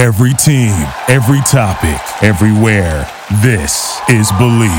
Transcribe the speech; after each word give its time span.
Every 0.00 0.32
team, 0.32 0.72
every 1.08 1.42
topic, 1.42 2.00
everywhere. 2.24 3.06
This 3.42 4.00
is 4.08 4.32
Bleav. 4.32 4.70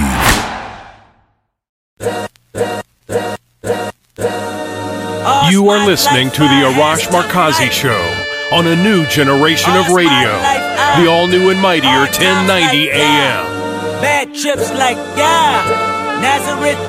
You 5.51 5.69
are 5.69 5.85
listening 5.85 6.31
to 6.31 6.39
the 6.41 6.73
Arash 6.73 7.05
Markazi 7.09 7.69
Show 7.69 8.01
on 8.51 8.65
a 8.65 8.75
new 8.75 9.05
generation 9.05 9.73
of 9.75 9.89
radio. 9.89 10.31
The 10.97 11.07
all 11.07 11.27
new 11.27 11.51
and 11.51 11.61
mightier 11.61 12.07
1090 12.09 12.89
AM. 12.89 13.45
Bad 14.01 14.33
chips 14.33 14.71
like, 14.71 14.97
yeah, 15.15 16.19
Nazareth, 16.19 16.79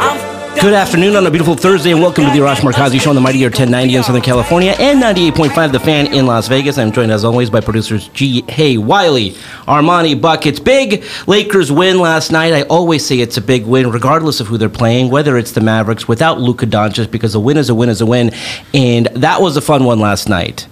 I'm 0.00 0.41
Good 0.60 0.74
afternoon 0.74 1.16
on 1.16 1.26
a 1.26 1.30
beautiful 1.30 1.56
Thursday, 1.56 1.90
and 1.90 2.00
welcome 2.00 2.24
to 2.24 2.30
the 2.30 2.38
Arash 2.38 2.60
Markazi 2.60 3.00
Show 3.00 3.10
on 3.10 3.16
the 3.16 3.20
Mightier 3.20 3.48
1090 3.48 3.96
in 3.96 4.02
Southern 4.04 4.22
California 4.22 4.76
and 4.78 5.02
98.5 5.02 5.72
The 5.72 5.80
Fan 5.80 6.14
in 6.14 6.26
Las 6.26 6.46
Vegas. 6.46 6.78
I'm 6.78 6.92
joined 6.92 7.10
as 7.10 7.24
always 7.24 7.50
by 7.50 7.60
producers 7.60 8.06
Ji 8.08 8.42
Hae 8.42 8.78
Wiley, 8.78 9.30
Armani 9.66 10.20
Buckets. 10.20 10.60
Big 10.60 11.04
Lakers 11.26 11.72
win 11.72 11.98
last 11.98 12.30
night. 12.30 12.52
I 12.52 12.62
always 12.62 13.04
say 13.04 13.18
it's 13.18 13.36
a 13.36 13.40
big 13.40 13.66
win, 13.66 13.90
regardless 13.90 14.38
of 14.38 14.46
who 14.46 14.56
they're 14.56 14.68
playing, 14.68 15.10
whether 15.10 15.36
it's 15.36 15.50
the 15.50 15.60
Mavericks 15.60 16.06
without 16.06 16.40
Luka 16.40 16.66
Doncic, 16.66 17.10
because 17.10 17.34
a 17.34 17.40
win 17.40 17.56
is 17.56 17.68
a 17.68 17.74
win 17.74 17.88
is 17.88 18.00
a 18.00 18.06
win, 18.06 18.30
and 18.72 19.06
that 19.06 19.40
was 19.40 19.56
a 19.56 19.60
fun 19.60 19.84
one 19.84 19.98
last 19.98 20.28
night. 20.28 20.68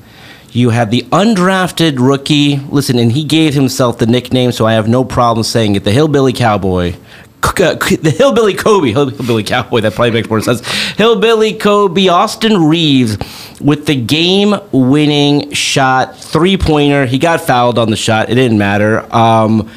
You 0.53 0.71
have 0.71 0.91
the 0.91 1.03
undrafted 1.11 1.99
rookie. 1.99 2.57
Listen, 2.57 2.99
and 2.99 3.13
he 3.13 3.25
gave 3.25 3.55
himself 3.55 3.99
the 3.99 4.07
nickname, 4.07 4.53
so 4.53 4.67
I 4.67 4.75
have 4.75 4.89
no 4.89 5.05
problem 5.05 5.43
saying 5.45 5.75
it. 5.75 5.85
The 5.85 5.93
Hillbilly 5.93 6.33
Cowboy, 6.33 6.95
the 7.41 8.15
Hillbilly 8.17 8.55
Kobe, 8.55 8.93
Hillbilly 8.93 9.45
Cowboy, 9.45 9.81
that 9.81 9.95
probably 9.95 10.13
makes 10.13 10.29
more 10.29 10.41
sense. 10.41 10.67
Hillbilly 10.93 11.55
Kobe, 11.55 12.09
Austin 12.09 12.65
Reaves, 12.69 13.19
with 13.61 13.87
the 13.87 13.95
game 13.95 14.55
winning 14.73 15.53
shot, 15.53 16.19
three 16.19 16.57
pointer. 16.57 17.07
He 17.07 17.19
got 17.19 17.41
fouled 17.41 17.79
on 17.79 17.91
the 17.91 17.97
shot. 17.97 18.31
It 18.31 18.35
didn't 18.35 18.59
matter. 18.59 19.01
Um, 19.15 19.71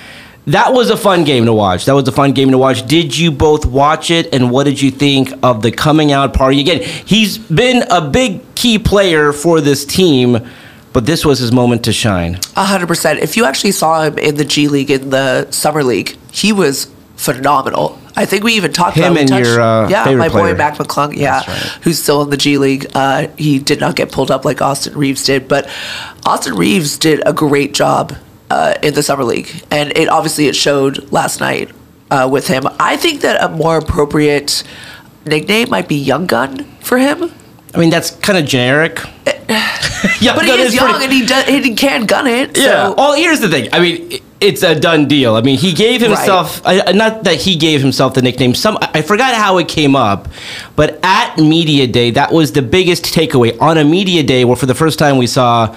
that 0.48 0.74
was 0.74 0.90
a 0.90 0.98
fun 0.98 1.24
game 1.24 1.46
to 1.46 1.54
watch. 1.54 1.86
That 1.86 1.94
was 1.94 2.08
a 2.08 2.12
fun 2.12 2.34
game 2.34 2.52
to 2.52 2.58
watch. 2.58 2.86
Did 2.86 3.18
you 3.18 3.32
both 3.32 3.66
watch 3.66 4.12
it? 4.12 4.34
And 4.34 4.52
what 4.52 4.66
did 4.66 4.82
you 4.82 4.92
think 4.92 5.32
of 5.42 5.62
the 5.62 5.72
coming 5.72 6.12
out 6.12 6.34
party? 6.34 6.60
Again, 6.60 6.82
he's 6.82 7.38
been 7.38 7.84
a 7.90 8.02
big 8.10 8.42
key 8.56 8.78
player 8.78 9.32
for 9.32 9.62
this 9.62 9.86
team, 9.86 10.38
but 10.92 11.06
this 11.06 11.26
was 11.26 11.40
his 11.40 11.54
moment 11.54 11.86
to 11.86 11.94
shine. 11.94 12.40
A 12.58 12.66
hundred 12.66 12.88
percent. 12.88 13.20
If 13.20 13.38
you 13.38 13.46
actually 13.46 13.72
saw 13.72 14.04
him 14.04 14.18
in 14.18 14.36
the 14.36 14.46
G 14.46 14.68
League 14.68 14.92
in 14.92 15.12
the 15.12 15.50
summer 15.52 15.84
league, 15.84 16.18
he 16.32 16.52
was 16.52 16.93
phenomenal. 17.26 18.00
I 18.16 18.26
think 18.26 18.44
we 18.44 18.54
even 18.54 18.72
talked 18.74 18.96
Him 18.98 19.14
about 19.14 19.20
and 19.22 19.30
touched- 19.30 19.46
your, 19.48 19.62
uh, 19.62 19.90
yeah, 19.90 20.06
my 20.16 20.30
player. 20.30 20.54
boy 20.54 20.58
Mac 20.58 20.78
McClung, 20.78 21.16
yeah, 21.16 21.42
who's 21.82 22.02
still 22.02 22.22
in 22.22 22.30
the 22.30 22.38
G 22.38 22.58
League. 22.58 22.88
Uh, 22.94 23.28
he 23.38 23.60
did 23.60 23.80
not 23.80 23.96
get 23.96 24.12
pulled 24.12 24.30
up 24.32 24.46
like 24.46 24.62
Austin 24.62 24.96
Reaves 24.98 25.24
did, 25.26 25.48
but 25.48 25.68
Austin 26.26 26.56
Reaves 26.56 26.98
did 26.98 27.22
a 27.26 27.34
great 27.34 27.74
job 27.74 28.16
uh, 28.52 28.76
in 28.84 28.94
the 28.94 29.02
summer 29.04 29.24
league, 29.24 29.50
and 29.72 29.96
it 29.98 30.08
obviously 30.10 30.48
it 30.48 30.56
showed 30.56 31.12
last 31.12 31.40
night 31.40 31.72
uh, 32.12 32.28
with 32.32 32.48
him. 32.48 32.64
I 32.80 32.98
think 32.98 33.22
that 33.22 33.42
a 33.44 33.50
more 33.50 33.78
appropriate 33.78 34.64
nickname 35.26 35.70
might 35.70 35.88
be 35.88 35.96
Young 35.96 36.28
Gun 36.28 36.66
for 36.82 36.98
him. 37.00 37.32
I 37.74 37.80
mean, 37.80 37.90
that's 37.90 38.12
kind 38.12 38.38
of 38.38 38.46
generic. 38.46 39.00
yeah, 40.22 40.36
But 40.36 40.46
he 40.46 40.52
is 40.52 40.76
young 40.76 41.02
and 41.02 41.12
he 41.12 41.26
does, 41.26 41.46
and 41.48 41.66
he 41.66 41.74
can 41.74 42.06
gun 42.06 42.28
it. 42.28 42.56
Yeah. 42.56 42.90
So. 42.90 42.94
Well, 42.96 43.16
here's 43.16 43.40
the 43.40 43.50
thing. 43.50 43.70
I 43.74 43.80
mean, 43.80 44.22
it's 44.44 44.62
a 44.62 44.78
done 44.78 45.08
deal. 45.08 45.36
I 45.36 45.42
mean, 45.42 45.58
he 45.58 45.74
gave 45.74 46.02
himself 46.02 46.62
I, 46.66 46.92
not 46.92 47.24
that 47.24 47.42
he 47.42 47.56
gave 47.56 47.82
himself 47.82 48.14
the 48.14 48.22
nickname. 48.22 48.54
Some 48.54 48.78
I 48.82 49.02
forgot 49.02 49.34
how 49.34 49.58
it 49.58 49.68
came 49.68 49.96
up, 49.96 50.28
but 50.76 51.00
at 51.04 51.38
media 51.38 51.88
day, 51.88 52.12
that 52.12 52.32
was 52.32 52.52
the 52.52 52.62
biggest 52.62 53.06
takeaway 53.06 53.60
on 53.62 53.78
a 53.78 53.84
media 53.84 54.22
day 54.22 54.46
where 54.46 54.58
for 54.58 54.66
the 54.66 54.76
first 54.76 55.00
time 55.00 55.18
we 55.18 55.28
saw. 55.28 55.76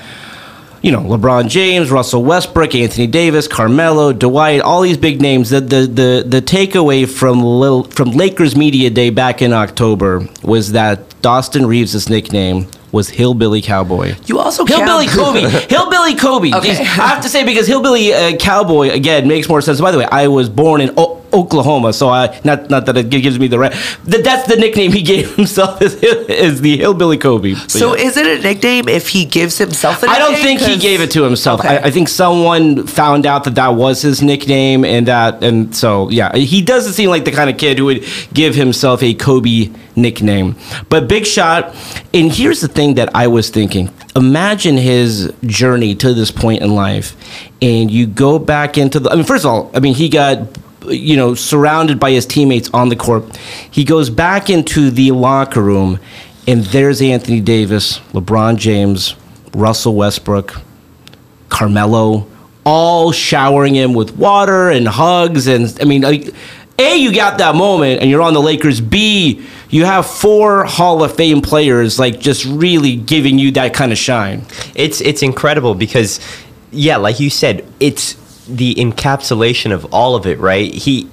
You 0.82 0.92
know, 0.92 1.00
LeBron 1.00 1.48
James, 1.48 1.90
Russell 1.90 2.22
Westbrook, 2.22 2.72
Anthony 2.76 3.08
Davis, 3.08 3.48
Carmelo, 3.48 4.12
Dwight, 4.12 4.60
all 4.60 4.82
these 4.82 4.98
big 4.98 5.20
names. 5.20 5.50
The 5.50 5.60
the 5.60 5.80
the, 5.80 6.24
the 6.24 6.42
takeaway 6.42 7.08
from 7.08 7.42
Lil, 7.42 7.84
from 7.84 8.12
Lakers 8.12 8.54
media 8.54 8.90
day 8.90 9.10
back 9.10 9.42
in 9.42 9.52
October 9.52 10.28
was 10.44 10.72
that 10.72 11.20
Dawson 11.22 11.66
Reaves' 11.66 12.08
nickname 12.08 12.68
was 12.96 13.08
Hillbilly 13.10 13.60
Cowboy. 13.62 14.14
You 14.24 14.38
also 14.40 14.64
Hillbilly 14.64 15.06
Kobe. 15.18 15.42
Hillbilly 15.68 16.14
Kobe. 16.16 16.50
Okay. 16.52 16.70
I 16.80 16.82
have 17.12 17.22
to 17.22 17.28
say 17.28 17.44
because 17.44 17.66
Hillbilly 17.66 18.12
uh, 18.12 18.36
Cowboy 18.38 18.88
again 18.90 19.28
makes 19.28 19.48
more 19.48 19.60
sense. 19.60 19.80
By 19.80 19.90
the 19.92 19.98
way, 19.98 20.06
I 20.10 20.28
was 20.28 20.48
born 20.48 20.80
in 20.80 20.92
o- 20.96 21.22
Oklahoma, 21.36 21.92
so 21.92 22.08
I 22.08 22.40
not 22.44 22.70
not 22.70 22.86
that 22.86 22.96
it 22.96 23.10
gives 23.10 23.38
me 23.38 23.46
the 23.46 23.58
right. 23.58 23.72
That, 24.04 24.24
that's 24.24 24.48
the 24.48 24.56
nickname 24.56 24.92
he 24.92 25.02
gave 25.02 25.34
himself 25.40 25.82
is, 25.82 25.94
is 26.02 26.60
the 26.60 26.76
Hillbilly 26.78 27.18
Kobe. 27.18 27.54
But 27.54 27.70
So 27.70 27.94
yeah. 27.94 28.06
is 28.06 28.16
it 28.16 28.26
a 28.26 28.42
nickname 28.42 28.88
if 28.88 29.08
he 29.08 29.24
gives 29.24 29.58
himself 29.58 30.02
a 30.02 30.06
I 30.06 30.18
don't 30.18 30.36
think 30.36 30.60
he 30.60 30.76
gave 30.78 31.00
it 31.00 31.10
to 31.12 31.22
himself. 31.22 31.60
Okay. 31.60 31.78
I, 31.78 31.88
I 31.88 31.90
think 31.90 32.08
someone 32.08 32.86
found 32.86 33.26
out 33.26 33.44
that 33.44 33.54
that 33.56 33.68
was 33.68 34.02
his 34.02 34.22
nickname, 34.22 34.84
and 34.84 35.06
that, 35.06 35.42
and 35.42 35.74
so 35.74 36.08
yeah, 36.10 36.34
he 36.34 36.62
doesn't 36.62 36.94
seem 36.94 37.10
like 37.10 37.24
the 37.24 37.32
kind 37.32 37.50
of 37.50 37.58
kid 37.58 37.78
who 37.78 37.86
would 37.86 38.04
give 38.32 38.54
himself 38.54 39.02
a 39.02 39.14
Kobe 39.14 39.70
nickname. 39.96 40.56
But 40.88 41.08
big 41.08 41.26
shot. 41.26 41.74
And 42.14 42.32
here's 42.32 42.60
the 42.60 42.68
thing 42.68 42.94
that 42.94 43.14
I 43.14 43.26
was 43.26 43.50
thinking: 43.50 43.92
imagine 44.14 44.76
his 44.76 45.32
journey 45.44 45.94
to 45.96 46.14
this 46.14 46.30
point 46.30 46.62
in 46.62 46.74
life, 46.74 47.16
and 47.60 47.90
you 47.90 48.06
go 48.06 48.38
back 48.38 48.78
into 48.78 49.00
the. 49.00 49.10
I 49.10 49.16
mean, 49.16 49.24
first 49.24 49.44
of 49.44 49.50
all, 49.50 49.70
I 49.74 49.80
mean 49.80 49.94
he 49.94 50.08
got. 50.08 50.38
You 50.84 51.16
know, 51.16 51.34
surrounded 51.34 51.98
by 51.98 52.12
his 52.12 52.26
teammates 52.26 52.70
on 52.72 52.90
the 52.90 52.96
court, 52.96 53.36
he 53.70 53.82
goes 53.84 54.10
back 54.10 54.50
into 54.50 54.90
the 54.90 55.10
locker 55.10 55.62
room, 55.62 55.98
and 56.46 56.64
there's 56.66 57.02
Anthony 57.02 57.40
Davis, 57.40 57.98
LeBron 58.12 58.56
James, 58.56 59.16
Russell 59.52 59.94
Westbrook, 59.94 60.60
Carmelo, 61.48 62.26
all 62.64 63.12
showering 63.12 63.74
him 63.74 63.94
with 63.94 64.16
water 64.16 64.70
and 64.70 64.86
hugs. 64.86 65.46
And 65.46 65.76
I 65.80 65.84
mean, 65.84 66.04
A, 66.04 66.96
you 66.96 67.12
got 67.12 67.38
that 67.38 67.54
moment 67.54 68.00
and 68.02 68.10
you're 68.10 68.22
on 68.22 68.34
the 68.34 68.42
Lakers. 68.42 68.80
B, 68.80 69.44
you 69.70 69.84
have 69.84 70.06
four 70.06 70.64
Hall 70.64 71.02
of 71.02 71.16
Fame 71.16 71.40
players, 71.40 71.98
like, 71.98 72.20
just 72.20 72.44
really 72.44 72.96
giving 72.96 73.38
you 73.38 73.50
that 73.52 73.74
kind 73.74 73.92
of 73.92 73.98
shine. 73.98 74.44
It's 74.74 75.00
it's 75.00 75.22
incredible 75.22 75.74
because 75.74 76.20
yeah, 76.70 76.96
like 76.96 77.20
you 77.20 77.30
said, 77.30 77.64
it's 77.80 78.14
the 78.48 78.74
encapsulation 78.76 79.72
of 79.72 79.92
all 79.92 80.16
of 80.16 80.26
it, 80.26 80.38
right? 80.38 80.72
He 80.72 81.08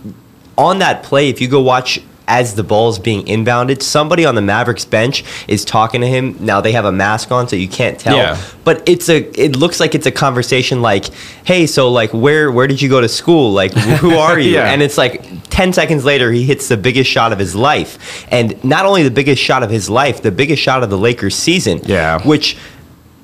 on 0.57 0.79
that 0.79 1.03
play, 1.03 1.29
if 1.29 1.41
you 1.41 1.47
go 1.47 1.61
watch 1.61 1.99
as 2.27 2.55
the 2.55 2.63
ball 2.63 2.89
is 2.89 2.99
being 2.99 3.25
inbounded, 3.25 3.81
somebody 3.81 4.25
on 4.25 4.35
the 4.35 4.41
Mavericks 4.41 4.85
bench 4.85 5.23
is 5.47 5.65
talking 5.65 6.01
to 6.01 6.07
him. 6.07 6.37
Now 6.39 6.61
they 6.61 6.71
have 6.71 6.85
a 6.85 6.91
mask 6.91 7.31
on, 7.31 7.47
so 7.47 7.55
you 7.55 7.67
can't 7.67 7.99
tell. 7.99 8.17
Yeah. 8.17 8.41
But 8.63 8.87
it's 8.87 9.09
a 9.09 9.17
it 9.39 9.55
looks 9.55 9.79
like 9.79 9.93
it's 9.93 10.05
a 10.05 10.11
conversation 10.11 10.81
like, 10.81 11.05
hey, 11.45 11.67
so 11.67 11.91
like 11.91 12.13
where 12.13 12.51
where 12.51 12.67
did 12.67 12.81
you 12.81 12.89
go 12.89 13.01
to 13.01 13.09
school? 13.09 13.51
Like 13.51 13.73
who 13.73 14.15
are 14.15 14.39
you? 14.39 14.43
Yeah. 14.53 14.71
And 14.71 14.83
it's 14.83 14.99
like 14.99 15.49
10 15.49 15.73
seconds 15.73 16.05
later 16.05 16.31
he 16.31 16.43
hits 16.43 16.67
the 16.67 16.77
biggest 16.77 17.09
shot 17.09 17.31
of 17.31 17.39
his 17.39 17.55
life. 17.55 18.27
And 18.31 18.61
not 18.63 18.85
only 18.85 19.01
the 19.01 19.09
biggest 19.09 19.41
shot 19.41 19.63
of 19.63 19.71
his 19.71 19.89
life, 19.89 20.21
the 20.21 20.31
biggest 20.31 20.61
shot 20.61 20.83
of 20.83 20.91
the 20.91 20.97
Lakers 20.97 21.35
season. 21.35 21.79
Yeah. 21.83 22.21
Which 22.27 22.55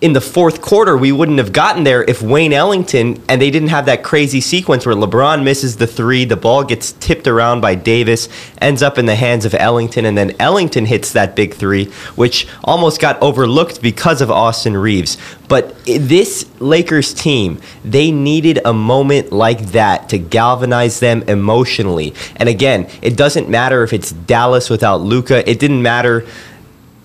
in 0.02 0.14
the 0.14 0.22
fourth 0.22 0.62
quarter, 0.62 0.96
we 0.96 1.12
wouldn't 1.12 1.40
have 1.40 1.52
gotten 1.52 1.84
there 1.84 2.04
if 2.04 2.22
Wayne 2.22 2.54
Ellington 2.54 3.22
and 3.28 3.42
they 3.42 3.52
didn't 3.52 3.68
have 3.68 3.86
that 3.88 4.02
crazy 4.02 4.40
sequence 4.40 4.86
where 4.86 4.96
LeBron 4.96 5.44
misses 5.44 5.76
the 5.76 5.88
three, 5.88 6.24
the 6.24 6.38
ball 6.38 6.64
gets 6.64 6.94
tipped 6.94 7.28
around 7.28 7.60
by 7.60 7.76
Davis, 7.76 8.30
ends 8.62 8.82
up 8.82 8.98
in 8.98 9.06
the 9.06 9.16
hands 9.16 9.44
of 9.44 9.54
Ellington, 9.54 10.06
and 10.06 10.18
then 10.18 10.34
Ellington 10.40 10.86
hits 10.86 11.12
that 11.12 11.36
big 11.36 11.54
three, 11.54 11.86
which 12.16 12.48
almost 12.64 13.02
got 13.02 13.22
overlooked 13.22 13.82
because 13.82 14.22
of 14.22 14.32
Austin 14.32 14.78
Reaves. 14.78 15.18
But 15.50 15.84
this 15.84 16.50
Lakers 16.62 17.14
team, 17.14 17.60
they 17.84 18.10
needed 18.12 18.60
a 18.64 18.72
moment 18.72 19.34
like 19.34 19.60
that 19.72 20.08
to 20.10 20.18
galvanize 20.18 21.02
them 21.02 21.24
emotionally. 21.24 22.14
And 22.38 22.48
again, 22.48 22.90
it 23.02 23.18
doesn't 23.18 23.50
matter 23.50 23.84
if 23.84 23.92
it's 23.92 24.14
Dallas 24.14 24.70
without 24.70 25.02
Luka. 25.02 25.50
It 25.50 25.60
didn't 25.60 25.82
matter 25.82 26.26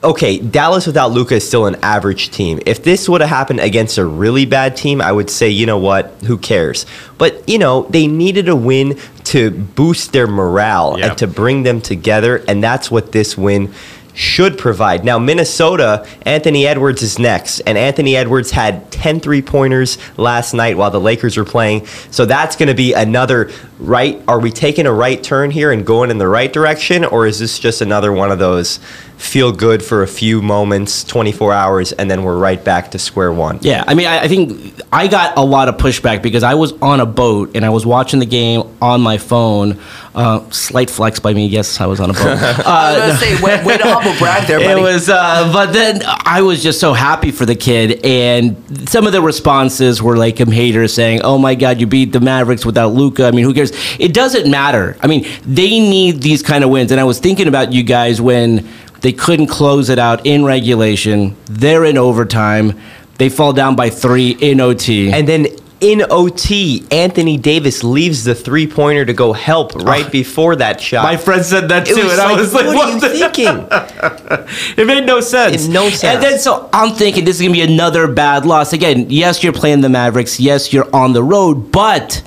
okay, 0.04 0.38
Dallas 0.38 0.86
without 0.86 1.10
Luka 1.12 1.34
is 1.36 1.46
still 1.46 1.66
an 1.66 1.76
average 1.82 2.30
team. 2.30 2.60
If 2.66 2.84
this 2.84 3.08
would 3.08 3.20
have 3.20 3.30
happened 3.30 3.60
against 3.60 3.98
a 3.98 4.04
really 4.04 4.44
bad 4.44 4.76
team, 4.76 5.00
I 5.00 5.10
would 5.10 5.30
say, 5.30 5.48
you 5.48 5.66
know 5.66 5.78
what, 5.78 6.12
who 6.26 6.38
cares? 6.38 6.86
But, 7.18 7.48
you 7.48 7.58
know, 7.58 7.84
they 7.90 8.06
needed 8.06 8.48
a 8.48 8.56
win 8.56 8.98
to 9.24 9.50
boost 9.50 10.12
their 10.12 10.26
morale 10.26 10.96
Yeah. 10.98 11.08
and 11.08 11.18
to 11.18 11.26
bring 11.26 11.62
them 11.62 11.80
together, 11.80 12.44
and 12.46 12.62
that's 12.62 12.90
what 12.90 13.12
this 13.12 13.36
win 13.38 13.72
should 14.16 14.56
provide. 14.56 15.04
Now, 15.04 15.18
Minnesota, 15.18 16.06
Anthony 16.22 16.68
Edwards 16.68 17.02
is 17.02 17.18
next, 17.18 17.58
and 17.60 17.76
Anthony 17.76 18.14
Edwards 18.16 18.52
had 18.52 18.88
10 18.92 19.18
three 19.18 19.42
pointers 19.42 19.98
last 20.16 20.54
night 20.54 20.76
while 20.76 20.92
the 20.92 21.00
Lakers 21.00 21.36
were 21.36 21.44
playing. 21.44 21.84
So 22.12 22.24
that's 22.24 22.54
going 22.54 22.68
to 22.68 22.74
be 22.76 22.92
another 22.92 23.50
right. 23.80 24.22
Are 24.28 24.38
we 24.38 24.52
taking 24.52 24.86
a 24.86 24.92
right 24.92 25.20
turn 25.20 25.50
here 25.50 25.72
and 25.72 25.84
going 25.84 26.12
in 26.12 26.18
the 26.18 26.28
right 26.28 26.52
direction, 26.52 27.04
or 27.04 27.26
is 27.26 27.40
this 27.40 27.58
just 27.58 27.80
another 27.80 28.12
one 28.12 28.30
of 28.30 28.38
those 28.38 28.78
feel 29.24 29.52
good 29.52 29.82
for 29.82 30.02
a 30.02 30.06
few 30.06 30.42
moments, 30.42 31.02
24 31.04 31.52
hours, 31.52 31.92
and 31.92 32.10
then 32.10 32.22
we're 32.22 32.36
right 32.36 32.62
back 32.62 32.90
to 32.90 32.98
square 32.98 33.32
one? 33.32 33.58
Yeah, 33.62 33.82
I 33.86 33.94
mean, 33.94 34.06
I, 34.06 34.24
I 34.24 34.28
think 34.28 34.74
I 34.92 35.08
got 35.08 35.36
a 35.38 35.40
lot 35.40 35.68
of 35.68 35.76
pushback 35.76 36.22
because 36.22 36.42
I 36.42 36.54
was 36.54 36.72
on 36.80 37.00
a 37.00 37.06
boat 37.06 37.52
and 37.54 37.64
I 37.64 37.70
was 37.70 37.86
watching 37.86 38.20
the 38.20 38.26
game 38.26 38.62
on 38.82 39.00
my 39.00 39.18
phone. 39.18 39.78
Uh, 40.14 40.48
slight 40.50 40.90
flex 40.90 41.18
by 41.18 41.34
me. 41.34 41.46
Yes, 41.46 41.80
I 41.80 41.86
was 41.86 41.98
on 41.98 42.10
a 42.10 42.12
boat. 42.12 42.22
I 42.38 43.08
was 43.08 43.18
gonna 43.18 43.18
say, 43.18 43.42
way, 43.42 43.64
way 43.64 43.78
to 43.78 43.84
humble 43.84 44.16
brag 44.18 44.46
there, 44.46 44.58
buddy. 44.60 44.80
It 44.80 44.82
was, 44.82 45.08
uh, 45.08 45.50
but 45.52 45.72
then 45.72 46.02
I 46.06 46.42
was 46.42 46.62
just 46.62 46.78
so 46.78 46.92
happy 46.92 47.32
for 47.32 47.46
the 47.46 47.56
kid, 47.56 48.04
and 48.04 48.88
some 48.88 49.06
of 49.06 49.12
the 49.12 49.20
responses 49.20 50.00
were 50.00 50.16
like 50.16 50.38
some 50.38 50.52
haters 50.52 50.94
saying, 50.94 51.22
"Oh 51.24 51.38
my 51.38 51.56
God, 51.56 51.80
you 51.80 51.88
beat 51.88 52.12
the 52.12 52.20
Mavericks 52.20 52.64
without 52.64 52.92
Luka." 52.92 53.26
I 53.26 53.32
mean, 53.32 53.44
who 53.44 53.52
cares? 53.52 53.72
It 53.98 54.14
doesn't 54.14 54.48
matter. 54.48 54.96
I 55.02 55.08
mean, 55.08 55.26
they 55.44 55.80
need 55.80 56.20
these 56.22 56.42
kind 56.42 56.62
of 56.62 56.70
wins, 56.70 56.92
and 56.92 57.00
I 57.00 57.04
was 57.04 57.18
thinking 57.18 57.48
about 57.48 57.72
you 57.72 57.82
guys 57.82 58.20
when 58.20 58.68
they 59.04 59.12
couldn't 59.12 59.48
close 59.48 59.90
it 59.90 59.98
out 59.98 60.24
in 60.24 60.46
regulation. 60.46 61.36
They're 61.44 61.84
in 61.84 61.98
overtime. 61.98 62.80
They 63.18 63.28
fall 63.28 63.52
down 63.52 63.76
by 63.76 63.90
three 63.90 64.30
in 64.30 64.62
OT. 64.62 65.12
And 65.12 65.28
then 65.28 65.46
in 65.82 66.02
OT, 66.08 66.86
Anthony 66.90 67.36
Davis 67.36 67.84
leaves 67.84 68.24
the 68.24 68.34
three 68.34 68.66
pointer 68.66 69.04
to 69.04 69.12
go 69.12 69.34
help 69.34 69.76
ah. 69.76 69.80
right 69.80 70.10
before 70.10 70.56
that 70.56 70.80
shot. 70.80 71.02
my 71.02 71.18
friend 71.18 71.44
said 71.44 71.68
that 71.68 71.86
too, 71.86 71.96
and 72.00 72.08
like, 72.08 72.18
I 72.18 72.32
was 72.32 72.54
like, 72.54 72.64
what, 72.64 72.76
"What, 72.76 72.88
are 72.88 72.92
you 72.94 73.00
the 73.00 73.10
thinking? 73.10 74.78
It 74.82 74.86
made 74.86 75.04
no 75.04 75.20
sense. 75.20 75.66
It 75.66 75.70
no 75.70 75.90
sense. 75.90 76.04
And 76.04 76.22
then 76.22 76.38
so 76.38 76.70
I'm 76.72 76.94
thinking 76.94 77.26
this 77.26 77.36
is 77.36 77.42
gonna 77.42 77.52
be 77.52 77.60
another 77.60 78.08
bad 78.08 78.46
loss. 78.46 78.72
Again, 78.72 79.10
yes, 79.10 79.44
you're 79.44 79.52
playing 79.52 79.82
the 79.82 79.90
Mavericks. 79.90 80.40
Yes, 80.40 80.72
you're 80.72 80.88
on 80.96 81.12
the 81.12 81.22
road, 81.22 81.70
but 81.70 82.22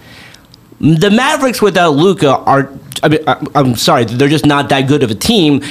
the 0.80 1.10
Mavericks 1.10 1.60
without 1.60 1.96
Luka 1.96 2.38
are. 2.38 2.72
I 3.02 3.10
mean, 3.10 3.20
I'm 3.54 3.76
sorry, 3.76 4.06
they're 4.06 4.28
just 4.28 4.46
not 4.46 4.70
that 4.70 4.88
good 4.88 5.02
of 5.04 5.12
a 5.12 5.16
team. 5.16 5.62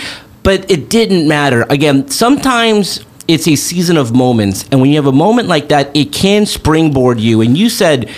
But 0.46 0.70
it 0.70 0.88
didn't 0.88 1.26
matter. 1.26 1.66
Again, 1.68 2.06
sometimes 2.06 3.04
it's 3.26 3.48
a 3.48 3.56
season 3.56 3.96
of 3.96 4.14
moments, 4.14 4.64
and 4.70 4.80
when 4.80 4.90
you 4.90 4.94
have 4.94 5.06
a 5.06 5.12
moment 5.12 5.48
like 5.48 5.70
that, 5.70 5.90
it 5.96 6.12
can 6.12 6.46
springboard 6.46 7.18
you. 7.18 7.40
And 7.40 7.58
you 7.58 7.68
said 7.68 8.08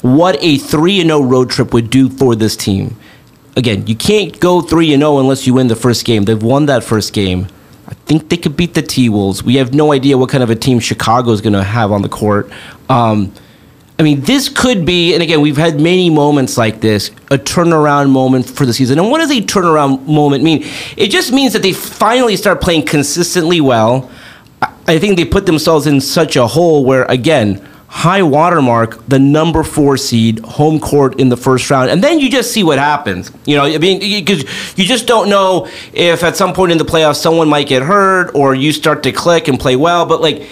what 0.00 0.38
a 0.40 0.58
3 0.58 1.00
and 1.00 1.10
0 1.10 1.22
road 1.22 1.50
trip 1.50 1.74
would 1.74 1.90
do 1.90 2.10
for 2.10 2.36
this 2.36 2.54
team. 2.54 2.96
Again, 3.56 3.88
you 3.88 3.96
can't 3.96 4.38
go 4.38 4.60
3 4.60 4.92
and 4.92 5.00
0 5.00 5.18
unless 5.18 5.48
you 5.48 5.54
win 5.54 5.66
the 5.66 5.74
first 5.74 6.04
game. 6.04 6.26
They've 6.26 6.40
won 6.40 6.66
that 6.66 6.84
first 6.84 7.12
game. 7.12 7.48
I 7.88 7.94
think 8.06 8.28
they 8.28 8.36
could 8.36 8.56
beat 8.56 8.74
the 8.74 8.82
T 8.82 9.08
Wolves. 9.08 9.42
We 9.42 9.56
have 9.56 9.74
no 9.74 9.92
idea 9.92 10.16
what 10.16 10.30
kind 10.30 10.44
of 10.44 10.50
a 10.50 10.54
team 10.54 10.78
Chicago 10.78 11.32
is 11.32 11.40
going 11.40 11.54
to 11.54 11.64
have 11.64 11.90
on 11.90 12.02
the 12.02 12.08
court. 12.08 12.52
Um, 12.88 13.32
I 13.98 14.04
mean, 14.04 14.20
this 14.20 14.48
could 14.48 14.86
be, 14.86 15.12
and 15.14 15.22
again, 15.24 15.40
we've 15.40 15.56
had 15.56 15.80
many 15.80 16.08
moments 16.08 16.56
like 16.56 16.80
this, 16.80 17.10
a 17.32 17.38
turnaround 17.38 18.10
moment 18.10 18.48
for 18.48 18.64
the 18.64 18.72
season. 18.72 19.00
And 19.00 19.10
what 19.10 19.18
does 19.18 19.30
a 19.32 19.40
turnaround 19.40 20.06
moment 20.06 20.44
mean? 20.44 20.64
It 20.96 21.08
just 21.08 21.32
means 21.32 21.52
that 21.54 21.62
they 21.62 21.72
finally 21.72 22.36
start 22.36 22.60
playing 22.60 22.86
consistently 22.86 23.60
well. 23.60 24.08
I- 24.86 24.98
think 25.00 25.16
they 25.16 25.24
put 25.24 25.46
themselves 25.46 25.88
in 25.88 26.00
such 26.00 26.36
a 26.36 26.46
hole 26.46 26.84
where, 26.84 27.04
again, 27.08 27.60
high 27.88 28.22
watermark, 28.22 29.04
the 29.08 29.18
number 29.18 29.64
four 29.64 29.96
seed, 29.96 30.38
home 30.40 30.78
court 30.78 31.18
in 31.18 31.28
the 31.28 31.36
first 31.36 31.68
round, 31.68 31.90
and 31.90 32.04
then 32.04 32.20
you 32.20 32.30
just 32.30 32.52
see 32.52 32.62
what 32.62 32.78
happens. 32.78 33.32
You 33.46 33.56
know, 33.56 33.64
I 33.64 33.78
mean, 33.78 33.98
because 33.98 34.44
you 34.76 34.84
just 34.84 35.06
don't 35.06 35.28
know 35.28 35.66
if 35.92 36.22
at 36.22 36.36
some 36.36 36.52
point 36.52 36.70
in 36.70 36.78
the 36.78 36.84
playoffs 36.84 37.16
someone 37.16 37.48
might 37.48 37.66
get 37.66 37.82
hurt 37.82 38.30
or 38.34 38.54
you 38.54 38.72
start 38.72 39.02
to 39.04 39.12
click 39.12 39.48
and 39.48 39.58
play 39.58 39.74
well. 39.74 40.04
But 40.06 40.20
like, 40.20 40.42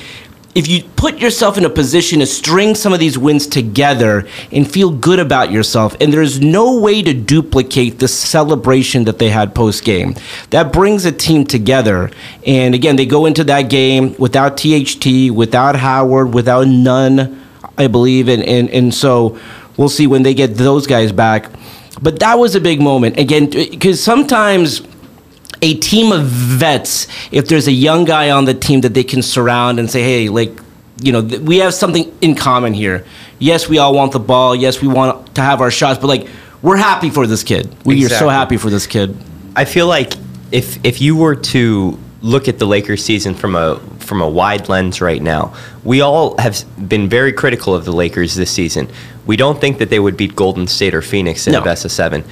if 0.56 0.66
you 0.66 0.82
put 0.96 1.18
yourself 1.18 1.58
in 1.58 1.66
a 1.66 1.70
position 1.70 2.20
to 2.20 2.26
string 2.26 2.74
some 2.74 2.94
of 2.94 2.98
these 2.98 3.18
wins 3.18 3.46
together 3.46 4.26
and 4.50 4.68
feel 4.68 4.90
good 4.90 5.18
about 5.18 5.52
yourself, 5.52 5.94
and 6.00 6.10
there's 6.10 6.40
no 6.40 6.80
way 6.80 7.02
to 7.02 7.12
duplicate 7.12 7.98
the 7.98 8.08
celebration 8.08 9.04
that 9.04 9.18
they 9.18 9.28
had 9.28 9.54
post 9.54 9.84
game, 9.84 10.14
that 10.48 10.72
brings 10.72 11.04
a 11.04 11.12
team 11.12 11.44
together. 11.44 12.10
And 12.46 12.74
again, 12.74 12.96
they 12.96 13.04
go 13.04 13.26
into 13.26 13.44
that 13.44 13.68
game 13.68 14.16
without 14.18 14.56
THT, 14.56 15.30
without 15.30 15.76
Howard, 15.76 16.32
without 16.32 16.66
Nunn, 16.66 17.38
I 17.76 17.88
believe. 17.88 18.28
And, 18.28 18.42
and, 18.42 18.70
and 18.70 18.94
so 18.94 19.38
we'll 19.76 19.90
see 19.90 20.06
when 20.06 20.22
they 20.22 20.32
get 20.32 20.54
those 20.54 20.86
guys 20.86 21.12
back. 21.12 21.50
But 22.00 22.18
that 22.20 22.38
was 22.38 22.54
a 22.54 22.60
big 22.62 22.80
moment. 22.80 23.18
Again, 23.18 23.50
because 23.50 24.02
sometimes 24.02 24.80
a 25.62 25.74
team 25.74 26.12
of 26.12 26.24
vets, 26.26 27.06
if 27.32 27.48
there's 27.48 27.66
a 27.66 27.72
young 27.72 28.04
guy 28.04 28.30
on 28.30 28.44
the 28.44 28.54
team 28.54 28.82
that 28.82 28.94
they 28.94 29.04
can 29.04 29.22
surround 29.22 29.78
and 29.78 29.90
say, 29.90 30.02
hey, 30.02 30.28
like, 30.28 30.52
you 31.00 31.12
know, 31.12 31.26
th- 31.26 31.40
we 31.42 31.58
have 31.58 31.74
something 31.74 32.12
in 32.20 32.34
common 32.34 32.72
here. 32.74 33.04
Yes, 33.38 33.68
we 33.68 33.78
all 33.78 33.94
want 33.94 34.12
the 34.12 34.18
ball. 34.20 34.54
Yes, 34.56 34.80
we 34.80 34.88
want 34.88 35.34
to 35.34 35.40
have 35.42 35.60
our 35.60 35.70
shots, 35.70 35.98
but 35.98 36.06
like, 36.08 36.28
we're 36.62 36.76
happy 36.76 37.10
for 37.10 37.26
this 37.26 37.42
kid. 37.42 37.74
We 37.84 38.04
are 38.06 38.08
so 38.08 38.28
happy 38.28 38.56
for 38.56 38.70
this 38.70 38.86
kid. 38.86 39.16
I 39.54 39.64
feel 39.64 39.86
like 39.86 40.14
if 40.52 40.84
if 40.84 41.00
you 41.00 41.16
were 41.16 41.36
to 41.36 41.98
look 42.22 42.48
at 42.48 42.58
the 42.58 42.66
Lakers 42.66 43.04
season 43.04 43.34
from 43.34 43.54
a 43.54 43.78
from 44.00 44.20
a 44.22 44.28
wide 44.28 44.68
lens 44.68 45.00
right 45.00 45.20
now, 45.22 45.54
we 45.84 46.00
all 46.00 46.36
have 46.38 46.64
been 46.88 47.08
very 47.08 47.32
critical 47.32 47.74
of 47.74 47.84
the 47.84 47.92
Lakers 47.92 48.34
this 48.34 48.50
season. 48.50 48.88
We 49.26 49.36
don't 49.36 49.60
think 49.60 49.78
that 49.78 49.90
they 49.90 49.98
would 49.98 50.16
beat 50.16 50.34
Golden 50.34 50.66
State 50.66 50.94
or 50.94 51.02
Phoenix 51.02 51.46
in 51.46 51.52
No. 51.52 51.60
a 51.60 51.64
best 51.64 51.84
of 51.84 51.92
seven. 51.92 52.24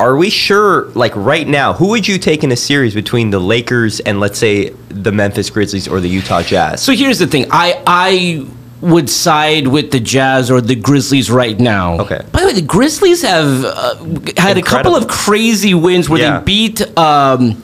Are 0.00 0.16
we 0.16 0.30
sure, 0.30 0.84
like 0.90 1.14
right 1.16 1.46
now, 1.46 1.72
who 1.72 1.88
would 1.88 2.06
you 2.06 2.18
take 2.18 2.44
in 2.44 2.52
a 2.52 2.56
series 2.56 2.94
between 2.94 3.30
the 3.30 3.40
Lakers 3.40 3.98
and 4.00 4.20
let's 4.20 4.38
say 4.38 4.70
the 4.90 5.10
Memphis 5.10 5.50
Grizzlies 5.50 5.88
or 5.88 5.98
the 6.00 6.08
Utah 6.08 6.42
Jazz? 6.42 6.82
So 6.82 6.92
here's 6.92 7.18
the 7.18 7.26
thing. 7.26 7.46
I 7.50 7.82
I 7.86 8.46
would 8.80 9.10
side 9.10 9.66
with 9.66 9.90
the 9.90 9.98
Jazz 9.98 10.52
or 10.52 10.60
the 10.60 10.76
Grizzlies 10.76 11.32
right 11.32 11.58
now. 11.58 11.98
Okay. 11.98 12.20
By 12.30 12.40
the 12.42 12.46
way, 12.46 12.52
the 12.52 12.62
Grizzlies 12.62 13.22
have 13.22 13.64
uh, 13.64 13.96
had 14.36 14.56
a 14.56 14.62
couple 14.62 14.94
of 14.94 15.08
crazy 15.08 15.74
wins 15.74 16.08
where 16.08 16.20
Yeah. 16.20 16.38
they 16.38 16.44
beat. 16.44 16.96
Um, 16.98 17.60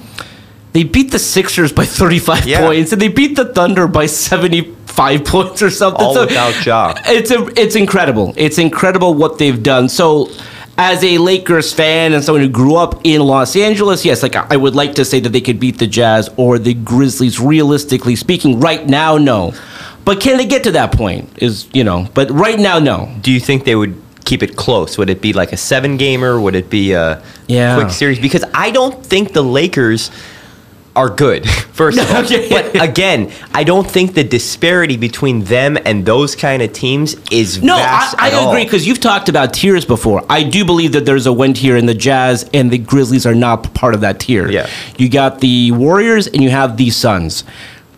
they 0.73 0.83
beat 0.83 1.13
the 1.13 1.21
Sixers 1.21 1.71
by 1.73 1.85
35 1.85 2.47
Yeah. 2.49 2.63
points, 2.67 2.93
and 2.93 3.01
they 3.01 3.07
beat 3.07 3.37
the 3.37 3.45
Thunder 3.45 3.87
by 3.87 4.07
75 4.07 5.25
points 5.25 5.63
or 5.63 5.71
something. 5.71 6.05
All 6.05 6.15
So 6.15 6.27
without 6.27 6.67
Ja. 6.67 6.95
It's 7.07 7.31
a, 7.31 7.47
it's 7.57 7.77
incredible. 7.77 8.35
It's 8.37 8.59
incredible 8.59 9.15
what 9.15 9.39
they've 9.39 9.63
done. 9.63 9.89
So, 9.89 10.31
as 10.77 11.05
a 11.05 11.19
Lakers 11.19 11.73
fan 11.73 12.13
and 12.13 12.25
someone 12.25 12.43
who 12.43 12.49
grew 12.49 12.75
up 12.77 13.01
in 13.05 13.21
Los 13.21 13.55
Angeles, 13.57 14.05
yes, 14.05 14.23
like 14.23 14.35
I 14.37 14.57
would 14.57 14.75
like 14.75 14.95
to 14.97 15.05
say 15.05 15.21
that 15.21 15.29
they 15.31 15.41
could 15.41 15.61
beat 15.61 15.79
the 15.79 15.87
Jazz 15.87 16.29
or 16.37 16.59
the 16.59 16.75
Grizzlies. 16.75 17.39
Realistically 17.41 18.17
speaking, 18.17 18.61
right 18.61 18.87
now, 18.87 19.17
no. 19.17 19.53
But 20.05 20.21
can 20.21 20.37
they 20.37 20.47
get 20.47 20.65
to 20.65 20.73
that 20.73 20.93
point? 20.93 21.31
Is 21.43 21.67
you 21.73 21.85
know, 21.85 22.09
but 22.15 22.31
right 22.31 22.59
now, 22.59 22.79
no. 22.79 23.15
Do 23.21 23.31
you 23.33 23.41
think 23.41 23.65
they 23.65 23.77
would 23.77 24.01
keep 24.25 24.43
it 24.43 24.57
close? 24.57 24.99
Would 24.99 25.11
it 25.11 25.21
be 25.21 25.33
like 25.33 25.53
a 25.53 25.57
seven 25.57 25.97
gamer? 25.97 26.41
Would 26.41 26.55
it 26.55 26.71
be 26.71 26.93
a 26.93 27.23
Yeah. 27.47 27.77
quick 27.77 27.91
series? 27.91 28.19
Because 28.19 28.45
I 28.55 28.71
don't 28.71 29.05
think 29.05 29.33
the 29.33 29.43
Lakers 29.43 30.11
are 30.97 31.09
good, 31.09 31.49
first 31.73 31.99
of 31.99 32.11
all. 32.11 32.25
Okay. 32.25 32.49
But 32.49 32.81
again, 32.83 33.33
I 33.53 33.65
don't 33.65 33.89
think 33.89 34.15
the 34.15 34.25
disparity 34.25 34.97
between 34.97 35.45
them 35.45 35.77
and 35.85 36.07
those 36.07 36.37
kind 36.37 36.63
of 36.63 36.73
teams 36.73 37.17
is 37.31 37.63
No, 37.63 37.77
I, 37.77 38.15
I 38.19 38.49
agree 38.49 38.65
because 38.65 38.87
you've 38.87 39.01
talked 39.01 39.29
about 39.29 39.53
tiers 39.55 39.85
before. 39.85 40.25
I 40.29 40.43
do 40.43 40.65
believe 40.65 40.93
that 40.93 41.05
there's 41.05 41.27
a 41.27 41.33
win 41.33 41.55
tier, 41.55 41.77
and 41.77 41.89
the 41.89 41.95
Jazz 41.95 42.49
and 42.55 42.71
the 42.71 42.79
Grizzlies 42.79 43.27
are 43.27 43.35
not 43.35 43.75
part 43.75 43.95
of 43.95 44.01
that 44.03 44.21
tier. 44.21 44.49
Yeah. 44.51 44.69
you 44.97 45.09
got 45.09 45.41
the 45.41 45.73
Warriors 45.73 46.27
and 46.27 46.43
you 46.43 46.51
have 46.51 46.77
the 46.77 46.91
Suns. 46.91 47.45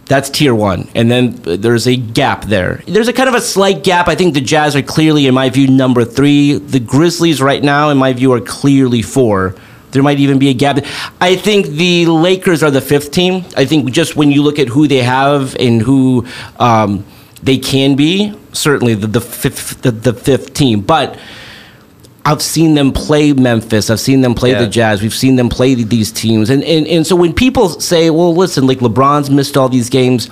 That's 0.06 0.30
tier 0.30 0.54
one, 0.54 0.88
and 0.94 1.10
then 1.10 1.40
uh, 1.44 1.56
there's 1.56 1.88
a 1.88 1.96
gap 1.96 2.44
there. 2.44 2.80
There's 2.86 3.08
a 3.08 3.12
kind 3.12 3.28
of 3.28 3.34
a 3.34 3.40
slight 3.40 3.82
gap. 3.82 4.06
I 4.06 4.14
think 4.14 4.34
the 4.34 4.40
Jazz 4.40 4.76
are 4.76 4.82
clearly, 4.82 5.26
in 5.26 5.34
my 5.34 5.50
view, 5.50 5.66
number 5.66 6.04
three. 6.04 6.58
The 6.58 6.78
Grizzlies, 6.78 7.42
right 7.42 7.60
now, 7.60 7.90
in 7.90 7.98
my 7.98 8.12
view, 8.12 8.32
are 8.32 8.40
clearly 8.40 9.02
four. 9.02 9.56
There 9.96 10.02
might 10.02 10.20
even 10.20 10.38
be 10.38 10.50
a 10.50 10.54
gap. 10.54 10.84
I 11.20 11.36
think 11.36 11.66
the 11.66 12.06
Lakers 12.06 12.62
are 12.62 12.70
the 12.70 12.80
fifth 12.80 13.10
team. 13.10 13.44
I 13.56 13.64
think 13.64 13.90
just 13.90 14.14
when 14.14 14.30
you 14.30 14.42
look 14.42 14.58
at 14.58 14.68
who 14.68 14.86
they 14.86 15.02
have 15.02 15.56
and 15.56 15.80
who 15.82 16.26
um, 16.60 17.04
they 17.42 17.56
can 17.58 17.96
be, 17.96 18.32
certainly 18.52 18.94
the, 18.94 19.06
the 19.06 19.20
fifth 19.20 19.80
the, 19.82 19.90
the 19.90 20.12
fifth 20.12 20.52
team. 20.54 20.80
But 20.82 21.18
I've 22.26 22.42
seen 22.42 22.74
them 22.74 22.92
play 22.92 23.32
Memphis. 23.32 23.88
I've 23.88 24.00
seen 24.00 24.20
them 24.20 24.34
play 24.34 24.50
Yeah. 24.50 24.60
the 24.60 24.66
Jazz. 24.68 25.00
We've 25.00 25.14
seen 25.14 25.36
them 25.36 25.48
play 25.48 25.74
these 25.74 26.10
teams. 26.12 26.50
And, 26.50 26.62
and 26.64 26.86
and 26.86 27.06
so 27.06 27.16
when 27.16 27.32
people 27.32 27.68
say, 27.80 28.10
well, 28.10 28.34
listen, 28.34 28.66
like 28.66 28.78
LeBron's 28.80 29.30
missed 29.30 29.56
all 29.56 29.68
these 29.68 29.88
games, 29.88 30.28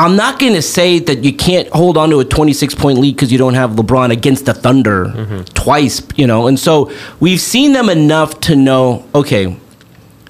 I'm 0.00 0.16
not 0.16 0.38
going 0.38 0.54
to 0.54 0.62
say 0.62 0.98
that 0.98 1.24
you 1.24 1.34
can't 1.34 1.68
hold 1.68 1.98
on 1.98 2.08
to 2.08 2.20
a 2.20 2.24
26 2.24 2.74
point 2.74 2.98
lead 2.98 3.16
because 3.16 3.30
you 3.30 3.36
don't 3.36 3.52
have 3.52 3.72
LeBron 3.72 4.10
against 4.10 4.46
the 4.46 4.54
Thunder 4.54 5.04
mm-hmm. 5.04 5.42
twice, 5.52 6.00
you 6.16 6.26
know. 6.26 6.46
And 6.46 6.58
so 6.58 6.90
we've 7.20 7.38
seen 7.38 7.74
them 7.74 7.90
enough 7.90 8.40
to 8.40 8.56
know, 8.56 9.06
okay, 9.14 9.58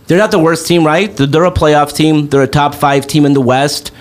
they're 0.08 0.18
not 0.18 0.32
the 0.32 0.40
worst 0.40 0.66
team, 0.66 0.84
right? 0.84 1.16
They're, 1.16 1.28
they're 1.28 1.44
a 1.44 1.52
playoff 1.52 1.94
team. 1.94 2.28
They're 2.28 2.42
a 2.42 2.48
top 2.48 2.74
five 2.74 3.06
team 3.06 3.24
in 3.24 3.32
the 3.32 3.40
West. 3.40 3.92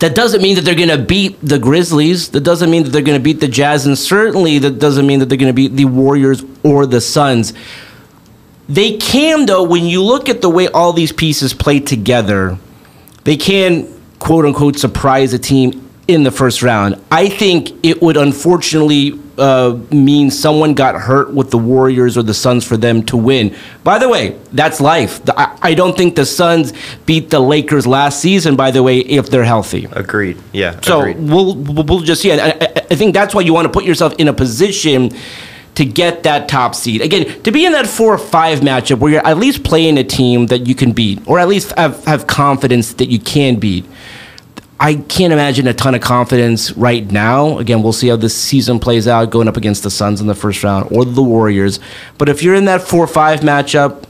That 0.00 0.16
doesn't 0.16 0.42
mean 0.42 0.56
that 0.56 0.62
they're 0.62 0.74
going 0.74 0.88
to 0.88 0.98
beat 0.98 1.38
the 1.40 1.60
Grizzlies. 1.60 2.30
That 2.30 2.40
doesn't 2.40 2.68
mean 2.68 2.82
that 2.82 2.90
they're 2.90 3.00
going 3.00 3.18
to 3.18 3.22
beat 3.22 3.38
the 3.38 3.46
Jazz. 3.46 3.86
And 3.86 3.96
certainly 3.96 4.58
that 4.58 4.80
doesn't 4.80 5.06
mean 5.06 5.20
that 5.20 5.26
they're 5.26 5.38
going 5.38 5.52
to 5.52 5.54
beat 5.54 5.76
the 5.76 5.84
Warriors 5.84 6.42
or 6.64 6.84
the 6.84 7.00
Suns. 7.00 7.52
They 8.68 8.96
can, 8.96 9.46
though, 9.46 9.62
when 9.62 9.84
you 9.84 10.02
look 10.02 10.28
at 10.28 10.40
the 10.40 10.50
way 10.50 10.66
all 10.66 10.92
these 10.92 11.12
pieces 11.12 11.54
play 11.54 11.78
together, 11.78 12.58
they 13.22 13.36
can, 13.36 13.99
quote 14.20 14.44
unquote, 14.44 14.78
surprise 14.78 15.32
a 15.32 15.38
team 15.38 15.88
in 16.06 16.22
the 16.22 16.30
first 16.30 16.62
round. 16.62 17.00
I 17.10 17.28
think 17.28 17.72
it 17.84 18.00
would 18.02 18.16
unfortunately 18.16 19.18
uh, 19.38 19.78
mean 19.90 20.30
someone 20.30 20.74
got 20.74 20.94
hurt 20.96 21.32
with 21.32 21.50
the 21.50 21.56
Warriors 21.58 22.18
or 22.18 22.22
the 22.22 22.34
Suns 22.34 22.64
for 22.66 22.76
them 22.76 23.02
to 23.04 23.16
win. 23.16 23.54
By 23.84 23.98
the 23.98 24.08
way, 24.08 24.36
that's 24.52 24.80
life. 24.80 25.24
The- 25.24 25.38
I, 25.38 25.56
I 25.62 25.74
don't 25.74 25.96
think 25.96 26.16
the 26.16 26.26
Suns 26.26 26.72
beat 27.06 27.30
the 27.30 27.40
Lakers 27.40 27.86
last 27.86 28.20
season. 28.20 28.56
By 28.56 28.70
the 28.70 28.82
way, 28.82 28.98
if 28.98 29.30
they're 29.30 29.44
healthy. 29.44 29.86
Agreed. 29.92 30.36
Yeah. 30.52 30.80
So 30.82 31.00
agreed. 31.02 31.18
we'll 31.18 31.54
we'll 31.54 31.84
we'll 31.84 32.00
just 32.00 32.24
yeah. 32.24 32.54
I- 32.60 32.82
I 32.90 32.96
think 32.96 33.14
that's 33.14 33.34
why 33.34 33.42
you 33.42 33.54
want 33.54 33.66
to 33.66 33.72
put 33.72 33.84
yourself 33.84 34.14
in 34.18 34.26
a 34.28 34.32
position 34.32 35.12
to 35.80 35.86
get 35.86 36.24
that 36.24 36.46
top 36.46 36.74
seed 36.74 37.00
again. 37.00 37.42
To 37.44 37.50
be 37.50 37.64
in 37.64 37.72
that 37.72 37.86
four 37.86 38.12
or 38.12 38.18
five 38.18 38.60
matchup 38.60 38.98
where 38.98 39.12
you're 39.12 39.26
at 39.26 39.38
least 39.38 39.64
playing 39.64 39.96
a 39.96 40.04
team 40.04 40.46
that 40.48 40.66
you 40.66 40.74
can 40.74 40.92
beat, 40.92 41.26
or 41.26 41.38
at 41.38 41.48
least 41.48 41.72
have, 41.78 42.04
have 42.04 42.26
confidence 42.26 42.92
that 42.94 43.06
you 43.08 43.18
can 43.18 43.56
beat. 43.58 43.86
I 44.78 44.96
can't 44.96 45.32
imagine 45.32 45.66
a 45.66 45.72
ton 45.74 45.94
of 45.94 46.02
confidence 46.02 46.72
right 46.72 47.10
now. 47.10 47.58
Again, 47.58 47.82
we'll 47.82 47.94
see 47.94 48.08
how 48.08 48.16
this 48.16 48.36
season 48.36 48.78
plays 48.78 49.08
out 49.08 49.30
going 49.30 49.48
up 49.48 49.56
against 49.56 49.82
the 49.82 49.90
Suns 49.90 50.20
in 50.20 50.26
the 50.26 50.34
first 50.34 50.62
round 50.62 50.88
or 50.92 51.06
the 51.06 51.22
Warriors. 51.22 51.80
But 52.18 52.28
if 52.28 52.42
you're 52.42 52.54
in 52.54 52.66
that 52.66 52.82
four 52.82 53.02
or 53.04 53.06
five 53.06 53.40
matchup, 53.40 54.04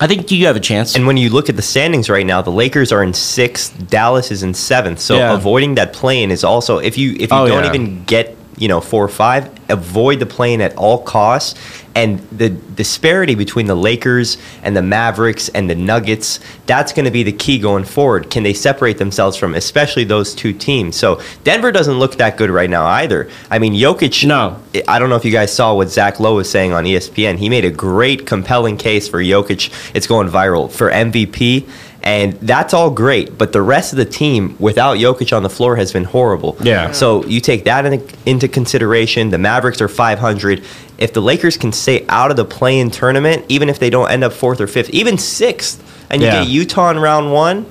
I 0.00 0.06
think 0.06 0.30
you 0.30 0.46
have 0.46 0.56
a 0.56 0.60
chance. 0.60 0.94
And 0.94 1.06
when 1.06 1.16
you 1.16 1.30
look 1.30 1.48
at 1.48 1.56
the 1.56 1.62
standings 1.62 2.08
right 2.10 2.26
now, 2.26 2.42
the 2.42 2.50
Lakers 2.50 2.92
are 2.92 3.02
in 3.02 3.12
sixth, 3.14 3.88
Dallas 3.88 4.30
is 4.30 4.42
in 4.44 4.54
seventh. 4.54 5.00
So 5.00 5.16
Yeah. 5.16 5.34
avoiding 5.34 5.74
that 5.76 5.92
play-in 5.92 6.30
is 6.30 6.44
also 6.44 6.78
if 6.78 6.96
you 6.98 7.12
if 7.14 7.30
you 7.32 7.36
Oh, 7.38 7.48
don't 7.48 7.64
yeah. 7.64 7.70
even 7.70 8.04
get 8.04 8.35
you 8.56 8.68
know 8.68 8.80
four 8.80 9.04
or 9.04 9.08
five, 9.08 9.50
avoid 9.70 10.20
the 10.20 10.26
play-in 10.26 10.60
at 10.60 10.74
all 10.76 11.02
costs. 11.02 11.58
And 11.94 12.18
the 12.30 12.50
disparity 12.50 13.34
between 13.34 13.66
the 13.66 13.74
Lakers 13.74 14.36
and 14.62 14.76
the 14.76 14.82
Mavericks 14.82 15.48
and 15.48 15.70
the 15.70 15.74
Nuggets, 15.74 16.40
that's 16.66 16.92
going 16.92 17.06
to 17.06 17.10
be 17.10 17.22
the 17.22 17.32
key 17.32 17.58
going 17.58 17.84
forward. 17.84 18.28
Can 18.28 18.42
they 18.42 18.52
separate 18.52 18.98
themselves 18.98 19.34
from 19.34 19.54
especially 19.54 20.04
those 20.04 20.34
two 20.34 20.52
teams? 20.52 20.94
So 20.94 21.22
Denver 21.42 21.72
doesn't 21.72 21.98
look 21.98 22.16
that 22.16 22.36
good 22.36 22.50
right 22.50 22.68
now 22.68 22.84
either. 22.84 23.30
I 23.50 23.58
mean, 23.58 23.72
Jokic. 23.72 24.26
No. 24.26 24.60
I 24.86 24.98
don't 24.98 25.08
know 25.08 25.16
if 25.16 25.24
you 25.24 25.32
guys 25.32 25.54
saw 25.54 25.74
what 25.74 25.88
Zach 25.88 26.20
Lowe 26.20 26.36
was 26.36 26.50
saying 26.50 26.72
on 26.72 26.84
ESPN. 26.84 27.38
He 27.38 27.48
made 27.48 27.64
a 27.64 27.70
great, 27.70 28.26
compelling 28.26 28.76
case 28.76 29.08
for 29.08 29.22
Jokic. 29.22 29.94
It's 29.94 30.06
going 30.06 30.28
viral 30.28 30.70
for 30.70 30.90
MVP, 30.90 31.66
and 32.06 32.34
that's 32.34 32.72
all 32.72 32.88
great. 32.90 33.36
But 33.36 33.52
the 33.52 33.60
rest 33.60 33.92
of 33.92 33.96
the 33.96 34.04
team, 34.04 34.54
without 34.60 34.96
Jokic 34.96 35.36
on 35.36 35.42
the 35.42 35.50
floor, 35.50 35.74
has 35.74 35.92
been 35.92 36.04
horrible. 36.04 36.56
Yeah. 36.62 36.92
So 36.92 37.24
you 37.26 37.40
take 37.40 37.64
that 37.64 37.84
in, 37.84 38.06
into 38.24 38.46
consideration. 38.46 39.30
The 39.30 39.38
Mavericks 39.38 39.80
are 39.80 39.88
500. 39.88 40.62
If 40.98 41.12
the 41.12 41.20
Lakers 41.20 41.56
can 41.56 41.72
stay 41.72 42.06
out 42.08 42.30
of 42.30 42.36
the 42.36 42.44
play-in 42.44 42.92
tournament, 42.92 43.44
even 43.48 43.68
if 43.68 43.80
they 43.80 43.90
don't 43.90 44.08
end 44.08 44.22
up 44.22 44.32
fourth 44.32 44.60
or 44.60 44.68
fifth, 44.68 44.90
even 44.90 45.18
sixth, 45.18 45.82
and 46.08 46.22
you 46.22 46.28
Yeah. 46.28 46.44
get 46.44 46.48
Utah 46.48 46.90
in 46.90 46.98
round 47.00 47.32
one, 47.32 47.66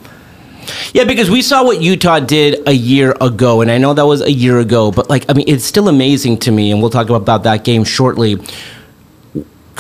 Yeah, 0.94 1.04
because 1.06 1.30
we 1.30 1.42
saw 1.44 1.64
what 1.64 1.80
Utah 1.82 2.20
did 2.20 2.68
a 2.68 2.72
year 2.74 3.16
ago, 3.22 3.62
and 3.62 3.70
I 3.72 3.78
know 3.78 3.94
that 3.94 4.06
was 4.08 4.22
a 4.22 4.32
year 4.32 4.60
ago, 4.60 4.92
but 4.92 5.10
like, 5.10 5.24
I 5.30 5.34
mean, 5.34 5.46
it's 5.48 5.64
still 5.64 5.88
amazing 5.88 6.40
to 6.40 6.52
me, 6.52 6.72
and 6.72 6.82
we'll 6.82 6.90
talk 6.90 7.10
about 7.10 7.44
that 7.44 7.64
game 7.64 7.84
shortly. 7.86 8.38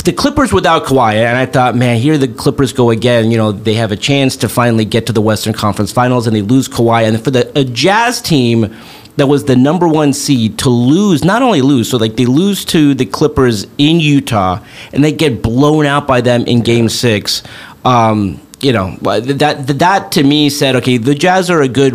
The 0.03 0.13
Clippers 0.13 0.53
without 0.53 0.83
Kawhi, 0.83 1.13
and 1.13 1.37
I 1.37 1.47
thought, 1.47 1.75
man, 1.75 1.97
here 1.99 2.17
the 2.17 2.27
Clippers 2.27 2.73
go 2.73 2.91
again. 2.91 3.31
You 3.31 3.37
know, 3.37 3.51
they 3.51 3.73
have 3.75 3.91
a 3.91 3.95
chance 3.95 4.35
to 4.37 4.49
finally 4.49 4.85
get 4.85 5.07
to 5.07 5.13
the 5.13 5.21
Western 5.21 5.53
Conference 5.53 5.91
Finals, 5.91 6.27
and 6.27 6.35
they 6.35 6.43
lose 6.43 6.67
Kawhi. 6.67 7.07
And 7.07 7.23
for 7.23 7.31
the 7.31 7.51
a 7.57 7.63
Jazz 7.63 8.21
team 8.21 8.75
that 9.17 9.27
was 9.27 9.45
the 9.45 9.55
number 9.55 9.87
one 9.87 10.13
seed 10.13 10.59
to 10.59 10.69
lose, 10.69 11.23
not 11.23 11.41
only 11.41 11.61
lose, 11.61 11.89
so 11.89 11.97
like 11.97 12.17
they 12.17 12.25
lose 12.25 12.65
to 12.65 12.93
the 12.93 13.05
Clippers 13.05 13.65
in 13.77 13.99
Utah, 13.99 14.63
and 14.93 15.03
they 15.03 15.11
get 15.11 15.41
blown 15.41 15.85
out 15.85 16.05
by 16.05 16.21
them 16.21 16.43
in 16.45 16.61
Game 16.61 16.89
Six. 16.89 17.41
Um, 17.83 18.39
you 18.61 18.73
know 18.73 18.95
that 18.97 19.67
that 19.79 20.11
to 20.13 20.23
me 20.23 20.49
said, 20.49 20.75
okay, 20.77 20.97
the 20.97 21.15
Jazz 21.15 21.49
are 21.49 21.61
a 21.61 21.67
good 21.67 21.93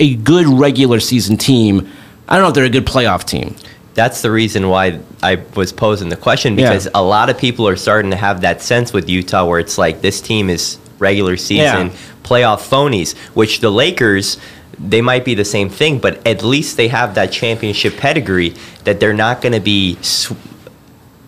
a 0.00 0.14
good 0.16 0.46
regular 0.46 1.00
season 1.00 1.36
team. 1.36 1.88
I 2.28 2.34
don't 2.34 2.42
know 2.42 2.48
if 2.48 2.54
they're 2.54 2.64
a 2.64 2.70
good 2.70 2.86
playoff 2.86 3.24
team. 3.24 3.56
That's 3.94 4.22
the 4.22 4.30
reason 4.30 4.68
why 4.68 5.00
I 5.22 5.38
was 5.56 5.72
posing 5.72 6.08
the 6.08 6.16
question 6.16 6.56
Yeah. 6.58 6.68
because 6.70 6.88
a 6.94 7.02
lot 7.02 7.28
of 7.30 7.38
people 7.38 7.66
are 7.68 7.76
starting 7.76 8.10
to 8.12 8.16
have 8.16 8.40
that 8.42 8.62
sense 8.62 8.92
with 8.92 9.08
Utah 9.08 9.44
where 9.44 9.58
it's 9.58 9.78
like 9.78 10.00
this 10.00 10.20
team 10.20 10.48
is 10.48 10.78
regular 10.98 11.36
season 11.36 11.86
Yeah. 11.88 11.92
playoff 12.22 12.60
phonies, 12.68 13.16
which 13.34 13.60
the 13.60 13.70
Lakers 13.70 14.38
they 14.82 15.02
might 15.02 15.26
be 15.26 15.34
the 15.34 15.44
same 15.44 15.68
thing, 15.68 15.98
but 15.98 16.26
at 16.26 16.42
least 16.42 16.78
they 16.78 16.88
have 16.88 17.14
that 17.14 17.30
championship 17.30 17.98
pedigree 17.98 18.54
that 18.84 18.98
they're 18.98 19.12
not 19.12 19.42
going 19.42 19.52
to 19.52 19.60
be. 19.60 19.98
Sw- 20.00 20.32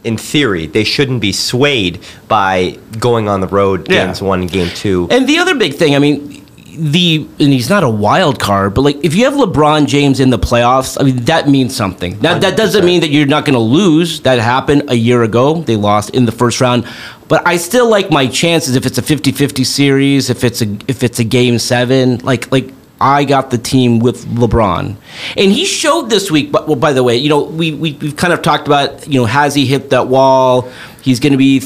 in 0.04 0.16
theory, 0.16 0.66
they 0.66 0.82
shouldn't 0.82 1.20
be 1.20 1.30
swayed 1.32 2.00
by 2.26 2.76
going 2.98 3.28
on 3.28 3.40
the 3.40 3.46
road 3.46 3.86
Yeah. 3.88 4.06
games 4.06 4.20
one, 4.22 4.46
game 4.48 4.68
two. 4.74 5.06
And 5.10 5.28
the 5.28 5.38
other 5.38 5.54
big 5.54 5.74
thing, 5.74 5.94
I 5.94 6.00
mean, 6.00 6.31
the 6.76 7.26
and 7.38 7.52
he's 7.52 7.68
not 7.68 7.84
a 7.84 7.88
wild 7.88 8.40
card, 8.40 8.74
but 8.74 8.82
like 8.82 9.04
if 9.04 9.14
you 9.14 9.24
have 9.24 9.34
LeBron 9.34 9.86
James 9.86 10.20
in 10.20 10.30
the 10.30 10.38
playoffs, 10.38 10.96
I 11.00 11.04
mean 11.04 11.24
that 11.24 11.48
means 11.48 11.76
something. 11.76 12.18
Now 12.20 12.38
that 12.38 12.56
doesn't 12.56 12.84
mean 12.84 13.00
that 13.00 13.10
you're 13.10 13.26
not 13.26 13.44
going 13.44 13.54
to 13.54 13.60
lose. 13.60 14.20
That 14.20 14.38
happened 14.38 14.84
a 14.88 14.94
year 14.94 15.22
ago. 15.22 15.62
They 15.62 15.76
lost 15.76 16.10
in 16.10 16.24
the 16.24 16.32
first 16.32 16.60
round. 16.60 16.86
But 17.28 17.46
I 17.46 17.56
still 17.56 17.88
like 17.88 18.10
my 18.10 18.26
chances 18.26 18.76
if 18.76 18.84
it's 18.84 18.98
a 18.98 19.02
50-50 19.02 19.64
series, 19.64 20.30
if 20.30 20.44
it's 20.44 20.60
a 20.62 20.76
if 20.88 21.02
it's 21.02 21.18
a 21.18 21.24
game 21.24 21.58
7, 21.58 22.18
like 22.18 22.50
like 22.50 22.72
I 23.02 23.24
got 23.24 23.50
the 23.50 23.58
team 23.58 23.98
with 23.98 24.24
LeBron. 24.26 24.96
And 25.36 25.52
he 25.52 25.64
showed 25.64 26.08
this 26.08 26.30
week, 26.30 26.52
but 26.52 26.68
well, 26.68 26.76
by 26.76 26.92
the 26.92 27.02
way, 27.02 27.16
you 27.16 27.28
know, 27.28 27.42
we, 27.42 27.72
we, 27.72 27.94
we've 27.94 28.16
kind 28.16 28.32
of 28.32 28.42
talked 28.42 28.68
about, 28.68 29.08
you 29.08 29.20
know, 29.20 29.26
has 29.26 29.56
he 29.56 29.66
hit 29.66 29.90
that 29.90 30.06
wall? 30.06 30.70
He's 31.02 31.18
going 31.18 31.32
to 31.32 31.36
be 31.36 31.58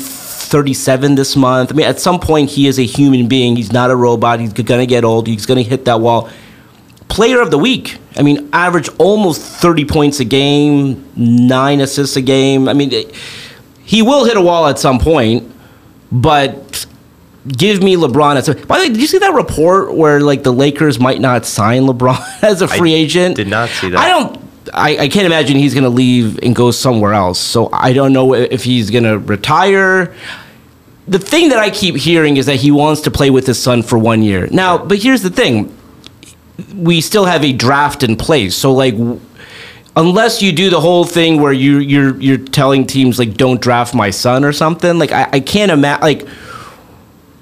37 0.46 1.14
this 1.16 1.36
month. 1.36 1.72
I 1.72 1.74
mean, 1.74 1.86
at 1.86 2.00
some 2.00 2.18
point, 2.20 2.50
he 2.50 2.66
is 2.66 2.78
a 2.78 2.82
human 2.86 3.28
being. 3.28 3.56
He's 3.56 3.72
not 3.72 3.90
a 3.90 3.96
robot. 3.96 4.40
He's 4.40 4.52
going 4.52 4.80
to 4.80 4.86
get 4.86 5.04
old. 5.04 5.26
He's 5.26 5.46
going 5.46 5.62
to 5.62 5.68
hit 5.68 5.84
that 5.86 6.00
wall. 6.00 6.28
Player 7.08 7.40
of 7.40 7.50
the 7.50 7.58
week. 7.58 7.98
I 8.16 8.22
mean, 8.22 8.48
average 8.52 8.88
almost 8.98 9.40
30 9.42 9.84
points 9.84 10.20
a 10.20 10.24
game, 10.24 11.04
nine 11.16 11.80
assists 11.80 12.16
a 12.16 12.22
game. 12.22 12.68
I 12.68 12.72
mean, 12.72 12.92
it- 12.92 13.14
he 13.84 14.02
will 14.02 14.24
hit 14.24 14.36
a 14.36 14.40
wall 14.40 14.66
at 14.66 14.78
some 14.80 14.98
point, 14.98 15.48
but 16.10 16.86
give 17.46 17.82
me 17.82 17.94
LeBron. 17.96 18.34
As 18.36 18.48
a, 18.48 18.54
by 18.54 18.78
the 18.78 18.84
way, 18.84 18.88
did 18.88 19.00
you 19.00 19.06
see 19.06 19.18
that 19.18 19.32
report 19.34 19.94
where 19.94 20.20
like 20.20 20.42
the 20.42 20.52
Lakers 20.52 20.98
might 20.98 21.20
not 21.20 21.46
sign 21.46 21.82
LeBron 21.84 22.18
as 22.42 22.62
a 22.62 22.68
free 22.68 22.92
agent? 22.94 23.36
did 23.36 23.46
not 23.48 23.68
see 23.68 23.90
that. 23.90 23.98
I 24.00 24.08
don't. 24.08 24.40
I, 24.72 24.96
I 24.98 25.08
can't 25.08 25.26
imagine 25.26 25.56
he's 25.56 25.74
going 25.74 25.84
to 25.84 25.90
leave 25.90 26.38
and 26.42 26.54
go 26.54 26.70
somewhere 26.70 27.12
else. 27.12 27.38
So 27.38 27.68
I 27.72 27.92
don't 27.92 28.12
know 28.12 28.34
if 28.34 28.64
he's 28.64 28.90
going 28.90 29.04
to 29.04 29.18
retire. 29.18 30.14
The 31.08 31.18
thing 31.18 31.50
that 31.50 31.58
I 31.58 31.70
keep 31.70 31.96
hearing 31.96 32.36
is 32.36 32.46
that 32.46 32.56
he 32.56 32.70
wants 32.70 33.02
to 33.02 33.10
play 33.10 33.30
with 33.30 33.46
his 33.46 33.62
son 33.62 33.82
for 33.82 33.98
one 33.98 34.22
year. 34.22 34.48
Now, 34.50 34.78
but 34.78 34.98
here's 34.98 35.22
the 35.22 35.30
thing: 35.30 35.76
we 36.74 37.00
still 37.00 37.24
have 37.24 37.44
a 37.44 37.52
draft 37.52 38.02
in 38.02 38.16
place. 38.16 38.54
So 38.54 38.72
like. 38.72 38.94
Unless 39.98 40.42
you 40.42 40.52
do 40.52 40.68
the 40.68 40.78
whole 40.78 41.06
thing 41.06 41.40
where 41.40 41.54
you 41.54 41.78
you're 41.78 42.20
you're 42.20 42.36
telling 42.36 42.86
teams 42.86 43.18
like 43.18 43.32
don't 43.32 43.62
draft 43.62 43.94
my 43.94 44.10
son 44.10 44.44
or 44.44 44.52
something, 44.52 44.98
like 44.98 45.10
I, 45.10 45.26
I 45.32 45.40
can't 45.40 45.72
imagine 45.72 46.02
like 46.02 46.28